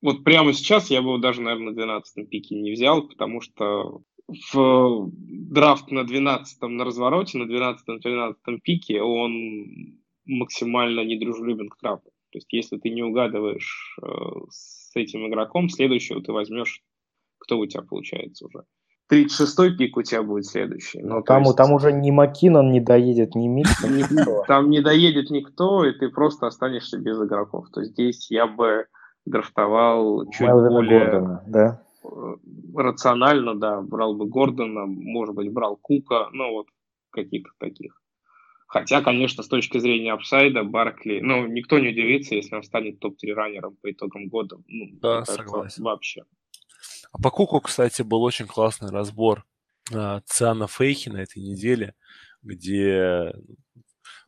[0.00, 4.02] вот прямо сейчас я бы его даже, наверное, на 12 пике не взял, потому что
[4.52, 12.12] в драфт на 12 на развороте, на 12-13 пике он максимально недружелюбен к травмам.
[12.30, 14.06] То есть если ты не угадываешь э,
[14.48, 16.82] с этим игроком, следующего ты возьмешь,
[17.38, 18.64] кто у тебя получается уже.
[19.12, 21.02] 36-й пик у тебя будет следующий.
[21.02, 21.56] Ну, там, есть...
[21.56, 23.90] там уже ни Макинон не доедет, ни Миксон.
[24.46, 27.66] Там не доедет никто, и ты просто останешься без игроков.
[27.72, 28.86] То есть здесь я бы
[29.26, 31.82] драфтовал чуть более Гордона, да?
[32.04, 32.08] Э,
[32.76, 36.66] рационально, да, брал бы Гордона, может быть, брал Кука, ну вот
[37.10, 38.00] каких-то таких.
[38.66, 43.34] Хотя, конечно, с точки зрения апсайда, Баркли, ну, никто не удивится, если он станет топ-3
[43.34, 44.56] раннером по итогам года.
[44.66, 45.84] Ну, да, согласен.
[45.84, 46.22] Вообще.
[47.12, 49.44] А по Куку, кстати, был очень классный разбор
[49.92, 51.94] э, Циана Фейхи на этой неделе,
[52.42, 53.32] где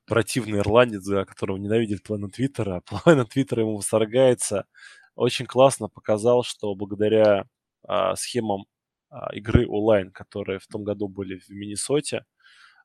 [0.06, 4.66] противный ирландец, которого ненавидит половина Твиттера, а половина Твиттера ему восторгается,
[5.14, 7.46] очень классно показал, что благодаря
[7.86, 8.66] а, схемам
[9.10, 12.24] а, игры онлайн, которые в том году были в Миннесоте,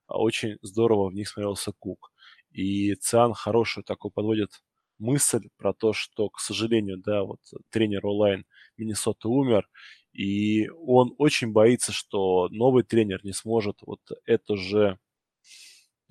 [0.06, 2.12] а, очень здорово в них смотрелся Кук.
[2.52, 4.62] И Циан хорошую такой подводит
[4.98, 7.40] мысль про то, что, к сожалению, да, вот
[7.70, 8.44] тренер онлайн
[8.80, 9.68] Миннесоты умер,
[10.12, 14.98] и он очень боится, что новый тренер не сможет вот эту же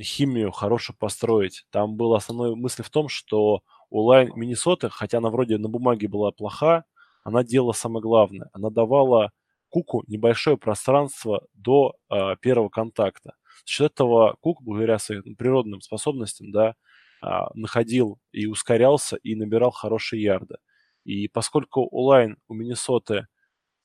[0.02, 1.66] химию хорошо построить.
[1.72, 6.32] Там была основная мысль в том, что онлайн Миннесоты, хотя она вроде на бумаге была
[6.32, 6.86] плоха,
[7.24, 8.50] она делала самое главное.
[8.54, 9.32] Она давала
[9.70, 13.34] Куку небольшое пространство до э, первого контакта.
[13.66, 16.76] За счет этого Кук, благодаря своим природным способностям, да,
[17.22, 20.56] а, находил и ускорялся, и набирал хорошие ярды.
[21.04, 23.28] И поскольку онлайн у Миннесоты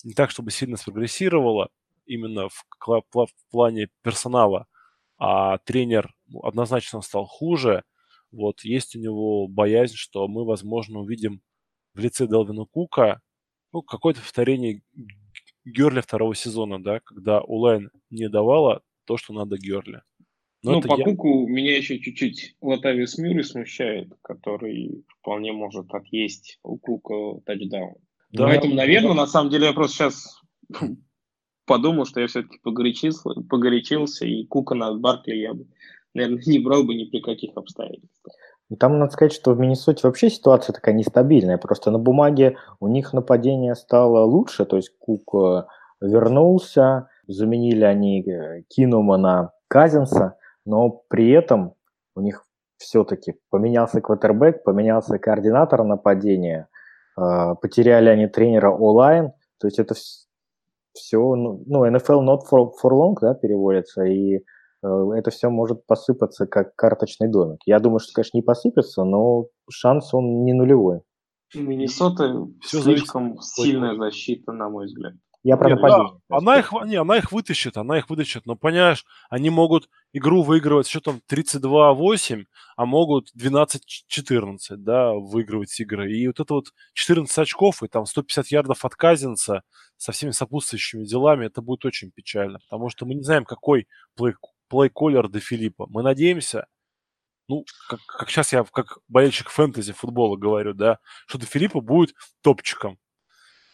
[0.02, 1.70] не так, чтобы сильно спрогрессировала
[2.06, 4.66] именно в, в плане персонала,
[5.16, 7.84] а тренер ну, однозначно стал хуже,
[8.30, 11.40] вот есть у него боязнь, что мы, возможно, увидим
[11.94, 13.20] в лице Делвина Кука
[13.72, 14.82] ну, какое-то повторение
[15.64, 20.02] Герли второго сезона, да, когда онлайн не давала то, что надо Герли.
[20.64, 21.04] Но ну, по я...
[21.04, 27.96] Куку меня еще чуть-чуть Латавиус Мюррей смущает, который вполне может отъесть у Кука тачдаун.
[28.32, 29.14] Да, Поэтому, наверное, да.
[29.14, 30.40] на самом деле я просто сейчас
[31.66, 35.66] подумал, что я все-таки погорячился, погорячился, и Кука на Баркли я бы,
[36.14, 38.34] наверное, не брал бы ни при каких обстоятельствах.
[38.70, 41.58] Ну, там надо сказать, что в Миннесоте вообще ситуация такая нестабильная.
[41.58, 45.64] Просто на бумаге у них нападение стало лучше, то есть Кук э,
[46.00, 51.74] вернулся, заменили они э, Кинума на Казинса, но при этом
[52.14, 52.44] у них
[52.76, 56.68] все-таки поменялся квотербек, поменялся координатор нападения,
[57.16, 59.94] а, потеряли они тренера онлайн, то есть это
[60.94, 64.40] все, ну, ну NFL not for, for long, да, переводится, и э,
[65.16, 67.60] это все может посыпаться как карточный домик.
[67.66, 71.02] Я думаю, что, конечно, не посыпется, но шанс он не нулевой.
[71.54, 73.54] Миннесота слишком зависит.
[73.54, 75.14] сильная защита, на мой взгляд.
[75.44, 76.20] Я про Нет, нападение.
[76.30, 80.42] да, она их, не, она их вытащит, она их вытащит, но понимаешь, они могут игру
[80.42, 82.46] выигрывать счетом 32-8,
[82.76, 86.10] а могут 12-14, да, выигрывать игры.
[86.10, 89.64] И вот это вот 14 очков и там 150 ярдов от Казинца
[89.98, 94.36] со всеми сопутствующими делами, это будет очень печально, потому что мы не знаем, какой плей,
[94.70, 95.86] плей-коллер до Филиппа.
[95.90, 96.66] Мы надеемся,
[97.48, 102.14] ну, как, как сейчас я как болельщик фэнтези футбола говорю, да, что до Филиппа будет
[102.40, 102.98] топчиком.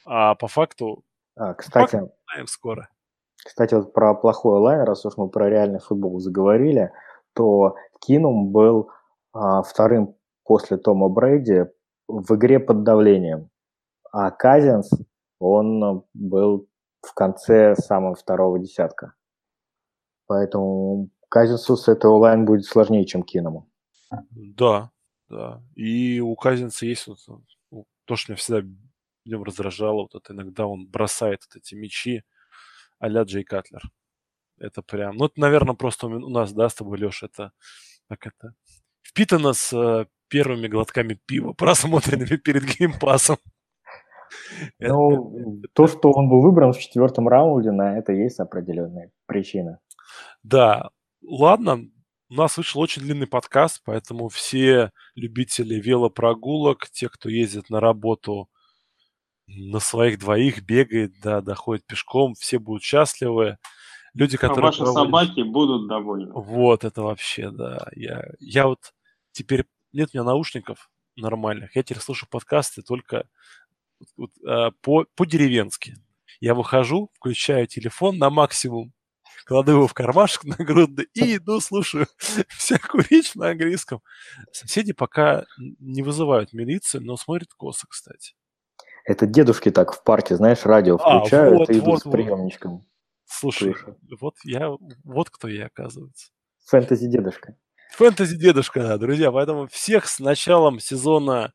[0.05, 1.05] А по факту...
[1.37, 1.97] А, кстати,
[2.31, 2.89] знаем скоро.
[3.37, 6.93] Кстати, вот про плохой онлайн, раз уж мы про реальный футбол заговорили,
[7.33, 8.91] то Кинум был
[9.33, 11.67] а, вторым после Тома Брейди
[12.09, 13.51] в игре под давлением.
[14.13, 14.91] А Казинс,
[15.39, 16.69] он был
[17.03, 19.15] в конце самого второго десятка.
[20.27, 23.71] Поэтому Казинсу с этой онлайн будет сложнее, чем Киному.
[24.31, 24.91] Да,
[25.29, 25.63] да.
[25.77, 27.19] И у Казинца есть вот,
[28.05, 28.69] то, что меня всегда
[29.31, 32.23] нем раздражало, вот это иногда он бросает вот эти мячи
[32.99, 33.83] а-ля Джей Катлер.
[34.59, 37.53] Это прям, ну, это, наверное, просто у нас, да, с тобой, Леша, это,
[38.09, 38.55] как это,
[39.03, 43.39] впитано с э, первыми глотками пива, просмотренными перед геймпасом.
[44.79, 49.81] Ну, то, что он был выбран в четвертом раунде, на это есть определенная причина.
[50.43, 50.91] Да,
[51.23, 51.89] ладно,
[52.29, 58.49] у нас вышел очень длинный подкаст, поэтому все любители велопрогулок, те, кто ездит на работу
[59.57, 63.59] на своих двоих, бегает, да, доходит пешком, все будут счастливы.
[64.15, 64.63] Люди, а которые...
[64.63, 65.05] А ваши проводят...
[65.05, 66.33] собаки будут довольны.
[66.35, 67.89] Вот, это вообще, да.
[67.95, 68.93] Я, я вот
[69.33, 69.65] теперь...
[69.93, 71.75] Нет у меня наушников нормальных.
[71.75, 73.25] Я теперь слушаю подкасты только
[74.17, 75.97] вот, а, по, по-деревенски.
[76.41, 78.93] Я выхожу, включаю телефон на максимум,
[79.45, 82.07] кладу его в кармашек на грудный и иду, слушаю
[82.49, 84.01] всякую речь на английском.
[84.53, 88.35] Соседи пока не вызывают милицию, но смотрят косо, кстати.
[89.11, 92.03] Это дедушки так в парке, знаешь, радио а, включают а, вот, и идут вот, с
[92.05, 92.73] приемничком.
[92.75, 92.83] Вот.
[93.25, 93.75] Слушай,
[94.21, 94.71] вот я,
[95.03, 96.29] вот кто я, оказывается.
[96.67, 97.57] Фэнтези дедушка.
[97.95, 99.33] Фэнтези дедушка, да, друзья.
[99.33, 101.53] Поэтому всех с началом сезона,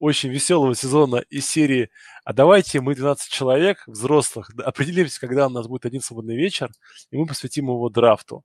[0.00, 1.88] очень веселого сезона из серии
[2.24, 6.72] «А давайте мы 12 человек, взрослых, определимся, когда у нас будет один свободный вечер,
[7.12, 8.42] и мы посвятим его драфту».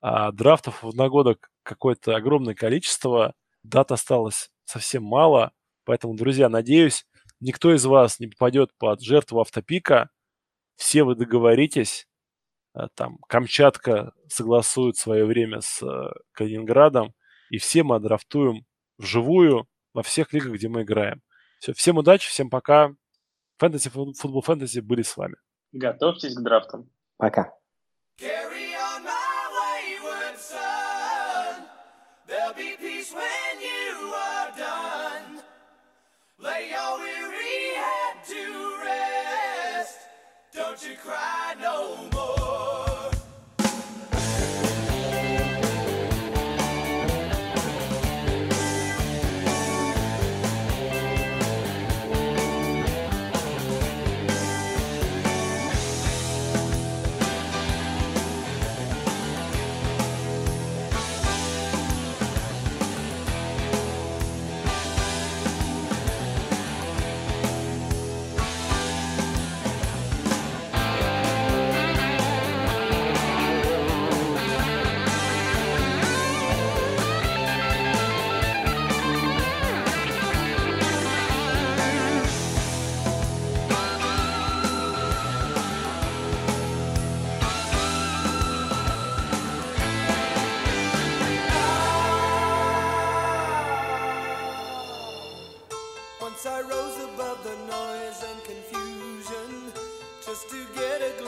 [0.00, 5.52] А драфтов в одногодок какое-то огромное количество, дат осталось совсем мало,
[5.84, 7.06] поэтому, друзья, надеюсь,
[7.40, 10.10] никто из вас не попадет под жертву автопика,
[10.76, 12.06] все вы договоритесь,
[12.74, 17.14] э, там Камчатка согласует свое время с э, Калининградом,
[17.50, 18.64] и все мы драфтуем
[18.98, 21.22] вживую во всех лигах, где мы играем.
[21.60, 22.94] Все, всем удачи, всем пока.
[23.58, 25.34] Фэнтези, футбол фэнтези были с вами.
[25.72, 26.90] Готовьтесь к драфтам.
[27.16, 27.57] Пока.
[40.88, 42.17] You cry no more.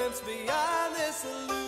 [0.09, 1.60] beyond this illusion.